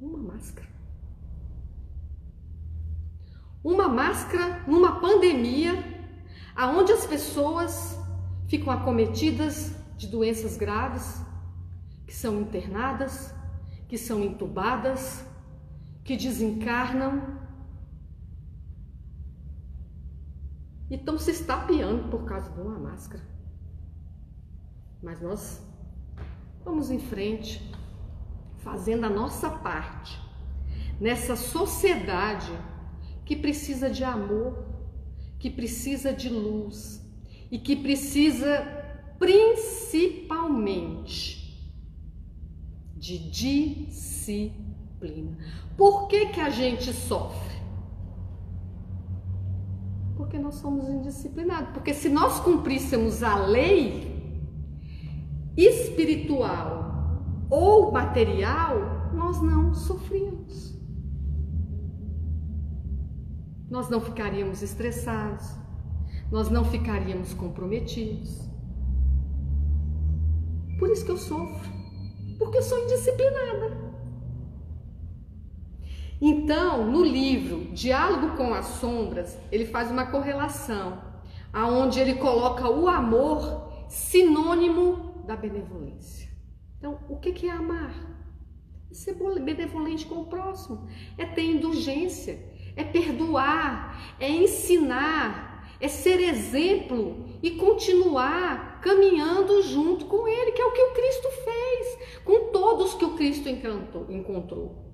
uma 0.00 0.18
máscara. 0.18 0.68
Uma 3.62 3.88
máscara 3.88 4.64
numa 4.66 5.00
pandemia, 5.00 5.72
aonde 6.57 6.92
as 6.92 7.07
pessoas 7.07 7.98
ficam 8.48 8.72
acometidas 8.72 9.72
de 9.96 10.09
doenças 10.09 10.57
graves, 10.57 11.22
que 12.07 12.14
são 12.14 12.40
internadas, 12.40 13.33
que 13.87 13.96
são 13.96 14.24
entubadas, 14.24 15.24
que 16.03 16.16
desencarnam 16.16 17.39
e 20.90 20.96
estão 20.96 21.16
se 21.16 21.31
estapeando 21.31 22.09
por 22.09 22.24
causa 22.24 22.50
de 22.50 22.61
uma 22.61 22.79
máscara. 22.79 23.22
Mas 25.03 25.22
nós 25.22 25.64
vamos 26.64 26.90
em 26.90 26.98
frente, 26.98 27.72
fazendo 28.59 29.07
a 29.07 29.11
nossa 29.11 29.48
parte 29.48 30.20
nessa 31.00 31.37
sociedade 31.37 32.53
que 33.24 33.37
precisa 33.37 33.88
de 33.88 34.03
amor, 34.05 34.66
que 35.38 35.48
precisa 35.48 36.12
de 36.12 36.29
luz 36.29 37.00
e 37.50 37.59
que 37.59 37.74
precisa 37.76 38.62
principalmente 39.18 41.40
de 42.96 43.31
disciplina. 43.31 45.38
Por 45.76 46.09
que, 46.09 46.26
que 46.26 46.40
a 46.40 46.50
gente 46.50 46.92
sofre? 46.92 47.60
Porque 50.31 50.45
nós 50.45 50.55
somos 50.55 50.88
indisciplinados. 50.88 51.71
Porque 51.73 51.93
se 51.93 52.09
nós 52.09 52.38
cumpríssemos 52.38 53.21
a 53.21 53.35
lei 53.35 54.14
espiritual 55.57 57.25
ou 57.51 57.90
material, 57.90 59.11
nós 59.12 59.43
não 59.43 59.75
sofríamos. 59.75 60.79
Nós 63.69 63.88
não 63.88 64.01
ficaríamos 64.01 64.62
estressados, 64.62 65.49
nós 66.31 66.49
não 66.49 66.64
ficaríamos 66.64 67.35
comprometidos. 67.35 68.49
Por 70.79 70.90
isso 70.90 71.05
que 71.05 71.11
eu 71.11 71.16
sofro, 71.16 71.73
porque 72.38 72.59
eu 72.59 72.62
sou 72.62 72.79
indisciplinada. 72.85 73.89
Então, 76.22 76.85
no 76.90 77.02
livro 77.02 77.72
Diálogo 77.72 78.37
com 78.37 78.52
as 78.52 78.66
Sombras, 78.66 79.38
ele 79.50 79.64
faz 79.64 79.90
uma 79.90 80.04
correlação, 80.06 81.02
aonde 81.50 81.98
ele 81.98 82.14
coloca 82.16 82.68
o 82.68 82.87
amor 82.88 83.87
sinônimo 83.88 85.24
da 85.26 85.35
benevolência. 85.35 86.28
Então, 86.78 86.98
o 87.09 87.16
que 87.16 87.46
é 87.46 87.50
amar? 87.50 87.94
É 88.90 88.94
ser 88.94 89.14
benevolente 89.14 90.04
com 90.04 90.16
o 90.16 90.26
próximo, 90.26 90.87
é 91.16 91.24
ter 91.24 91.44
indulgência, 91.44 92.38
é 92.76 92.85
perdoar, 92.85 94.14
é 94.20 94.28
ensinar, 94.28 95.74
é 95.80 95.88
ser 95.88 96.20
exemplo 96.20 97.24
e 97.42 97.52
continuar 97.52 98.80
caminhando 98.83 99.62
junto 99.62 100.04
com 100.04 100.28
ele, 100.28 100.52
que 100.52 100.61
é 100.61 100.66
o 100.66 100.72
que 100.72 100.83
o 100.83 100.92
Cristo 100.92 101.28
fez, 101.44 102.22
com 102.24 102.50
todos 102.50 102.92
que 102.92 103.04
o 103.06 103.14
Cristo 103.16 103.48
encontrou. 103.48 104.89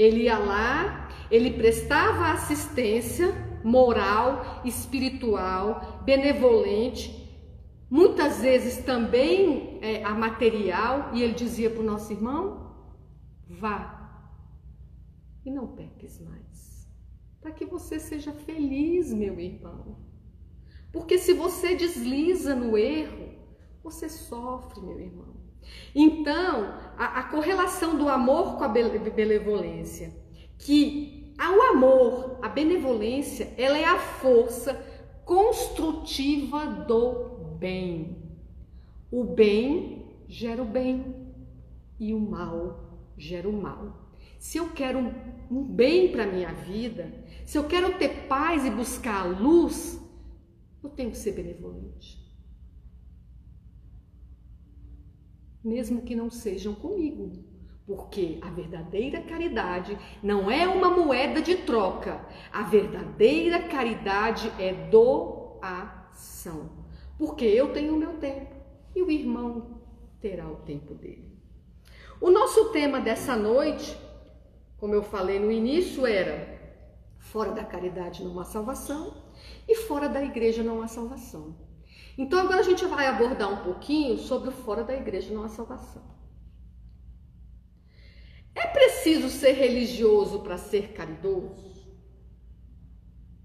Ele 0.00 0.22
ia 0.22 0.38
lá, 0.38 1.10
ele 1.30 1.50
prestava 1.50 2.32
assistência 2.32 3.28
moral, 3.62 4.62
espiritual, 4.64 6.00
benevolente, 6.04 7.04
muitas 7.90 8.40
vezes 8.40 8.82
também 8.82 9.78
é, 9.82 10.02
a 10.02 10.14
material, 10.14 11.10
e 11.12 11.22
ele 11.22 11.34
dizia 11.34 11.68
para 11.68 11.80
o 11.80 11.84
nosso 11.84 12.10
irmão: 12.14 12.74
vá 13.46 14.00
e 15.44 15.50
não 15.50 15.68
peques 15.68 16.18
mais, 16.18 16.88
para 17.38 17.52
que 17.52 17.66
você 17.66 18.00
seja 18.00 18.32
feliz, 18.32 19.12
meu 19.12 19.38
irmão. 19.38 19.98
Porque 20.90 21.18
se 21.18 21.34
você 21.34 21.76
desliza 21.76 22.54
no 22.54 22.78
erro, 22.78 23.34
você 23.82 24.08
sofre, 24.08 24.80
meu 24.80 24.98
irmão. 24.98 25.39
Então, 25.94 26.74
a, 26.96 27.20
a 27.20 27.22
correlação 27.24 27.96
do 27.96 28.08
amor 28.08 28.56
com 28.56 28.64
a 28.64 28.68
benevolência, 28.68 30.12
que 30.58 31.34
o 31.38 31.62
amor, 31.62 32.38
a 32.42 32.48
benevolência, 32.48 33.52
ela 33.56 33.78
é 33.78 33.84
a 33.84 33.98
força 33.98 34.74
construtiva 35.24 36.66
do 36.66 37.56
bem. 37.58 38.16
O 39.10 39.24
bem 39.24 40.24
gera 40.28 40.62
o 40.62 40.66
bem 40.66 41.16
e 41.98 42.12
o 42.12 42.20
mal 42.20 43.12
gera 43.16 43.48
o 43.48 43.52
mal. 43.52 44.10
Se 44.38 44.58
eu 44.58 44.70
quero 44.70 44.98
um, 44.98 45.12
um 45.50 45.62
bem 45.62 46.12
para 46.12 46.26
minha 46.26 46.52
vida, 46.52 47.12
se 47.44 47.58
eu 47.58 47.64
quero 47.64 47.98
ter 47.98 48.26
paz 48.26 48.64
e 48.64 48.70
buscar 48.70 49.22
a 49.22 49.24
luz, 49.24 50.00
eu 50.82 50.88
tenho 50.90 51.10
que 51.10 51.18
ser 51.18 51.32
benevolente. 51.32 52.19
Mesmo 55.62 56.02
que 56.02 56.14
não 56.14 56.30
sejam 56.30 56.74
comigo, 56.74 57.32
porque 57.86 58.38
a 58.40 58.50
verdadeira 58.50 59.20
caridade 59.20 59.98
não 60.22 60.50
é 60.50 60.66
uma 60.66 60.90
moeda 60.90 61.42
de 61.42 61.56
troca. 61.56 62.24
A 62.52 62.62
verdadeira 62.62 63.64
caridade 63.64 64.50
é 64.58 64.72
doação. 64.88 66.70
Porque 67.18 67.44
eu 67.44 67.72
tenho 67.72 67.94
o 67.94 67.98
meu 67.98 68.14
tempo 68.18 68.54
e 68.94 69.02
o 69.02 69.10
irmão 69.10 69.80
terá 70.20 70.48
o 70.48 70.56
tempo 70.56 70.94
dele. 70.94 71.30
O 72.20 72.30
nosso 72.30 72.70
tema 72.70 73.00
dessa 73.00 73.34
noite, 73.34 73.98
como 74.78 74.94
eu 74.94 75.02
falei 75.02 75.38
no 75.38 75.50
início, 75.50 76.06
era 76.06 76.60
fora 77.18 77.52
da 77.52 77.64
caridade 77.64 78.24
não 78.24 78.38
há 78.40 78.44
salvação 78.44 79.14
e 79.68 79.74
fora 79.74 80.08
da 80.08 80.22
igreja 80.22 80.62
não 80.62 80.82
há 80.82 80.86
salvação. 80.86 81.54
Então 82.20 82.38
agora 82.38 82.60
a 82.60 82.62
gente 82.62 82.84
vai 82.84 83.06
abordar 83.06 83.50
um 83.50 83.64
pouquinho 83.64 84.18
sobre 84.18 84.50
o 84.50 84.52
fora 84.52 84.84
da 84.84 84.94
igreja 84.94 85.32
não 85.32 85.42
há 85.42 85.48
salvação. 85.48 86.02
É 88.54 88.66
preciso 88.66 89.30
ser 89.30 89.52
religioso 89.52 90.40
para 90.40 90.58
ser 90.58 90.92
caridoso? 90.92 91.80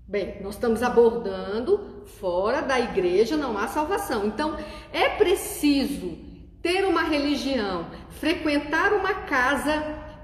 Bem, 0.05 0.41
nós 0.41 0.55
estamos 0.55 0.83
abordando 0.83 2.03
fora 2.19 2.61
da 2.61 2.77
igreja 2.77 3.37
não 3.37 3.57
há 3.57 3.65
salvação. 3.69 4.27
Então, 4.27 4.57
é 4.91 5.07
preciso 5.07 6.17
ter 6.61 6.83
uma 6.83 7.03
religião, 7.03 7.89
frequentar 8.09 8.91
uma 8.91 9.13
casa 9.21 9.71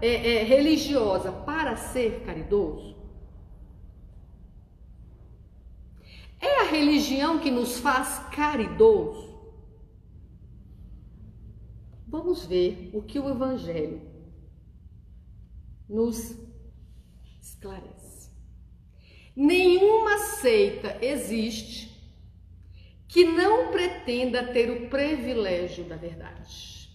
é, 0.01 0.39
é, 0.39 0.43
religiosa 0.43 1.31
para 1.31 1.77
ser 1.77 2.23
caridoso? 2.25 2.90
É 6.41 6.61
a 6.61 6.71
religião 6.71 7.39
que 7.39 7.51
nos 7.51 7.77
faz 7.77 8.17
caridoso? 8.33 9.31
Vamos 12.07 12.45
ver 12.45 12.89
o 12.93 13.01
que 13.03 13.19
o 13.19 13.29
Evangelho 13.29 14.01
nos 15.87 16.35
esclarece. 17.39 18.31
Nenhuma 19.35 20.17
seita 20.17 20.97
existe 21.05 21.91
que 23.07 23.23
não 23.23 23.71
pretenda 23.71 24.51
ter 24.51 24.69
o 24.71 24.89
privilégio 24.89 25.85
da 25.85 25.95
verdade. 25.95 26.89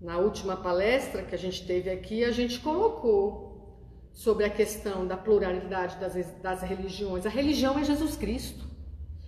Na 0.00 0.18
última 0.18 0.56
palestra 0.56 1.22
que 1.22 1.34
a 1.34 1.38
gente 1.38 1.64
teve 1.64 1.90
aqui, 1.90 2.24
a 2.24 2.32
gente 2.32 2.58
colocou 2.58 3.51
sobre 4.12 4.44
a 4.44 4.50
questão 4.50 5.06
da 5.06 5.16
pluralidade 5.16 5.96
das, 5.96 6.14
das 6.40 6.62
religiões. 6.62 7.26
A 7.26 7.30
religião 7.30 7.78
é 7.78 7.84
Jesus 7.84 8.16
Cristo. 8.16 8.64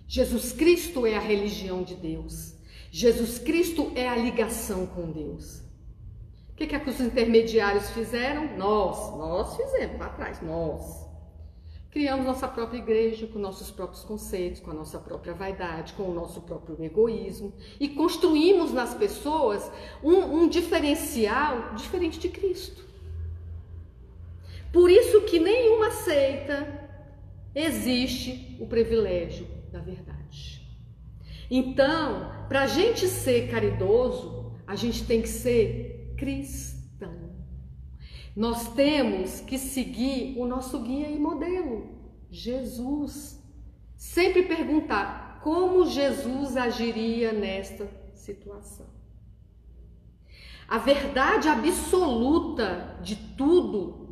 Jesus 0.07 0.51
Cristo 0.51 1.05
é 1.05 1.15
a 1.15 1.19
religião 1.19 1.83
de 1.83 1.95
Deus. 1.95 2.55
Jesus 2.91 3.39
Cristo 3.39 3.91
é 3.95 4.07
a 4.07 4.15
ligação 4.15 4.85
com 4.85 5.11
Deus. 5.11 5.59
O 6.51 6.55
que, 6.55 6.67
que, 6.67 6.75
é 6.75 6.79
que 6.79 6.89
os 6.89 7.01
intermediários 7.01 7.89
fizeram? 7.89 8.57
Nós, 8.57 9.17
nós 9.17 9.57
fizemos 9.57 9.99
lá 9.99 10.05
atrás, 10.05 10.41
nós. 10.41 11.05
Criamos 11.91 12.25
nossa 12.25 12.47
própria 12.47 12.77
igreja 12.77 13.25
com 13.25 13.39
nossos 13.39 13.71
próprios 13.71 14.03
conceitos, 14.03 14.61
com 14.61 14.71
a 14.71 14.73
nossa 14.73 14.99
própria 14.99 15.33
vaidade, 15.33 15.93
com 15.93 16.03
o 16.03 16.13
nosso 16.13 16.41
próprio 16.41 16.81
egoísmo 16.83 17.53
e 17.79 17.87
construímos 17.87 18.71
nas 18.71 18.93
pessoas 18.93 19.69
um, 20.03 20.17
um 20.17 20.47
diferencial 20.49 21.73
diferente 21.75 22.19
de 22.19 22.29
Cristo. 22.29 22.85
Por 24.75 24.91
isso 24.91 25.21
que 25.21 25.39
nenhuma 25.39 25.89
seita 25.89 26.67
existe 27.55 28.57
o 28.59 28.67
privilégio 28.67 29.47
da 29.71 29.79
verdade. 29.79 30.67
Então, 31.49 32.29
para 32.49 32.63
a 32.63 32.67
gente 32.67 33.07
ser 33.07 33.49
caridoso, 33.49 34.51
a 34.67 34.75
gente 34.75 35.05
tem 35.05 35.21
que 35.21 35.29
ser 35.29 36.13
cristão. 36.17 37.31
Nós 38.35 38.73
temos 38.73 39.39
que 39.39 39.57
seguir 39.57 40.37
o 40.37 40.45
nosso 40.45 40.81
guia 40.81 41.07
e 41.07 41.17
modelo, 41.17 41.95
Jesus. 42.29 43.41
Sempre 43.95 44.43
perguntar 44.43 45.39
como 45.41 45.85
Jesus 45.85 46.57
agiria 46.57 47.31
nesta 47.31 47.89
situação. 48.13 48.87
A 50.67 50.77
verdade 50.77 51.47
absoluta 51.47 52.99
de 53.01 53.15
tudo 53.15 54.04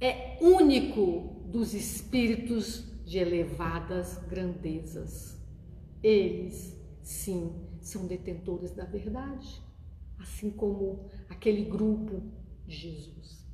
é 0.00 0.38
único 0.40 1.42
dos 1.46 1.74
espíritos 1.74 2.84
de 3.04 3.18
elevadas 3.18 4.18
grandezas. 4.28 5.36
Eles, 6.02 6.76
sim, 7.02 7.52
são 7.80 8.06
detentores 8.06 8.72
da 8.72 8.84
verdade, 8.84 9.60
assim 10.18 10.50
como 10.50 11.08
aquele 11.28 11.64
grupo 11.64 12.22
de 12.66 12.76
Jesus. 12.76 13.46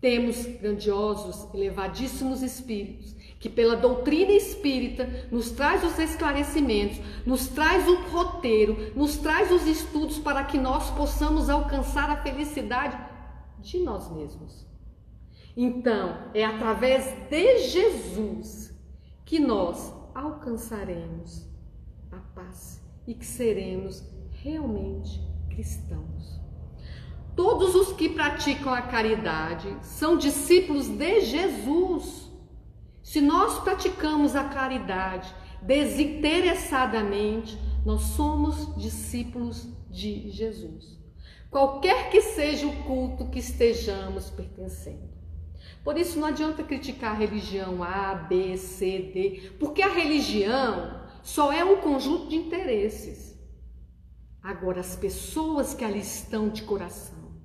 Temos 0.00 0.44
grandiosos, 0.60 1.52
elevadíssimos 1.54 2.42
espíritos 2.42 3.14
que 3.38 3.50
pela 3.50 3.76
doutrina 3.76 4.32
espírita 4.32 5.28
nos 5.30 5.50
traz 5.50 5.84
os 5.84 5.98
esclarecimentos, 5.98 6.98
nos 7.24 7.48
traz 7.48 7.86
o 7.86 8.08
roteiro, 8.08 8.92
nos 8.96 9.16
traz 9.18 9.52
os 9.52 9.66
estudos 9.66 10.18
para 10.18 10.44
que 10.44 10.58
nós 10.58 10.90
possamos 10.90 11.50
alcançar 11.50 12.10
a 12.10 12.22
felicidade 12.22 12.98
de 13.60 13.78
nós 13.80 14.10
mesmos. 14.10 14.65
Então, 15.56 16.30
é 16.34 16.44
através 16.44 17.06
de 17.30 17.68
Jesus 17.68 18.76
que 19.24 19.38
nós 19.38 19.90
alcançaremos 20.14 21.48
a 22.12 22.18
paz 22.34 22.84
e 23.06 23.14
que 23.14 23.24
seremos 23.24 24.04
realmente 24.42 25.18
cristãos. 25.48 26.38
Todos 27.34 27.74
os 27.74 27.92
que 27.94 28.10
praticam 28.10 28.72
a 28.72 28.82
caridade 28.82 29.74
são 29.80 30.18
discípulos 30.18 30.88
de 30.88 31.22
Jesus. 31.22 32.30
Se 33.02 33.22
nós 33.22 33.58
praticamos 33.60 34.36
a 34.36 34.44
caridade 34.44 35.34
desinteressadamente, 35.62 37.58
nós 37.84 38.02
somos 38.02 38.76
discípulos 38.76 39.66
de 39.90 40.30
Jesus. 40.30 40.98
Qualquer 41.50 42.10
que 42.10 42.20
seja 42.20 42.66
o 42.66 42.84
culto 42.84 43.30
que 43.30 43.38
estejamos 43.38 44.28
pertencendo. 44.28 45.15
Por 45.86 45.96
isso 45.96 46.18
não 46.18 46.26
adianta 46.26 46.64
criticar 46.64 47.12
a 47.12 47.16
religião 47.16 47.80
A, 47.80 48.12
B, 48.12 48.56
C, 48.56 49.08
D, 49.14 49.52
porque 49.56 49.80
a 49.80 49.88
religião 49.88 51.00
só 51.22 51.52
é 51.52 51.64
um 51.64 51.76
conjunto 51.76 52.26
de 52.26 52.34
interesses. 52.34 53.38
Agora, 54.42 54.80
as 54.80 54.96
pessoas 54.96 55.74
que 55.74 55.84
ali 55.84 56.00
estão 56.00 56.48
de 56.48 56.62
coração, 56.64 57.36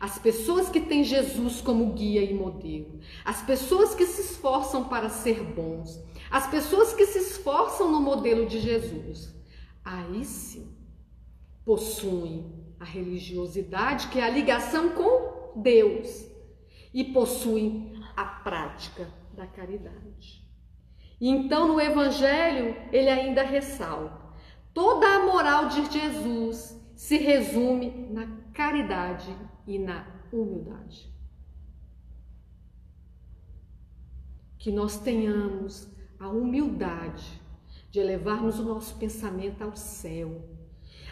as 0.00 0.18
pessoas 0.18 0.70
que 0.70 0.80
têm 0.80 1.04
Jesus 1.04 1.60
como 1.60 1.92
guia 1.92 2.22
e 2.22 2.32
modelo, 2.32 3.00
as 3.22 3.42
pessoas 3.42 3.94
que 3.94 4.06
se 4.06 4.22
esforçam 4.22 4.88
para 4.88 5.10
ser 5.10 5.42
bons, 5.42 6.02
as 6.30 6.46
pessoas 6.46 6.94
que 6.94 7.04
se 7.04 7.18
esforçam 7.18 7.92
no 7.92 8.00
modelo 8.00 8.46
de 8.46 8.60
Jesus, 8.60 9.28
aí 9.84 10.24
sim 10.24 10.74
possuem 11.66 12.50
a 12.80 12.84
religiosidade, 12.86 14.08
que 14.08 14.18
é 14.18 14.24
a 14.24 14.30
ligação 14.30 14.88
com 14.88 15.60
Deus 15.60 16.30
e 16.92 17.04
possuem 17.04 17.89
a 18.20 18.24
prática 18.24 19.08
da 19.32 19.46
caridade. 19.46 20.46
E 21.18 21.28
então 21.28 21.66
no 21.66 21.80
Evangelho 21.80 22.76
ele 22.92 23.08
ainda 23.08 23.42
ressalta: 23.42 24.20
toda 24.74 25.06
a 25.06 25.24
moral 25.24 25.68
de 25.68 25.90
Jesus 25.90 26.78
se 26.94 27.16
resume 27.16 27.90
na 28.10 28.26
caridade 28.52 29.34
e 29.66 29.78
na 29.78 30.06
humildade. 30.30 31.10
Que 34.58 34.70
nós 34.70 34.98
tenhamos 34.98 35.88
a 36.18 36.28
humildade 36.28 37.40
de 37.90 38.00
elevarmos 38.00 38.58
o 38.58 38.64
nosso 38.64 38.96
pensamento 38.98 39.64
ao 39.64 39.74
céu, 39.74 40.44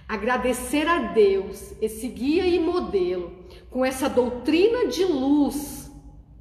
agradecer 0.07 0.87
a 0.87 1.13
Deus 1.13 1.75
esse 1.81 2.07
guia 2.09 2.47
e 2.47 2.61
modelo 2.61 3.47
com 3.71 3.83
essa 3.83 4.11
doutrina 4.11 4.87
de 4.89 5.07
luz 5.07 5.88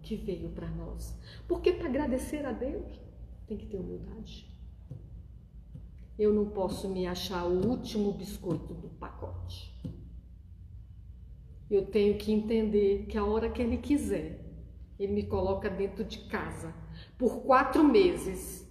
que 0.07 0.15
veio 0.15 0.49
para 0.49 0.69
nós. 0.69 1.19
Porque 1.47 1.73
para 1.73 1.89
agradecer 1.89 2.45
a 2.45 2.53
Deus 2.53 2.97
tem 3.45 3.57
que 3.57 3.65
ter 3.65 3.77
humildade. 3.77 4.47
eu 6.17 6.33
não 6.33 6.49
posso 6.49 6.89
me 6.89 7.05
achar 7.05 7.45
o 7.45 7.67
último 7.67 8.11
biscoito 8.11 8.73
do 8.73 8.89
pacote. 8.89 9.71
Eu 11.69 11.85
tenho 11.85 12.17
que 12.17 12.31
entender 12.31 13.05
que 13.05 13.17
a 13.17 13.23
hora 13.23 13.51
que 13.51 13.61
ele 13.61 13.77
quiser, 13.77 14.43
ele 14.97 15.13
me 15.13 15.23
coloca 15.27 15.69
dentro 15.69 16.03
de 16.03 16.19
casa 16.27 16.73
por 17.19 17.43
quatro 17.43 17.83
meses, 17.83 18.67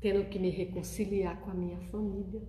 tendo 0.00 0.28
que 0.28 0.38
me 0.38 0.50
reconciliar 0.50 1.40
com 1.42 1.50
a 1.50 1.54
minha 1.54 1.78
família. 1.92 2.42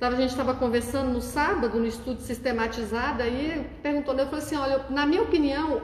A 0.00 0.10
gente 0.10 0.30
estava 0.30 0.54
conversando 0.54 1.12
no 1.12 1.20
sábado, 1.20 1.78
no 1.78 1.86
estudo 1.86 2.20
sistematizado, 2.20 3.22
aí 3.22 3.66
perguntou, 3.82 4.14
eu 4.14 4.26
falei 4.26 4.44
assim, 4.44 4.56
olha, 4.56 4.84
na 4.90 5.06
minha 5.06 5.22
opinião, 5.22 5.80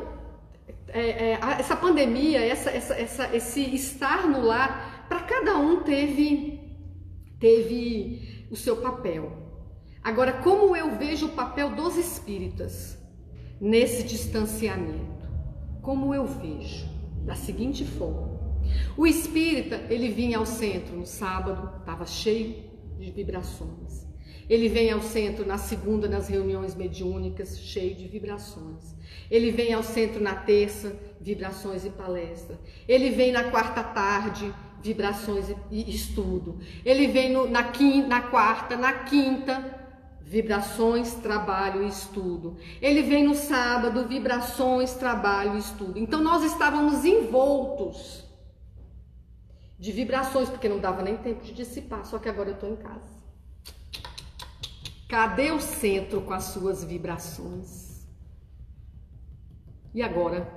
é, 0.89 1.33
é, 1.33 1.39
essa 1.59 1.75
pandemia, 1.75 2.45
essa, 2.45 2.71
essa, 2.71 2.95
essa, 2.95 3.35
esse 3.35 3.75
estar 3.75 4.29
no 4.29 4.43
lar, 4.43 5.07
para 5.09 5.21
cada 5.21 5.57
um 5.57 5.83
teve, 5.83 6.61
teve 7.39 8.47
o 8.51 8.57
seu 8.57 8.77
papel. 8.77 9.33
Agora, 10.03 10.33
como 10.35 10.77
eu 10.77 10.97
vejo 10.97 11.27
o 11.27 11.33
papel 11.33 11.75
dos 11.75 11.97
espíritas 11.97 12.99
nesse 13.61 14.03
distanciamento? 14.03 15.29
Como 15.81 16.15
eu 16.15 16.27
vejo? 16.27 16.87
Da 17.25 17.35
seguinte 17.35 17.85
forma: 17.85 18.41
o 18.97 19.07
espírita 19.07 19.77
ele 19.89 20.11
vinha 20.11 20.39
ao 20.39 20.47
centro 20.47 20.97
no 20.97 21.07
sábado, 21.07 21.81
estava 21.81 22.05
cheio 22.05 22.70
de 23.01 23.11
vibrações. 23.11 24.07
Ele 24.49 24.69
vem 24.69 24.91
ao 24.91 25.01
centro 25.01 25.47
na 25.47 25.57
segunda 25.57 26.09
nas 26.09 26.29
reuniões 26.29 26.75
mediúnicas, 26.75 27.59
cheio 27.59 27.95
de 27.95 28.07
vibrações. 28.09 28.95
Ele 29.31 29.51
vem 29.51 29.73
ao 29.73 29.83
centro 29.83 30.21
na 30.21 30.35
terça, 30.35 30.97
vibrações 31.21 31.85
e 31.85 31.91
palestra. 31.91 32.59
Ele 32.89 33.11
vem 33.11 33.31
na 33.31 33.45
quarta 33.45 33.83
tarde, 33.83 34.53
vibrações 34.83 35.47
e 35.71 35.95
estudo. 35.95 36.59
Ele 36.85 37.07
vem 37.07 37.33
no, 37.33 37.49
na, 37.49 37.65
quinta, 37.65 38.09
na 38.09 38.23
quarta, 38.23 38.77
na 38.77 38.93
quinta, 38.93 39.79
vibrações, 40.21 41.15
trabalho 41.15 41.85
e 41.85 41.89
estudo. 41.89 42.57
Ele 42.83 43.03
vem 43.03 43.23
no 43.23 43.37
sábado, 43.37 44.09
vibrações, 44.09 44.95
trabalho 44.95 45.55
e 45.55 45.59
estudo. 45.59 45.97
Então 45.97 46.21
nós 46.21 46.43
estávamos 46.43 47.05
envoltos 47.05 48.20
de 49.81 49.93
vibrações, 49.93 50.51
porque 50.51 50.69
não 50.69 50.79
dava 50.79 51.01
nem 51.01 51.17
tempo 51.17 51.43
de 51.43 51.55
dissipar, 51.55 52.05
só 52.05 52.19
que 52.19 52.29
agora 52.29 52.51
eu 52.51 52.55
estou 52.55 52.71
em 52.71 52.77
casa. 52.77 53.19
Cadê 55.09 55.51
o 55.51 55.59
centro 55.59 56.21
com 56.21 56.35
as 56.35 56.45
suas 56.45 56.85
vibrações? 56.85 58.07
E 59.95 60.03
agora? 60.03 60.53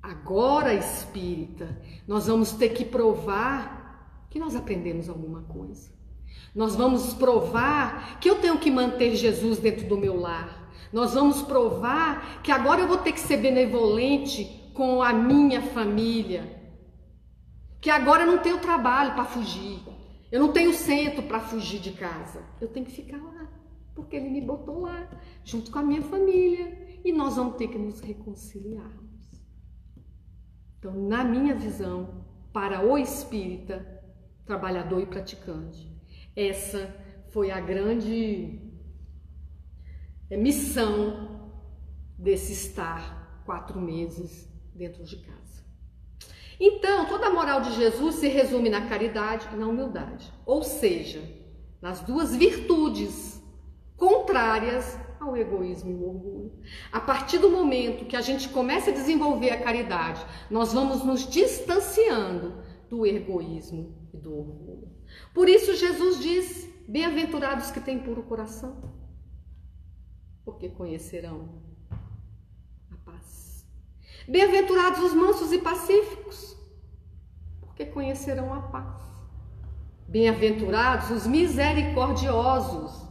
Agora, 0.00 0.72
espírita, 0.72 1.76
nós 2.06 2.28
vamos 2.28 2.52
ter 2.52 2.68
que 2.68 2.84
provar 2.84 4.26
que 4.30 4.38
nós 4.38 4.54
aprendemos 4.54 5.08
alguma 5.08 5.42
coisa. 5.42 5.90
Nós 6.54 6.76
vamos 6.76 7.12
provar 7.12 8.20
que 8.20 8.30
eu 8.30 8.40
tenho 8.40 8.58
que 8.58 8.70
manter 8.70 9.16
Jesus 9.16 9.58
dentro 9.58 9.88
do 9.88 9.98
meu 9.98 10.18
lar. 10.18 10.70
Nós 10.92 11.14
vamos 11.14 11.42
provar 11.42 12.40
que 12.42 12.52
agora 12.52 12.80
eu 12.80 12.88
vou 12.88 12.98
ter 12.98 13.12
que 13.12 13.20
ser 13.20 13.38
benevolente 13.38 14.70
com 14.72 15.02
a 15.02 15.12
minha 15.12 15.60
família. 15.60 16.59
Que 17.80 17.90
agora 17.90 18.24
eu 18.24 18.26
não 18.26 18.38
tenho 18.38 18.60
trabalho 18.60 19.14
para 19.14 19.24
fugir. 19.24 19.80
Eu 20.30 20.40
não 20.40 20.52
tenho 20.52 20.72
centro 20.72 21.22
para 21.24 21.40
fugir 21.40 21.80
de 21.80 21.92
casa. 21.92 22.44
Eu 22.60 22.68
tenho 22.68 22.86
que 22.86 22.92
ficar 22.92 23.16
lá, 23.16 23.50
porque 23.94 24.16
ele 24.16 24.28
me 24.28 24.40
botou 24.40 24.80
lá, 24.80 25.08
junto 25.44 25.70
com 25.70 25.78
a 25.78 25.82
minha 25.82 26.02
família. 26.02 27.00
E 27.04 27.12
nós 27.12 27.36
vamos 27.36 27.56
ter 27.56 27.68
que 27.68 27.78
nos 27.78 28.00
reconciliarmos. 28.00 29.10
Então, 30.78 30.94
na 31.08 31.24
minha 31.24 31.54
visão, 31.54 32.24
para 32.52 32.84
o 32.84 32.96
espírita, 32.96 34.02
trabalhador 34.44 35.00
e 35.00 35.06
praticante, 35.06 35.90
essa 36.34 36.94
foi 37.28 37.50
a 37.50 37.60
grande 37.60 38.60
é, 40.28 40.36
missão 40.36 41.50
desse 42.18 42.52
estar 42.52 43.42
quatro 43.44 43.80
meses 43.80 44.48
dentro 44.74 45.04
de 45.04 45.16
casa. 45.16 45.39
Então, 46.60 47.06
toda 47.06 47.28
a 47.28 47.32
moral 47.32 47.62
de 47.62 47.72
Jesus 47.72 48.16
se 48.16 48.28
resume 48.28 48.68
na 48.68 48.86
caridade 48.86 49.48
e 49.50 49.56
na 49.56 49.66
humildade, 49.66 50.30
ou 50.44 50.62
seja, 50.62 51.22
nas 51.80 52.00
duas 52.00 52.36
virtudes 52.36 53.42
contrárias 53.96 54.98
ao 55.18 55.34
egoísmo 55.34 55.90
e 55.90 55.94
ao 55.94 56.10
orgulho. 56.10 56.52
A 56.92 57.00
partir 57.00 57.38
do 57.38 57.50
momento 57.50 58.04
que 58.04 58.16
a 58.16 58.20
gente 58.20 58.50
começa 58.50 58.90
a 58.90 58.94
desenvolver 58.94 59.50
a 59.50 59.62
caridade, 59.62 60.24
nós 60.50 60.74
vamos 60.74 61.02
nos 61.02 61.26
distanciando 61.26 62.62
do 62.90 63.06
egoísmo 63.06 64.08
e 64.12 64.18
do 64.18 64.36
orgulho. 64.36 64.90
Por 65.32 65.48
isso 65.48 65.74
Jesus 65.74 66.20
diz: 66.20 66.68
Bem-aventurados 66.86 67.70
que 67.70 67.80
têm 67.80 68.00
puro 68.00 68.22
coração, 68.24 68.94
porque 70.44 70.68
conhecerão. 70.68 71.69
Bem-aventurados 74.30 75.00
os 75.00 75.12
mansos 75.12 75.50
e 75.50 75.58
pacíficos, 75.58 76.56
porque 77.60 77.84
conhecerão 77.84 78.54
a 78.54 78.60
paz. 78.60 79.02
Bem-aventurados 80.06 81.10
os 81.10 81.26
misericordiosos, 81.26 83.08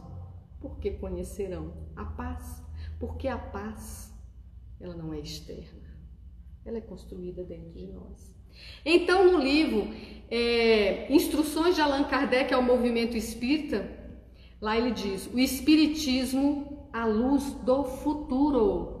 porque 0.62 0.92
conhecerão 0.92 1.74
a 1.94 2.06
paz. 2.06 2.64
Porque 2.98 3.28
a 3.28 3.36
paz, 3.36 4.10
ela 4.80 4.94
não 4.94 5.12
é 5.12 5.20
externa, 5.20 5.94
ela 6.64 6.78
é 6.78 6.80
construída 6.80 7.44
dentro 7.44 7.72
de 7.72 7.86
nós. 7.88 8.34
Então, 8.82 9.30
no 9.30 9.38
livro 9.38 9.88
é, 10.30 11.12
Instruções 11.12 11.74
de 11.74 11.82
Allan 11.82 12.04
Kardec 12.04 12.54
ao 12.54 12.62
Movimento 12.62 13.14
Espírita, 13.14 13.86
lá 14.58 14.74
ele 14.74 14.92
diz: 14.92 15.26
o 15.26 15.38
Espiritismo 15.38 16.88
à 16.94 17.04
luz 17.04 17.52
do 17.62 17.84
futuro. 17.84 18.99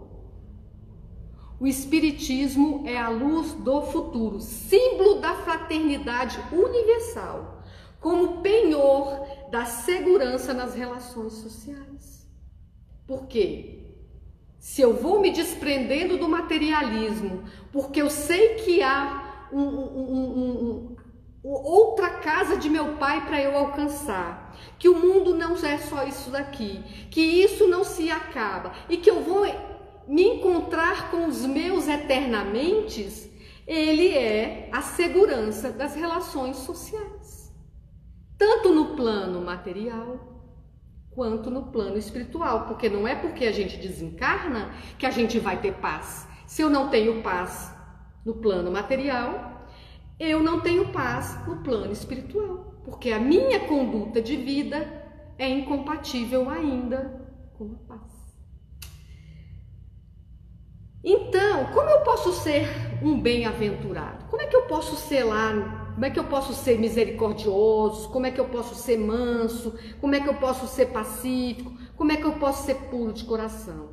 O 1.60 1.66
Espiritismo 1.66 2.84
é 2.86 2.96
a 2.96 3.10
luz 3.10 3.52
do 3.52 3.82
futuro, 3.82 4.40
símbolo 4.40 5.20
da 5.20 5.34
fraternidade 5.34 6.42
universal, 6.50 7.62
como 8.00 8.40
penhor 8.40 9.26
da 9.50 9.66
segurança 9.66 10.54
nas 10.54 10.74
relações 10.74 11.34
sociais. 11.34 12.26
Por 13.06 13.26
quê? 13.26 13.78
Se 14.58 14.80
eu 14.80 14.94
vou 14.94 15.20
me 15.20 15.30
desprendendo 15.30 16.16
do 16.16 16.26
materialismo, 16.26 17.44
porque 17.70 18.00
eu 18.00 18.08
sei 18.08 18.54
que 18.54 18.82
há 18.82 19.48
um, 19.52 19.60
um, 19.60 20.56
um, 20.64 20.96
outra 21.42 22.08
casa 22.08 22.56
de 22.56 22.70
meu 22.70 22.96
pai 22.96 23.26
para 23.26 23.38
eu 23.42 23.54
alcançar. 23.54 24.56
Que 24.78 24.88
o 24.88 24.98
mundo 24.98 25.34
não 25.34 25.54
é 25.56 25.76
só 25.76 26.04
isso 26.04 26.30
daqui, 26.30 26.82
que 27.10 27.20
isso 27.20 27.68
não 27.68 27.84
se 27.84 28.10
acaba 28.10 28.72
e 28.88 28.96
que 28.96 29.10
eu 29.10 29.22
vou 29.22 29.44
me 30.10 30.24
encontrar 30.24 31.08
com 31.12 31.28
os 31.28 31.46
meus 31.46 31.86
eternamente, 31.86 33.30
ele 33.64 34.08
é 34.08 34.68
a 34.72 34.82
segurança 34.82 35.70
das 35.70 35.94
relações 35.94 36.56
sociais. 36.56 37.54
Tanto 38.36 38.74
no 38.74 38.96
plano 38.96 39.40
material 39.40 40.18
quanto 41.12 41.48
no 41.48 41.70
plano 41.70 41.96
espiritual, 41.96 42.66
porque 42.66 42.88
não 42.88 43.06
é 43.06 43.14
porque 43.14 43.46
a 43.46 43.52
gente 43.52 43.76
desencarna 43.76 44.74
que 44.98 45.06
a 45.06 45.10
gente 45.10 45.38
vai 45.38 45.60
ter 45.60 45.74
paz. 45.74 46.26
Se 46.44 46.60
eu 46.60 46.68
não 46.68 46.88
tenho 46.88 47.22
paz 47.22 47.72
no 48.26 48.34
plano 48.34 48.68
material, 48.72 49.64
eu 50.18 50.42
não 50.42 50.60
tenho 50.60 50.90
paz 50.90 51.38
no 51.46 51.62
plano 51.62 51.92
espiritual, 51.92 52.80
porque 52.84 53.12
a 53.12 53.20
minha 53.20 53.60
conduta 53.60 54.20
de 54.20 54.36
vida 54.36 54.88
é 55.38 55.48
incompatível 55.48 56.50
ainda 56.50 57.30
com 57.56 57.76
a 57.76 57.94
paz. 57.94 58.19
Então, 61.02 61.72
como 61.72 61.88
eu 61.88 62.00
posso 62.02 62.32
ser 62.32 62.68
um 63.02 63.18
bem-aventurado? 63.20 64.26
Como 64.26 64.42
é 64.42 64.46
que 64.46 64.54
eu 64.54 64.66
posso 64.66 64.96
ser 64.96 65.24
lá? 65.24 65.90
Como 65.94 66.04
é 66.04 66.10
que 66.10 66.18
eu 66.18 66.24
posso 66.24 66.52
ser 66.52 66.78
misericordioso? 66.78 68.10
Como 68.10 68.26
é 68.26 68.30
que 68.30 68.40
eu 68.40 68.48
posso 68.48 68.74
ser 68.74 68.98
manso? 68.98 69.78
Como 70.00 70.14
é 70.14 70.20
que 70.20 70.28
eu 70.28 70.34
posso 70.34 70.66
ser 70.66 70.86
pacífico? 70.86 71.72
Como 71.96 72.12
é 72.12 72.16
que 72.16 72.24
eu 72.24 72.38
posso 72.38 72.66
ser 72.66 72.74
puro 72.90 73.12
de 73.12 73.24
coração? 73.24 73.90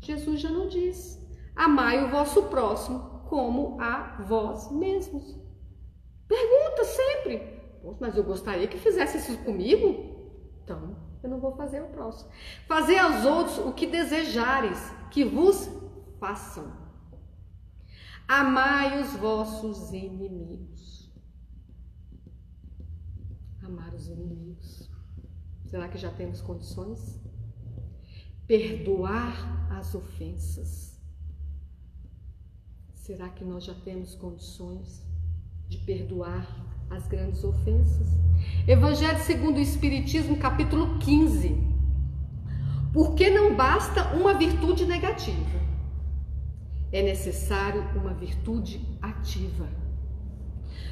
Jesus 0.00 0.40
já 0.40 0.50
não 0.50 0.66
diz. 0.66 1.18
Amai 1.54 2.04
o 2.04 2.08
vosso 2.08 2.44
próximo 2.44 3.22
como 3.28 3.78
a 3.80 4.22
vós 4.26 4.72
mesmos. 4.72 5.38
Pergunta 6.26 6.84
sempre. 6.84 7.58
Mas 8.00 8.16
eu 8.16 8.24
gostaria 8.24 8.66
que 8.66 8.78
fizesse 8.78 9.18
isso 9.18 9.38
comigo. 9.44 10.16
Então, 10.62 11.07
eu 11.28 11.32
não 11.32 11.40
vou 11.40 11.52
fazer 11.52 11.82
o 11.82 11.88
próximo. 11.88 12.30
Fazer 12.66 12.98
aos 12.98 13.24
outros 13.24 13.58
o 13.58 13.72
que 13.72 13.86
desejares 13.86 14.78
que 15.10 15.24
vos 15.24 15.68
façam. 16.18 16.72
Amai 18.26 19.00
os 19.00 19.12
vossos 19.14 19.92
inimigos. 19.92 21.10
Amar 23.62 23.94
os 23.94 24.08
inimigos. 24.08 24.90
Será 25.66 25.88
que 25.88 25.98
já 25.98 26.10
temos 26.10 26.40
condições? 26.40 27.20
Perdoar 28.46 29.34
as 29.70 29.94
ofensas 29.94 30.88
Será 33.08 33.30
que 33.30 33.42
nós 33.42 33.64
já 33.64 33.72
temos 33.72 34.14
condições 34.14 35.02
de 35.66 35.78
perdoar 35.78 36.46
as 36.90 37.06
grandes 37.06 37.42
ofensas? 37.44 38.08
Evangelho 38.66 39.18
segundo 39.20 39.56
o 39.56 39.60
Espiritismo, 39.60 40.36
capítulo 40.36 40.98
15. 40.98 41.56
Porque 42.92 43.30
não 43.30 43.54
basta 43.54 44.14
uma 44.14 44.34
virtude 44.34 44.86
negativa, 44.86 45.60
é 46.90 47.02
necessário 47.02 47.84
uma 47.94 48.14
virtude 48.14 48.80
ativa. 49.02 49.68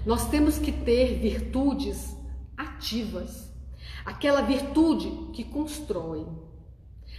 Nós 0.05 0.29
temos 0.29 0.59
que 0.59 0.71
ter 0.71 1.19
virtudes 1.19 2.17
ativas, 2.57 3.53
aquela 4.05 4.43
virtude 4.43 5.11
que 5.33 5.43
constrói, 5.43 6.27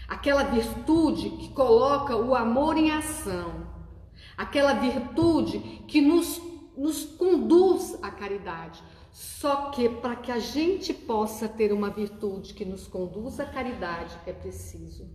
aquela 0.07 0.43
virtude 0.43 1.31
que 1.31 1.49
coloca 1.49 2.15
o 2.15 2.33
amor 2.33 2.77
em 2.77 2.91
ação, 2.91 3.67
aquela 4.37 4.73
virtude 4.73 5.59
que 5.87 5.99
nos, 5.99 6.39
nos 6.77 7.05
conduz 7.05 7.97
à 8.01 8.11
caridade. 8.11 8.81
Só 9.11 9.71
que 9.71 9.89
para 9.89 10.15
que 10.15 10.31
a 10.31 10.39
gente 10.39 10.93
possa 10.93 11.49
ter 11.49 11.73
uma 11.73 11.89
virtude 11.89 12.53
que 12.53 12.63
nos 12.63 12.87
conduz 12.87 13.39
à 13.39 13.45
caridade, 13.45 14.15
é 14.27 14.31
preciso 14.31 15.09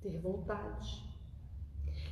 ter 0.00 0.20
vontade. 0.20 1.02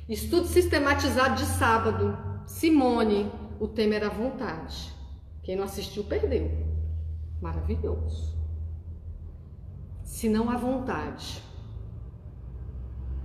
Estudo 0.09 0.47
sistematizado 0.47 1.35
de 1.35 1.45
sábado. 1.45 2.17
Simone, 2.45 3.31
o 3.59 3.67
tema 3.67 3.95
era 3.95 4.09
vontade. 4.09 4.93
Quem 5.41 5.55
não 5.55 5.63
assistiu, 5.63 6.03
perdeu. 6.03 6.51
Maravilhoso. 7.41 8.37
Se 10.03 10.27
não 10.27 10.49
há 10.49 10.57
vontade, 10.57 11.41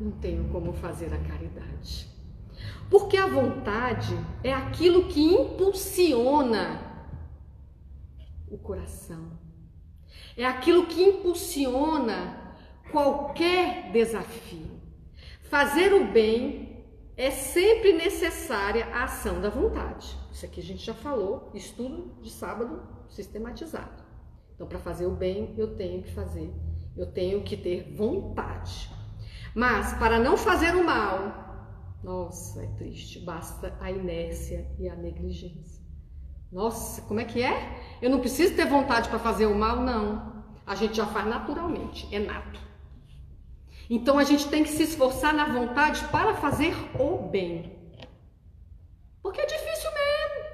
não 0.00 0.12
tenho 0.12 0.48
como 0.50 0.72
fazer 0.72 1.12
a 1.12 1.18
caridade. 1.18 2.17
Porque 2.90 3.16
a 3.16 3.26
vontade 3.26 4.16
é 4.42 4.52
aquilo 4.52 5.08
que 5.08 5.22
impulsiona 5.22 6.80
o 8.50 8.56
coração. 8.56 9.38
É 10.36 10.44
aquilo 10.44 10.86
que 10.86 11.02
impulsiona 11.02 12.56
qualquer 12.90 13.90
desafio. 13.92 14.78
Fazer 15.42 15.92
o 15.92 16.10
bem 16.10 16.86
é 17.16 17.30
sempre 17.30 17.92
necessária 17.92 18.86
a 18.86 19.04
ação 19.04 19.40
da 19.40 19.50
vontade. 19.50 20.16
Isso 20.30 20.46
aqui 20.46 20.60
a 20.60 20.62
gente 20.62 20.84
já 20.84 20.94
falou, 20.94 21.50
estudo 21.52 22.14
de 22.22 22.30
sábado 22.30 22.80
sistematizado. 23.08 24.04
Então, 24.54 24.66
para 24.66 24.78
fazer 24.78 25.06
o 25.06 25.10
bem, 25.10 25.54
eu 25.56 25.76
tenho 25.76 26.02
que 26.02 26.12
fazer, 26.12 26.52
eu 26.96 27.06
tenho 27.06 27.42
que 27.42 27.56
ter 27.56 27.92
vontade. 27.94 28.90
Mas 29.54 29.94
para 29.94 30.18
não 30.18 30.36
fazer 30.36 30.74
o 30.74 30.84
mal, 30.84 31.47
nossa, 32.02 32.62
é 32.62 32.66
triste, 32.78 33.18
basta 33.20 33.76
a 33.80 33.90
inércia 33.90 34.70
e 34.78 34.88
a 34.88 34.94
negligência. 34.94 35.82
Nossa, 36.50 37.02
como 37.02 37.20
é 37.20 37.24
que 37.24 37.42
é? 37.42 37.98
Eu 38.00 38.08
não 38.08 38.20
preciso 38.20 38.54
ter 38.54 38.66
vontade 38.66 39.08
para 39.08 39.18
fazer 39.18 39.46
o 39.46 39.54
mal, 39.54 39.80
não. 39.80 40.44
A 40.66 40.74
gente 40.74 40.96
já 40.96 41.06
faz 41.06 41.26
naturalmente, 41.26 42.08
é 42.14 42.18
nato. 42.18 42.60
Então 43.90 44.18
a 44.18 44.24
gente 44.24 44.48
tem 44.48 44.62
que 44.62 44.70
se 44.70 44.82
esforçar 44.82 45.34
na 45.34 45.46
vontade 45.46 46.04
para 46.08 46.34
fazer 46.34 46.74
o 46.98 47.28
bem. 47.28 47.76
Porque 49.22 49.40
é 49.40 49.46
difícil 49.46 49.90
mesmo. 49.90 50.48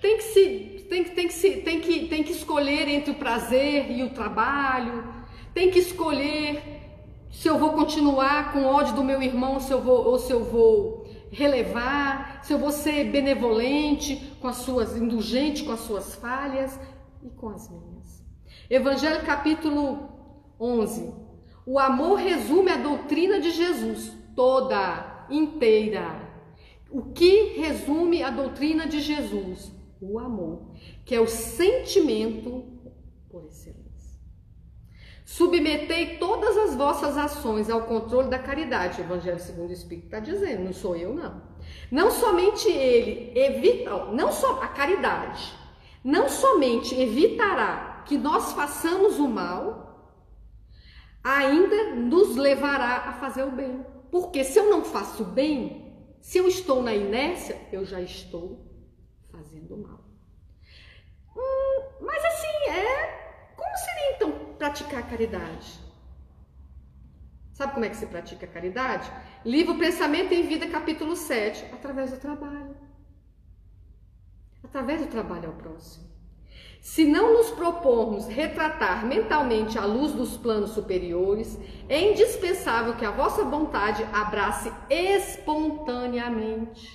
Tem 0.00 0.16
que 0.16 0.22
se 0.22 0.78
tem 0.88 1.04
que, 1.04 1.10
tem 1.10 1.28
que, 1.28 1.34
se, 1.34 1.50
tem 1.58 1.80
que, 1.80 2.08
tem 2.08 2.24
que 2.24 2.32
escolher 2.32 2.88
entre 2.88 3.10
o 3.10 3.14
prazer 3.14 3.90
e 3.90 4.02
o 4.02 4.10
trabalho. 4.10 5.04
Tem 5.52 5.70
que 5.70 5.78
escolher 5.78 6.87
se 7.38 7.46
eu 7.46 7.56
vou 7.56 7.72
continuar 7.72 8.52
com 8.52 8.64
ódio 8.64 8.96
do 8.96 9.04
meu 9.04 9.22
irmão, 9.22 9.60
se 9.60 9.70
eu 9.70 9.80
vou, 9.80 10.04
ou 10.08 10.18
se 10.18 10.32
eu 10.32 10.42
vou 10.42 11.06
relevar, 11.30 12.40
se 12.42 12.52
eu 12.52 12.58
vou 12.58 12.72
ser 12.72 13.12
benevolente 13.12 14.16
com 14.40 14.48
as 14.48 14.56
suas, 14.56 14.96
indulgente 14.96 15.62
com 15.62 15.70
as 15.70 15.78
suas 15.78 16.16
falhas 16.16 16.76
e 17.22 17.30
com 17.30 17.50
as 17.50 17.70
minhas. 17.70 18.24
Evangelho 18.68 19.24
capítulo 19.24 20.08
11. 20.58 21.14
O 21.64 21.78
amor 21.78 22.16
resume 22.16 22.72
a 22.72 22.76
doutrina 22.76 23.40
de 23.40 23.52
Jesus 23.52 24.12
toda, 24.34 25.24
inteira. 25.30 26.28
O 26.90 27.02
que 27.12 27.52
resume 27.60 28.20
a 28.20 28.30
doutrina 28.30 28.84
de 28.88 28.98
Jesus? 28.98 29.72
O 30.00 30.18
amor, 30.18 30.72
que 31.04 31.14
é 31.14 31.20
o 31.20 31.28
sentimento 31.28 32.64
por 33.30 33.44
excelência. 33.44 33.87
Submetei 35.28 36.16
todas 36.16 36.56
as 36.56 36.74
vossas 36.74 37.18
ações 37.18 37.68
ao 37.68 37.82
controle 37.82 38.30
da 38.30 38.38
caridade. 38.38 39.02
O 39.02 39.04
Evangelho 39.04 39.38
segundo 39.38 39.68
o 39.68 39.74
Espírito 39.74 40.06
está 40.06 40.20
dizendo, 40.20 40.64
não 40.64 40.72
sou 40.72 40.96
eu 40.96 41.14
não. 41.14 41.42
Não 41.90 42.10
somente 42.10 42.66
ele 42.66 43.38
evita, 43.38 44.06
não 44.06 44.32
só 44.32 44.62
a 44.62 44.68
caridade, 44.68 45.52
não 46.02 46.30
somente 46.30 46.98
evitará 46.98 48.04
que 48.06 48.16
nós 48.16 48.54
façamos 48.54 49.18
o 49.18 49.28
mal, 49.28 50.16
ainda 51.22 51.94
nos 51.94 52.34
levará 52.34 53.08
a 53.08 53.12
fazer 53.12 53.42
o 53.42 53.50
bem. 53.50 53.84
Porque 54.10 54.42
se 54.42 54.58
eu 54.58 54.70
não 54.70 54.82
faço 54.82 55.24
o 55.24 55.26
bem, 55.26 55.94
se 56.22 56.38
eu 56.38 56.48
estou 56.48 56.82
na 56.82 56.94
inércia, 56.94 57.60
eu 57.70 57.84
já 57.84 58.00
estou 58.00 58.66
fazendo 59.30 59.76
mal. 59.76 60.00
Hum, 61.36 61.82
mas 62.00 62.24
assim, 62.24 62.70
é 62.70 63.27
como 63.68 63.76
seria 63.76 64.16
então 64.16 64.32
praticar 64.56 65.00
a 65.00 65.02
caridade? 65.02 65.78
Sabe 67.52 67.74
como 67.74 67.84
é 67.84 67.90
que 67.90 67.96
se 67.96 68.06
pratica 68.06 68.46
a 68.46 68.48
caridade? 68.48 69.12
Livro 69.44 69.76
Pensamento 69.76 70.32
em 70.32 70.46
Vida, 70.46 70.66
capítulo 70.68 71.14
7, 71.14 71.66
através 71.74 72.10
do 72.10 72.18
trabalho. 72.18 72.74
Através 74.62 75.02
do 75.02 75.08
trabalho 75.08 75.50
ao 75.50 75.56
próximo. 75.56 76.08
Se 76.80 77.04
não 77.04 77.34
nos 77.34 77.50
propormos 77.50 78.28
retratar 78.28 79.04
mentalmente 79.04 79.76
a 79.76 79.84
luz 79.84 80.12
dos 80.12 80.36
planos 80.36 80.70
superiores, 80.70 81.58
é 81.88 82.12
indispensável 82.12 82.94
que 82.94 83.04
a 83.04 83.10
vossa 83.10 83.42
vontade 83.44 84.04
abrace 84.12 84.72
espontaneamente 84.88 86.88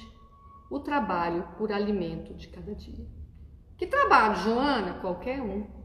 o 0.72 0.80
trabalho 0.80 1.46
por 1.58 1.70
alimento 1.72 2.34
de 2.34 2.48
cada 2.48 2.74
dia. 2.74 3.06
Que 3.78 3.86
trabalho, 3.86 4.38
Joana? 4.38 5.00
Qualquer 5.02 5.42
um 5.42 5.83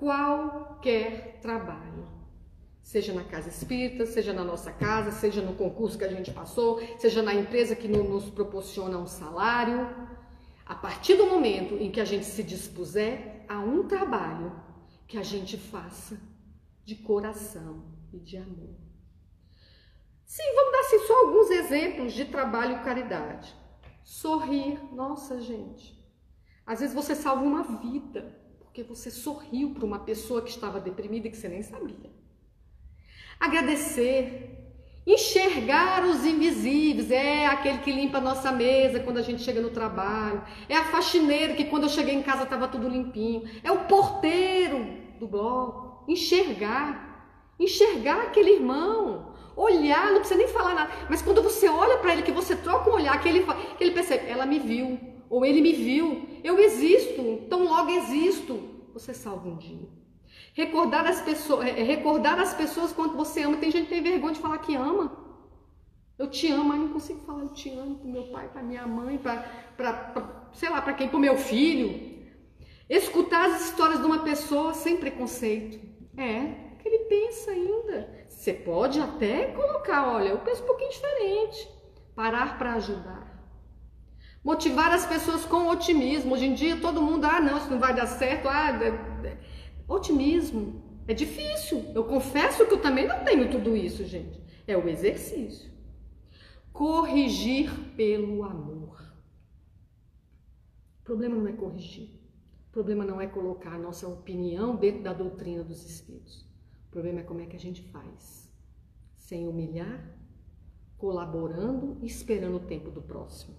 qualquer 0.00 1.38
trabalho. 1.42 2.08
Seja 2.82 3.12
na 3.12 3.22
casa 3.22 3.50
espírita, 3.50 4.06
seja 4.06 4.32
na 4.32 4.42
nossa 4.42 4.72
casa, 4.72 5.12
seja 5.12 5.42
no 5.42 5.54
concurso 5.54 5.98
que 5.98 6.04
a 6.04 6.08
gente 6.08 6.32
passou, 6.32 6.80
seja 6.98 7.22
na 7.22 7.34
empresa 7.34 7.76
que 7.76 7.86
nos 7.86 8.30
proporciona 8.30 8.96
um 8.96 9.06
salário. 9.06 9.86
A 10.64 10.74
partir 10.74 11.16
do 11.16 11.26
momento 11.26 11.74
em 11.74 11.90
que 11.90 12.00
a 12.00 12.04
gente 12.06 12.24
se 12.24 12.42
dispuser 12.42 13.44
a 13.46 13.58
um 13.58 13.86
trabalho 13.86 14.58
que 15.06 15.18
a 15.18 15.22
gente 15.22 15.58
faça 15.58 16.18
de 16.84 16.94
coração 16.94 17.84
e 18.10 18.18
de 18.18 18.38
amor. 18.38 18.76
Sim, 20.24 20.54
vamos 20.54 20.72
dar 20.72 20.80
assim, 20.80 20.98
só 21.06 21.26
alguns 21.26 21.50
exemplos 21.50 22.12
de 22.14 22.24
trabalho 22.24 22.76
e 22.76 22.84
caridade. 22.84 23.54
Sorrir, 24.02 24.80
nossa 24.94 25.40
gente. 25.40 26.00
Às 26.64 26.80
vezes 26.80 26.94
você 26.94 27.14
salva 27.14 27.42
uma 27.42 27.62
vida 27.62 28.39
porque 28.70 28.84
você 28.84 29.10
sorriu 29.10 29.70
para 29.70 29.84
uma 29.84 29.98
pessoa 29.98 30.42
que 30.42 30.50
estava 30.50 30.78
deprimida 30.78 31.26
e 31.26 31.30
que 31.30 31.36
você 31.36 31.48
nem 31.48 31.60
sabia. 31.60 32.08
Agradecer, 33.40 34.48
enxergar 35.04 36.04
os 36.04 36.24
invisíveis, 36.24 37.10
é 37.10 37.46
aquele 37.46 37.78
que 37.78 37.90
limpa 37.90 38.18
a 38.18 38.20
nossa 38.20 38.52
mesa 38.52 39.00
quando 39.00 39.18
a 39.18 39.22
gente 39.22 39.42
chega 39.42 39.60
no 39.60 39.70
trabalho, 39.70 40.44
é 40.68 40.76
a 40.76 40.84
faxineira 40.84 41.54
que 41.54 41.64
quando 41.64 41.84
eu 41.84 41.88
cheguei 41.88 42.14
em 42.14 42.22
casa 42.22 42.44
estava 42.44 42.68
tudo 42.68 42.88
limpinho, 42.88 43.42
é 43.64 43.72
o 43.72 43.86
porteiro 43.86 44.86
do 45.18 45.26
bloco, 45.26 46.04
enxergar, 46.08 47.26
enxergar 47.58 48.22
aquele 48.22 48.52
irmão, 48.52 49.34
olhar, 49.56 50.12
não 50.12 50.20
precisa 50.20 50.38
nem 50.38 50.46
falar 50.46 50.74
nada, 50.74 50.92
mas 51.08 51.20
quando 51.22 51.42
você 51.42 51.68
olha 51.68 51.98
para 51.98 52.12
ele, 52.12 52.22
que 52.22 52.30
você 52.30 52.54
troca 52.54 52.88
um 52.88 52.94
olhar, 52.94 53.20
que 53.20 53.28
ele, 53.28 53.44
que 53.76 53.82
ele 53.82 53.90
percebe, 53.90 54.30
ela 54.30 54.46
me 54.46 54.60
viu, 54.60 55.09
ou 55.30 55.44
ele 55.44 55.60
me 55.62 55.72
viu, 55.72 56.28
eu 56.42 56.58
existo, 56.58 57.46
tão 57.48 57.64
logo 57.64 57.88
existo, 57.90 58.58
você 58.92 59.14
salva 59.14 59.48
um 59.48 59.56
dia. 59.56 59.88
Recordar 60.54 61.06
as 61.06 61.20
pessoas, 61.22 61.66
é, 61.66 61.80
é, 61.80 61.82
recordar 61.84 62.38
as 62.40 62.52
pessoas 62.52 62.92
quando 62.92 63.16
você 63.16 63.42
ama. 63.42 63.56
Tem 63.56 63.70
gente 63.70 63.84
que 63.84 63.94
tem 63.94 64.02
vergonha 64.02 64.34
de 64.34 64.40
falar 64.40 64.58
que 64.58 64.74
ama. 64.74 65.16
Eu 66.18 66.28
te 66.28 66.50
amo, 66.50 66.64
mas 66.64 66.80
não 66.80 66.88
consigo 66.88 67.20
falar 67.20 67.42
eu 67.42 67.48
te 67.50 67.70
amo 67.70 67.94
para 67.94 68.10
meu 68.10 68.24
pai, 68.24 68.48
para 68.48 68.62
minha 68.62 68.86
mãe, 68.86 69.16
para 69.16 70.50
sei 70.52 70.68
lá, 70.68 70.82
para 70.82 70.94
quem, 70.94 71.08
para 71.08 71.16
o 71.16 71.20
meu 71.20 71.36
filho. 71.36 72.18
Escutar 72.88 73.50
as 73.50 73.66
histórias 73.66 74.00
de 74.00 74.06
uma 74.06 74.24
pessoa 74.24 74.74
sem 74.74 74.96
preconceito. 74.96 75.78
É, 76.16 76.74
que 76.80 76.88
ele 76.88 77.04
pensa 77.04 77.52
ainda. 77.52 78.26
Você 78.28 78.52
pode 78.52 79.00
até 79.00 79.52
colocar, 79.52 80.12
olha, 80.12 80.30
eu 80.30 80.38
penso 80.38 80.64
um 80.64 80.66
pouquinho 80.66 80.90
diferente. 80.90 81.68
Parar 82.16 82.58
para 82.58 82.74
ajudar. 82.74 83.29
Motivar 84.42 84.90
as 84.92 85.04
pessoas 85.04 85.44
com 85.44 85.68
otimismo. 85.68 86.32
Hoje 86.32 86.46
em 86.46 86.54
dia 86.54 86.80
todo 86.80 87.02
mundo, 87.02 87.26
ah, 87.26 87.40
não, 87.40 87.58
isso 87.58 87.70
não 87.70 87.78
vai 87.78 87.94
dar 87.94 88.06
certo. 88.06 88.48
Ah, 88.48 88.70
é, 88.82 89.28
é. 89.28 89.38
otimismo. 89.86 90.82
É 91.06 91.12
difícil. 91.14 91.84
Eu 91.94 92.04
confesso 92.04 92.66
que 92.66 92.72
eu 92.72 92.80
também 92.80 93.06
não 93.06 93.22
tenho 93.24 93.50
tudo 93.50 93.76
isso, 93.76 94.04
gente. 94.04 94.40
É 94.66 94.76
o 94.76 94.88
exercício. 94.88 95.70
Corrigir 96.72 97.70
pelo 97.96 98.44
amor. 98.44 99.02
O 101.00 101.04
problema 101.04 101.36
não 101.36 101.48
é 101.48 101.52
corrigir. 101.52 102.20
O 102.68 102.72
problema 102.72 103.04
não 103.04 103.20
é 103.20 103.26
colocar 103.26 103.72
a 103.72 103.78
nossa 103.78 104.06
opinião 104.06 104.76
dentro 104.76 105.02
da 105.02 105.12
doutrina 105.12 105.64
dos 105.64 105.84
Espíritos. 105.84 106.48
O 106.86 106.90
problema 106.90 107.20
é 107.20 107.24
como 107.24 107.40
é 107.40 107.46
que 107.46 107.56
a 107.56 107.60
gente 107.60 107.82
faz. 107.82 108.48
Sem 109.16 109.48
humilhar, 109.48 110.16
colaborando 110.96 111.98
e 112.00 112.06
esperando 112.06 112.56
o 112.56 112.66
tempo 112.66 112.90
do 112.90 113.02
próximo. 113.02 113.56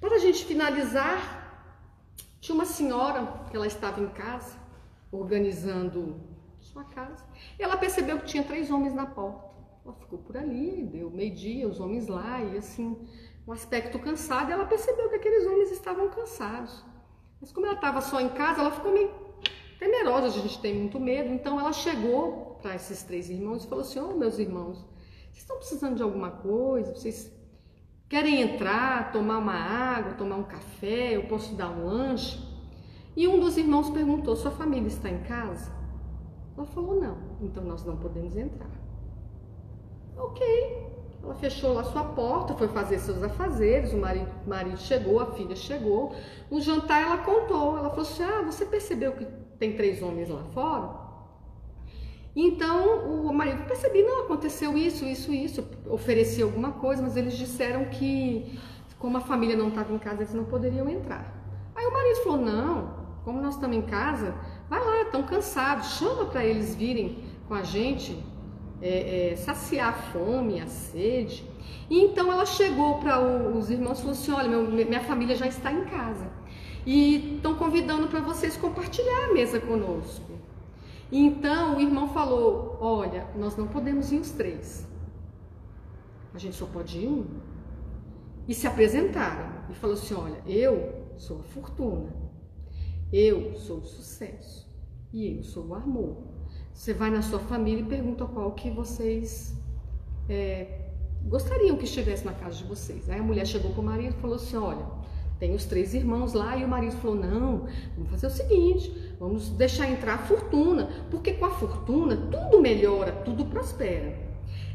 Para 0.00 0.16
a 0.16 0.18
gente 0.18 0.46
finalizar, 0.46 1.18
tinha 2.40 2.54
uma 2.54 2.64
senhora 2.64 3.44
que 3.50 3.56
ela 3.56 3.66
estava 3.66 4.00
em 4.00 4.08
casa, 4.08 4.56
organizando 5.12 6.18
sua 6.58 6.84
casa, 6.84 7.22
ela 7.58 7.76
percebeu 7.76 8.18
que 8.18 8.24
tinha 8.26 8.42
três 8.42 8.70
homens 8.70 8.94
na 8.94 9.04
porta. 9.04 9.50
Ela 9.84 9.94
ficou 9.94 10.18
por 10.20 10.36
ali, 10.38 10.82
deu 10.84 11.10
meio-dia, 11.10 11.68
os 11.68 11.80
homens 11.80 12.06
lá, 12.06 12.42
e 12.42 12.56
assim, 12.56 12.96
um 13.46 13.52
aspecto 13.52 13.98
cansado, 13.98 14.50
ela 14.50 14.64
percebeu 14.64 15.08
que 15.10 15.16
aqueles 15.16 15.46
homens 15.46 15.70
estavam 15.70 16.08
cansados. 16.08 16.82
Mas 17.38 17.52
como 17.52 17.66
ela 17.66 17.74
estava 17.74 18.00
só 18.00 18.20
em 18.20 18.30
casa, 18.30 18.60
ela 18.60 18.70
ficou 18.70 18.92
meio 18.92 19.10
temerosa, 19.78 20.26
a 20.26 20.30
gente 20.30 20.60
tem 20.60 20.74
muito 20.74 20.98
medo, 20.98 21.32
então 21.32 21.58
ela 21.60 21.72
chegou 21.72 22.58
para 22.62 22.74
esses 22.74 23.02
três 23.02 23.28
irmãos 23.28 23.64
e 23.64 23.68
falou 23.68 23.82
assim: 23.82 23.98
Ô 23.98 24.10
oh, 24.10 24.16
meus 24.16 24.38
irmãos, 24.38 24.78
vocês 24.78 25.38
estão 25.38 25.56
precisando 25.56 25.96
de 25.96 26.02
alguma 26.02 26.30
coisa? 26.30 26.94
Vocês 26.94 27.32
Querem 28.10 28.42
entrar, 28.42 29.12
tomar 29.12 29.38
uma 29.38 29.54
água, 29.54 30.14
tomar 30.14 30.34
um 30.34 30.42
café, 30.42 31.14
eu 31.14 31.28
posso 31.28 31.54
dar 31.54 31.70
um 31.70 31.86
lanche? 31.86 32.44
E 33.16 33.28
um 33.28 33.38
dos 33.38 33.56
irmãos 33.56 33.88
perguntou: 33.90 34.34
Sua 34.34 34.50
família 34.50 34.88
está 34.88 35.08
em 35.08 35.20
casa? 35.20 35.70
Ela 36.56 36.66
falou: 36.66 37.00
Não, 37.00 37.16
então 37.40 37.62
nós 37.62 37.84
não 37.84 37.96
podemos 37.96 38.36
entrar. 38.36 38.68
Ok. 40.16 40.90
Ela 41.22 41.36
fechou 41.36 41.72
lá 41.72 41.84
sua 41.84 42.02
porta, 42.02 42.52
foi 42.54 42.66
fazer 42.66 42.98
seus 42.98 43.22
afazeres. 43.22 43.92
O 43.92 43.98
marido, 43.98 44.28
marido 44.44 44.78
chegou, 44.78 45.20
a 45.20 45.26
filha 45.26 45.54
chegou. 45.54 46.12
No 46.50 46.60
jantar, 46.60 47.02
ela 47.02 47.18
contou: 47.18 47.78
Ela 47.78 47.90
falou 47.90 48.02
assim: 48.02 48.24
Ah, 48.24 48.42
você 48.42 48.66
percebeu 48.66 49.12
que 49.12 49.24
tem 49.56 49.76
três 49.76 50.02
homens 50.02 50.28
lá 50.28 50.42
fora? 50.52 50.99
Então 52.34 53.26
o 53.26 53.32
marido 53.32 53.64
percebi, 53.64 54.02
não, 54.02 54.24
aconteceu 54.24 54.76
isso, 54.76 55.04
isso, 55.04 55.32
isso, 55.32 55.66
ofereci 55.88 56.42
alguma 56.42 56.72
coisa, 56.72 57.02
mas 57.02 57.16
eles 57.16 57.36
disseram 57.36 57.86
que 57.86 58.58
como 58.98 59.16
a 59.16 59.20
família 59.20 59.56
não 59.56 59.68
estava 59.68 59.92
em 59.92 59.98
casa, 59.98 60.22
eles 60.22 60.34
não 60.34 60.44
poderiam 60.44 60.88
entrar. 60.88 61.34
Aí 61.74 61.86
o 61.86 61.92
marido 61.92 62.22
falou, 62.22 62.38
não, 62.38 62.94
como 63.24 63.40
nós 63.40 63.54
estamos 63.54 63.76
em 63.76 63.82
casa, 63.82 64.34
vai 64.68 64.78
lá, 64.78 65.02
estão 65.02 65.22
cansados, 65.22 65.96
chama 65.98 66.26
para 66.26 66.44
eles 66.44 66.74
virem 66.74 67.18
com 67.48 67.54
a 67.54 67.62
gente, 67.62 68.22
é, 68.80 69.32
é, 69.32 69.36
saciar 69.36 69.88
a 69.88 69.92
fome, 69.92 70.60
a 70.60 70.66
sede. 70.66 71.44
E 71.88 72.00
então 72.04 72.30
ela 72.30 72.46
chegou 72.46 72.98
para 72.98 73.20
os 73.20 73.70
irmãos 73.70 73.98
e 73.98 74.02
falou 74.02 74.12
assim, 74.12 74.32
olha, 74.32 74.48
meu, 74.48 74.62
minha 74.70 75.00
família 75.00 75.34
já 75.34 75.46
está 75.46 75.72
em 75.72 75.84
casa 75.84 76.30
e 76.86 77.36
estão 77.36 77.54
convidando 77.54 78.06
para 78.08 78.20
vocês 78.20 78.56
compartilhar 78.56 79.30
a 79.30 79.32
mesa 79.32 79.60
conosco. 79.60 80.29
Então 81.12 81.76
o 81.76 81.80
irmão 81.80 82.08
falou: 82.08 82.78
Olha, 82.80 83.26
nós 83.36 83.56
não 83.56 83.66
podemos 83.66 84.12
ir 84.12 84.20
os 84.20 84.30
três, 84.30 84.86
a 86.32 86.38
gente 86.38 86.56
só 86.56 86.66
pode 86.66 86.98
ir 86.98 87.08
um. 87.08 87.26
E 88.46 88.54
se 88.54 88.66
apresentaram 88.66 89.64
e 89.70 89.74
falou 89.74 89.94
assim: 89.94 90.14
Olha, 90.14 90.40
eu 90.46 91.06
sou 91.16 91.40
a 91.40 91.42
fortuna, 91.42 92.12
eu 93.12 93.54
sou 93.56 93.78
o 93.78 93.84
sucesso 93.84 94.68
e 95.12 95.36
eu 95.36 95.42
sou 95.42 95.66
o 95.66 95.74
amor. 95.74 96.16
Você 96.72 96.94
vai 96.94 97.10
na 97.10 97.22
sua 97.22 97.40
família 97.40 97.82
e 97.82 97.86
pergunta 97.86 98.24
qual 98.24 98.52
que 98.52 98.70
vocês 98.70 99.54
é, 100.28 100.90
gostariam 101.24 101.76
que 101.76 101.84
estivesse 101.84 102.24
na 102.24 102.32
casa 102.32 102.56
de 102.56 102.64
vocês. 102.64 103.10
Aí 103.10 103.18
a 103.18 103.22
mulher 103.22 103.46
chegou 103.46 103.72
para 103.72 103.80
o 103.80 103.84
marido 103.84 104.14
e 104.16 104.20
falou 104.20 104.36
assim: 104.36 104.56
Olha, 104.56 104.86
tem 105.40 105.54
os 105.54 105.64
três 105.64 105.92
irmãos 105.92 106.34
lá 106.34 106.56
e 106.56 106.64
o 106.64 106.68
marido 106.68 106.96
falou: 106.96 107.16
Não, 107.16 107.66
vamos 107.96 108.10
fazer 108.10 108.28
o 108.28 108.30
seguinte 108.30 109.09
Vamos 109.20 109.50
deixar 109.50 109.86
entrar 109.86 110.14
a 110.14 110.18
fortuna, 110.18 110.88
porque 111.10 111.34
com 111.34 111.44
a 111.44 111.50
fortuna 111.50 112.16
tudo 112.16 112.58
melhora, 112.58 113.12
tudo 113.12 113.44
prospera. 113.44 114.18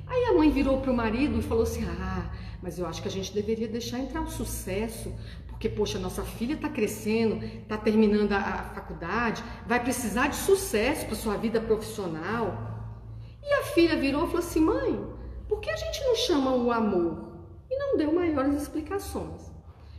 Aí 0.06 0.26
a 0.26 0.34
mãe 0.34 0.52
virou 0.52 0.80
para 0.82 0.92
o 0.92 0.96
marido 0.96 1.40
e 1.40 1.42
falou 1.42 1.64
assim: 1.64 1.84
Ah, 1.84 2.32
mas 2.62 2.78
eu 2.78 2.86
acho 2.86 3.02
que 3.02 3.08
a 3.08 3.12
gente 3.12 3.34
deveria 3.34 3.68
deixar 3.68 3.98
entrar 3.98 4.22
o 4.22 4.30
sucesso, 4.30 5.12
porque, 5.48 5.68
poxa, 5.68 5.98
nossa 5.98 6.22
filha 6.22 6.54
está 6.54 6.70
crescendo, 6.70 7.44
está 7.44 7.76
terminando 7.76 8.34
a, 8.34 8.38
a, 8.38 8.64
faculdade, 8.76 9.44
vai 9.66 9.82
precisar 9.82 10.28
de 10.28 10.36
sucesso 10.36 11.08
para 11.08 11.16
sua 11.16 11.38
vida 11.38 11.60
profissional. 11.60 12.56
E 13.42 13.52
a 13.52 13.64
filha 13.64 13.96
virou 13.96 14.26
e 14.26 14.28
falou 14.28 14.46
assim: 14.46 14.60
Mãe, 14.60 15.08
por 15.50 15.60
que 15.60 15.72
a 15.72 15.76
gente 15.76 16.04
não 16.04 16.16
chama 16.16 16.54
o 16.54 16.72
amor? 16.72 17.34
E 17.68 17.76
não 17.80 17.98
deu 17.98 18.14
maiores 18.14 18.62
explicações. 18.62 19.52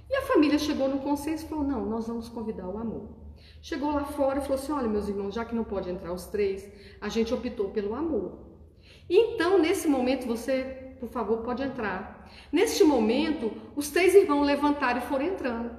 E 0.09 0.15
a 0.15 0.23
família 0.23 0.57
chegou 0.57 0.89
no 0.89 1.01
consenso 1.01 1.47
e 1.47 1.49
falou: 1.49 1.65
Não, 1.65 1.85
nós 1.85 2.07
vamos 2.07 2.29
convidar 2.29 2.69
o 2.69 2.79
amor. 2.79 3.26
Chegou 3.69 3.91
lá 3.91 4.05
fora 4.05 4.39
e 4.39 4.43
falou 4.43 4.59
assim: 4.59 4.71
Olha, 4.71 4.89
meus 4.89 5.09
irmãos, 5.09 5.35
já 5.35 5.45
que 5.45 5.53
não 5.53 5.65
pode 5.65 5.91
entrar 5.91 6.13
os 6.13 6.27
três, 6.27 6.71
a 7.01 7.09
gente 7.09 7.35
optou 7.35 7.71
pelo 7.71 7.97
amor. 7.97 8.39
Então, 9.11 9.59
nesse 9.59 9.89
momento, 9.89 10.25
você, 10.25 10.95
por 11.01 11.09
favor, 11.09 11.39
pode 11.39 11.65
entrar. 11.65 12.31
Neste 12.53 12.85
momento, 12.85 13.51
os 13.75 13.91
três 13.91 14.15
irmãos 14.15 14.45
levantaram 14.45 15.01
e 15.01 15.07
foram 15.07 15.25
entrando. 15.25 15.77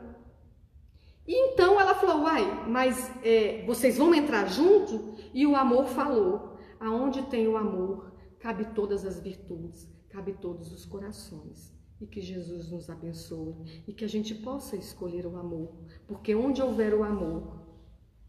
E 1.25 1.33
então 1.33 1.79
ela 1.79 1.95
falou: 1.95 2.23
Uai, 2.23 2.65
mas 2.67 3.09
é, 3.23 3.63
vocês 3.65 3.97
vão 3.97 4.13
entrar 4.13 4.47
junto? 4.47 5.15
E 5.33 5.47
o 5.47 5.55
amor 5.55 5.85
falou: 5.85 6.57
Aonde 6.81 7.21
tem 7.27 7.47
o 7.47 7.55
amor, 7.55 8.11
cabe 8.37 8.65
todas 8.75 9.05
as 9.05 9.17
virtudes, 9.21 9.89
cabe 10.09 10.33
todos 10.33 10.73
os 10.73 10.83
corações 10.83 11.73
e 12.01 12.05
que 12.05 12.19
Jesus 12.19 12.69
nos 12.69 12.89
abençoe 12.89 13.55
e 13.87 13.93
que 13.93 14.03
a 14.03 14.09
gente 14.09 14.35
possa 14.35 14.75
escolher 14.75 15.25
o 15.25 15.37
amor, 15.37 15.73
porque 16.05 16.35
onde 16.35 16.61
houver 16.61 16.93
o 16.93 17.01
amor 17.01 17.65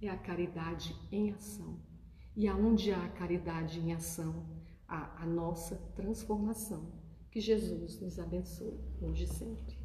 é 0.00 0.08
a 0.08 0.16
caridade 0.16 0.94
em 1.10 1.32
ação. 1.32 1.78
E 2.36 2.46
aonde 2.46 2.92
há 2.92 3.08
caridade 3.08 3.80
em 3.80 3.92
ação, 3.92 4.46
há 4.86 5.22
a 5.22 5.26
nossa 5.26 5.76
transformação. 5.96 6.92
Que 7.30 7.40
Jesus 7.40 8.00
nos 8.00 8.18
abençoe 8.18 8.78
hoje 9.00 9.24
e 9.24 9.26
sempre. 9.26 9.78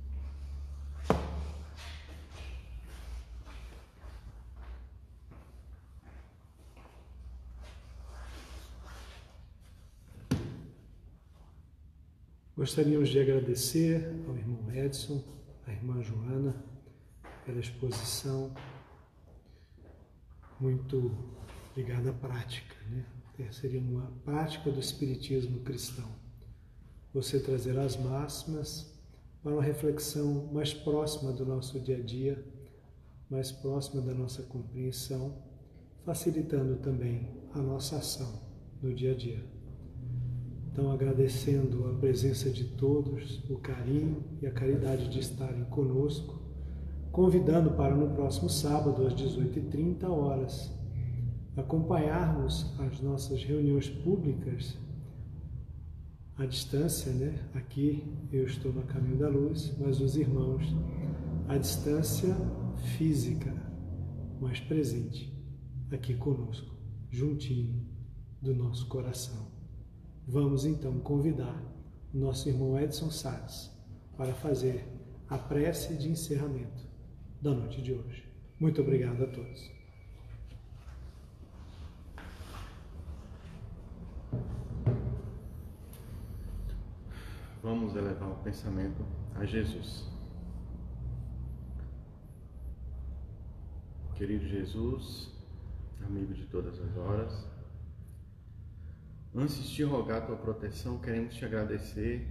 Gostaríamos 12.55 13.09
de 13.09 13.19
agradecer 13.19 14.23
ao 14.27 14.37
irmão 14.37 14.71
Edson, 14.73 15.23
à 15.65 15.71
irmã 15.71 16.01
Joana, 16.01 16.55
pela 17.45 17.59
exposição 17.59 18.53
muito 20.63 21.11
ligada 21.75 22.11
à 22.11 22.13
prática, 22.13 22.73
né? 22.89 23.05
Seria 23.51 23.81
uma 23.81 24.09
prática 24.23 24.71
do 24.71 24.79
Espiritismo 24.79 25.59
cristão. 25.59 26.09
Você 27.13 27.37
trazer 27.39 27.77
as 27.77 27.97
máximas 27.97 28.97
para 29.43 29.51
uma 29.51 29.61
reflexão 29.61 30.49
mais 30.53 30.73
próxima 30.73 31.33
do 31.33 31.45
nosso 31.45 31.79
dia 31.81 31.97
a 31.97 32.01
dia, 32.01 32.41
mais 33.29 33.51
próxima 33.51 34.01
da 34.01 34.13
nossa 34.13 34.43
compreensão, 34.43 35.43
facilitando 36.05 36.77
também 36.77 37.27
a 37.53 37.59
nossa 37.59 37.97
ação 37.97 38.41
no 38.81 38.93
dia 38.93 39.11
a 39.11 39.15
dia. 39.15 39.43
Então, 40.71 40.91
agradecendo 40.91 41.87
a 41.87 41.93
presença 41.95 42.49
de 42.49 42.63
todos, 42.63 43.43
o 43.49 43.57
carinho 43.57 44.23
e 44.41 44.47
a 44.47 44.51
caridade 44.51 45.09
de 45.09 45.19
estarem 45.19 45.65
conosco, 45.65 46.41
convidando 47.13 47.69
para 47.69 47.95
no 47.95 48.09
próximo 48.09 48.49
sábado, 48.49 49.05
às 49.05 49.13
18h30 49.13 50.09
horas, 50.09 50.73
acompanharmos 51.55 52.73
as 52.79 52.99
nossas 53.01 53.43
reuniões 53.43 53.87
públicas 53.87 54.75
à 56.35 56.47
distância, 56.47 57.13
né? 57.13 57.39
Aqui 57.53 58.11
eu 58.31 58.47
estou 58.47 58.73
no 58.73 58.81
caminho 58.81 59.17
da 59.17 59.29
luz, 59.29 59.77
mas 59.77 60.01
os 60.01 60.17
irmãos 60.17 60.75
à 61.47 61.55
distância 61.55 62.35
física, 62.97 63.53
mas 64.41 64.59
presente 64.59 65.31
aqui 65.91 66.15
conosco, 66.15 66.75
juntinho 67.11 67.85
do 68.41 68.55
nosso 68.55 68.87
coração. 68.87 69.51
Vamos 70.27 70.65
então 70.65 70.99
convidar 71.01 71.61
o 72.11 72.17
nosso 72.17 72.49
irmão 72.49 72.79
Edson 72.79 73.11
Salles 73.11 73.71
para 74.17 74.33
fazer 74.33 74.83
a 75.29 75.37
prece 75.37 75.93
de 75.95 76.09
encerramento 76.09 76.91
da 77.43 77.53
noite 77.53 77.81
de 77.81 77.91
hoje. 77.91 78.23
Muito 78.57 78.81
obrigado 78.81 79.21
a 79.21 79.27
todos. 79.27 79.69
Vamos 87.61 87.95
elevar 87.97 88.31
o 88.31 88.35
pensamento 88.35 89.05
a 89.35 89.43
Jesus. 89.43 90.09
Querido 94.15 94.47
Jesus, 94.47 95.29
amigo 96.01 96.33
de 96.33 96.45
todas 96.45 96.79
as 96.79 96.95
horas, 96.95 97.53
Antes 99.35 99.67
de 99.67 99.83
rogar 99.83 100.21
a 100.21 100.25
tua 100.27 100.35
proteção, 100.35 100.99
queremos 100.99 101.33
te 101.33 101.43
agradecer 101.43 102.23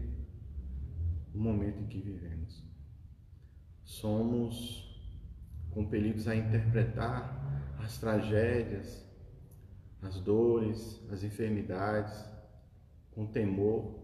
o 1.35 1.39
momento 1.39 1.81
em 1.81 1.89
que 1.89 2.01
vivemos. 2.01 2.65
Somos 3.83 4.92
compelidos 5.73 6.29
a 6.29 6.37
interpretar 6.37 7.41
as 7.79 7.99
tragédias, 7.99 9.05
as 10.01 10.21
dores, 10.21 11.01
as 11.11 11.23
enfermidades 11.23 12.25
com 13.13 13.27
temor, 13.27 14.01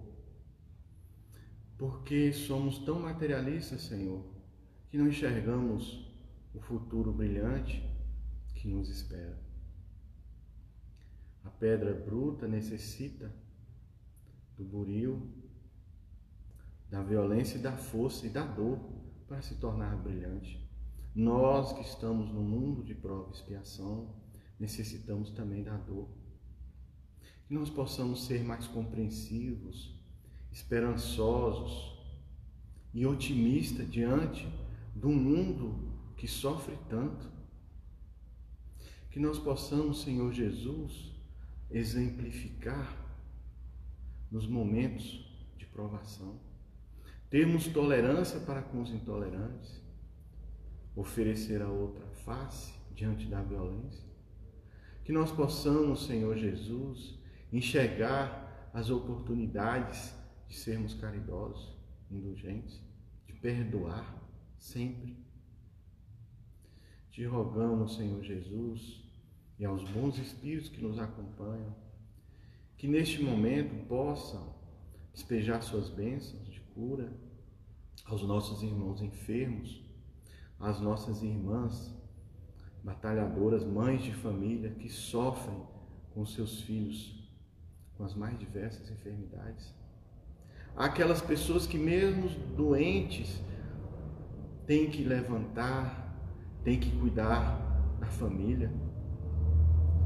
porque 1.77 2.33
somos 2.33 2.79
tão 2.81 3.01
materialistas, 3.01 3.83
Senhor, 3.83 4.25
que 4.91 4.99
não 4.99 5.09
enxergamos 5.09 6.09
o 6.55 6.61
futuro 6.61 7.12
brilhante 7.12 7.83
que 8.55 8.66
nos 8.69 8.89
espera. 8.89 9.39
A 11.45 11.51
pedra 11.51 11.95
bruta 11.95 12.49
necessita 12.49 13.33
do 14.57 14.64
buril, 14.64 15.33
da 16.91 17.03
violência 17.03 17.59
e 17.59 17.62
da 17.62 17.77
força 17.77 18.27
e 18.27 18.31
da 18.31 18.45
dor 18.45 18.79
para 19.29 19.41
se 19.41 19.55
tornar 19.57 19.97
brilhante. 19.97 20.68
Nós 21.19 21.73
que 21.73 21.81
estamos 21.81 22.31
no 22.31 22.41
mundo 22.41 22.85
de 22.85 22.95
prova 22.95 23.31
e 23.31 23.33
expiação, 23.33 24.14
necessitamos 24.57 25.33
também 25.33 25.64
da 25.64 25.77
dor. 25.77 26.09
Que 27.45 27.53
nós 27.53 27.69
possamos 27.69 28.25
ser 28.25 28.45
mais 28.45 28.69
compreensivos, 28.69 30.01
esperançosos 30.53 31.99
e 32.95 33.05
otimistas 33.05 33.91
diante 33.91 34.47
do 34.95 35.09
mundo 35.09 35.93
que 36.16 36.29
sofre 36.29 36.79
tanto. 36.89 37.29
Que 39.11 39.19
nós 39.19 39.41
possamos, 39.41 40.03
Senhor 40.03 40.33
Jesus, 40.33 41.12
exemplificar 41.69 42.97
nos 44.31 44.47
momentos 44.47 45.29
de 45.57 45.66
provação. 45.66 46.39
Termos 47.29 47.66
tolerância 47.66 48.39
para 48.39 48.62
com 48.62 48.81
os 48.81 48.93
intolerantes, 48.93 49.88
oferecer 51.01 51.62
a 51.62 51.68
outra 51.68 52.05
face 52.24 52.74
diante 52.92 53.26
da 53.26 53.40
violência. 53.40 54.05
Que 55.05 55.12
nós 55.12 55.30
possamos, 55.30 56.05
Senhor 56.07 56.36
Jesus, 56.36 57.16
enxergar 57.53 58.70
as 58.74 58.90
oportunidades 58.90 60.12
de 60.49 60.57
sermos 60.57 60.94
caridosos, 60.94 61.76
indulgentes, 62.11 62.82
de 63.26 63.32
perdoar 63.34 64.20
sempre. 64.59 65.16
Te 67.12 67.24
rogamos, 67.24 67.94
Senhor 67.94 68.22
Jesus, 68.22 69.05
e 69.57 69.64
aos 69.64 69.84
bons 69.90 70.18
espíritos 70.18 70.68
que 70.68 70.82
nos 70.82 70.99
acompanham, 70.99 71.74
que 72.76 72.88
neste 72.88 73.22
momento 73.22 73.86
possam 73.86 74.55
despejar 75.12 75.62
suas 75.62 75.88
bênçãos 75.88 76.49
de 76.49 76.61
cura 76.61 77.12
aos 78.05 78.22
nossos 78.22 78.62
irmãos 78.62 79.01
enfermos, 79.01 79.88
às 80.59 80.80
nossas 80.80 81.22
irmãs 81.22 81.94
batalhadoras, 82.82 83.64
mães 83.64 84.02
de 84.02 84.12
família 84.12 84.70
que 84.70 84.88
sofrem 84.88 85.62
com 86.14 86.24
seus 86.24 86.62
filhos 86.62 87.18
com 87.96 88.04
as 88.04 88.14
mais 88.14 88.38
diversas 88.38 88.90
enfermidades. 88.90 89.74
Aquelas 90.76 91.20
pessoas 91.20 91.66
que, 91.66 91.76
mesmo 91.76 92.28
doentes, 92.56 93.42
têm 94.66 94.88
que 94.88 95.02
levantar, 95.02 96.16
têm 96.62 96.78
que 96.78 96.90
cuidar 96.98 97.96
da 97.98 98.06
família 98.06 98.72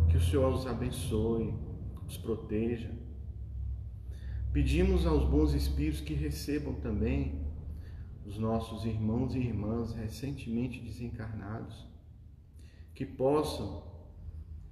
que 0.08 0.16
o 0.16 0.20
Senhor 0.20 0.52
os 0.52 0.66
abençoe, 0.66 1.54
os 2.06 2.16
proteja. 2.16 2.90
Pedimos 4.52 5.06
aos 5.06 5.24
bons 5.24 5.54
espíritos 5.54 6.00
que 6.00 6.14
recebam 6.14 6.74
também 6.74 7.51
os 8.32 8.38
nossos 8.38 8.86
irmãos 8.86 9.34
e 9.34 9.38
irmãs 9.38 9.92
recentemente 9.92 10.80
desencarnados, 10.80 11.86
que 12.94 13.04
possam 13.04 13.84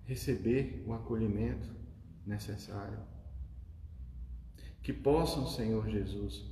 receber 0.07 0.83
o 0.87 0.95
acolhimento 0.95 1.69
necessário. 2.27 2.99
Que 4.83 4.95
possam, 4.95 5.47
Senhor 5.47 5.87
Jesus, 5.91 6.43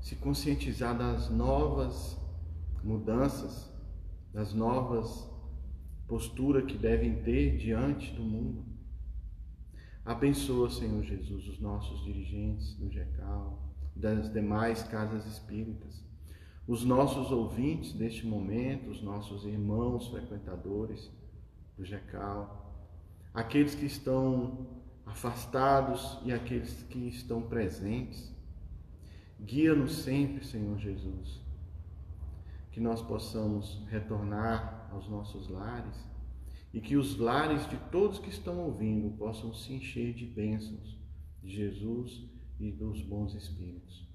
se 0.00 0.14
conscientizar 0.14 0.96
das 0.96 1.28
novas 1.30 2.16
mudanças, 2.84 3.68
das 4.32 4.54
novas 4.54 5.28
postura 6.06 6.62
que 6.62 6.78
devem 6.78 7.24
ter 7.24 7.56
diante 7.56 8.12
do 8.12 8.22
mundo. 8.22 8.64
Abençoa, 10.04 10.70
Senhor 10.70 11.02
Jesus, 11.02 11.48
os 11.48 11.58
nossos 11.58 12.04
dirigentes 12.04 12.76
do 12.76 12.88
GECAL, 12.88 13.60
das 13.96 14.32
demais 14.32 14.84
casas 14.84 15.26
espíritas, 15.26 16.05
os 16.66 16.84
nossos 16.84 17.30
ouvintes 17.30 17.92
deste 17.92 18.26
momento, 18.26 18.90
os 18.90 19.00
nossos 19.00 19.44
irmãos 19.44 20.08
frequentadores 20.08 21.10
do 21.76 21.84
GECAL, 21.84 22.74
aqueles 23.32 23.74
que 23.74 23.86
estão 23.86 24.66
afastados 25.04 26.18
e 26.24 26.32
aqueles 26.32 26.82
que 26.84 27.08
estão 27.08 27.40
presentes. 27.40 28.34
Guia-nos 29.40 29.98
sempre, 29.98 30.44
Senhor 30.44 30.78
Jesus, 30.78 31.40
que 32.72 32.80
nós 32.80 33.00
possamos 33.02 33.86
retornar 33.88 34.88
aos 34.90 35.08
nossos 35.08 35.48
lares 35.48 35.96
e 36.72 36.80
que 36.80 36.96
os 36.96 37.16
lares 37.18 37.68
de 37.70 37.76
todos 37.90 38.18
que 38.18 38.30
estão 38.30 38.58
ouvindo 38.64 39.16
possam 39.16 39.54
se 39.54 39.74
encher 39.74 40.12
de 40.14 40.26
bênçãos 40.26 40.98
de 41.42 41.48
Jesus 41.48 42.24
e 42.58 42.72
dos 42.72 43.00
bons 43.02 43.34
espíritos. 43.34 44.06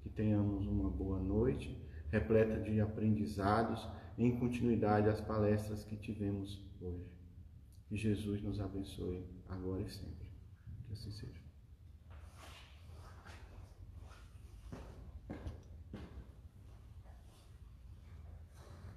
Que 0.00 0.08
tenhamos 0.08 0.66
uma 0.66 0.88
boa 0.88 1.20
noite, 1.20 1.76
repleta 2.12 2.60
de 2.60 2.80
aprendizados, 2.80 3.88
em 4.18 4.38
continuidade 4.38 5.08
às 5.08 5.20
palestras 5.20 5.82
que 5.82 5.96
tivemos 5.96 6.62
hoje. 6.80 7.10
Que 7.88 7.96
Jesus 7.96 8.42
nos 8.42 8.60
abençoe 8.60 9.26
agora 9.48 9.82
e 9.82 9.90
sempre. 9.90 10.28
Que 10.86 10.92
assim 10.92 11.10
seja. 11.10 11.41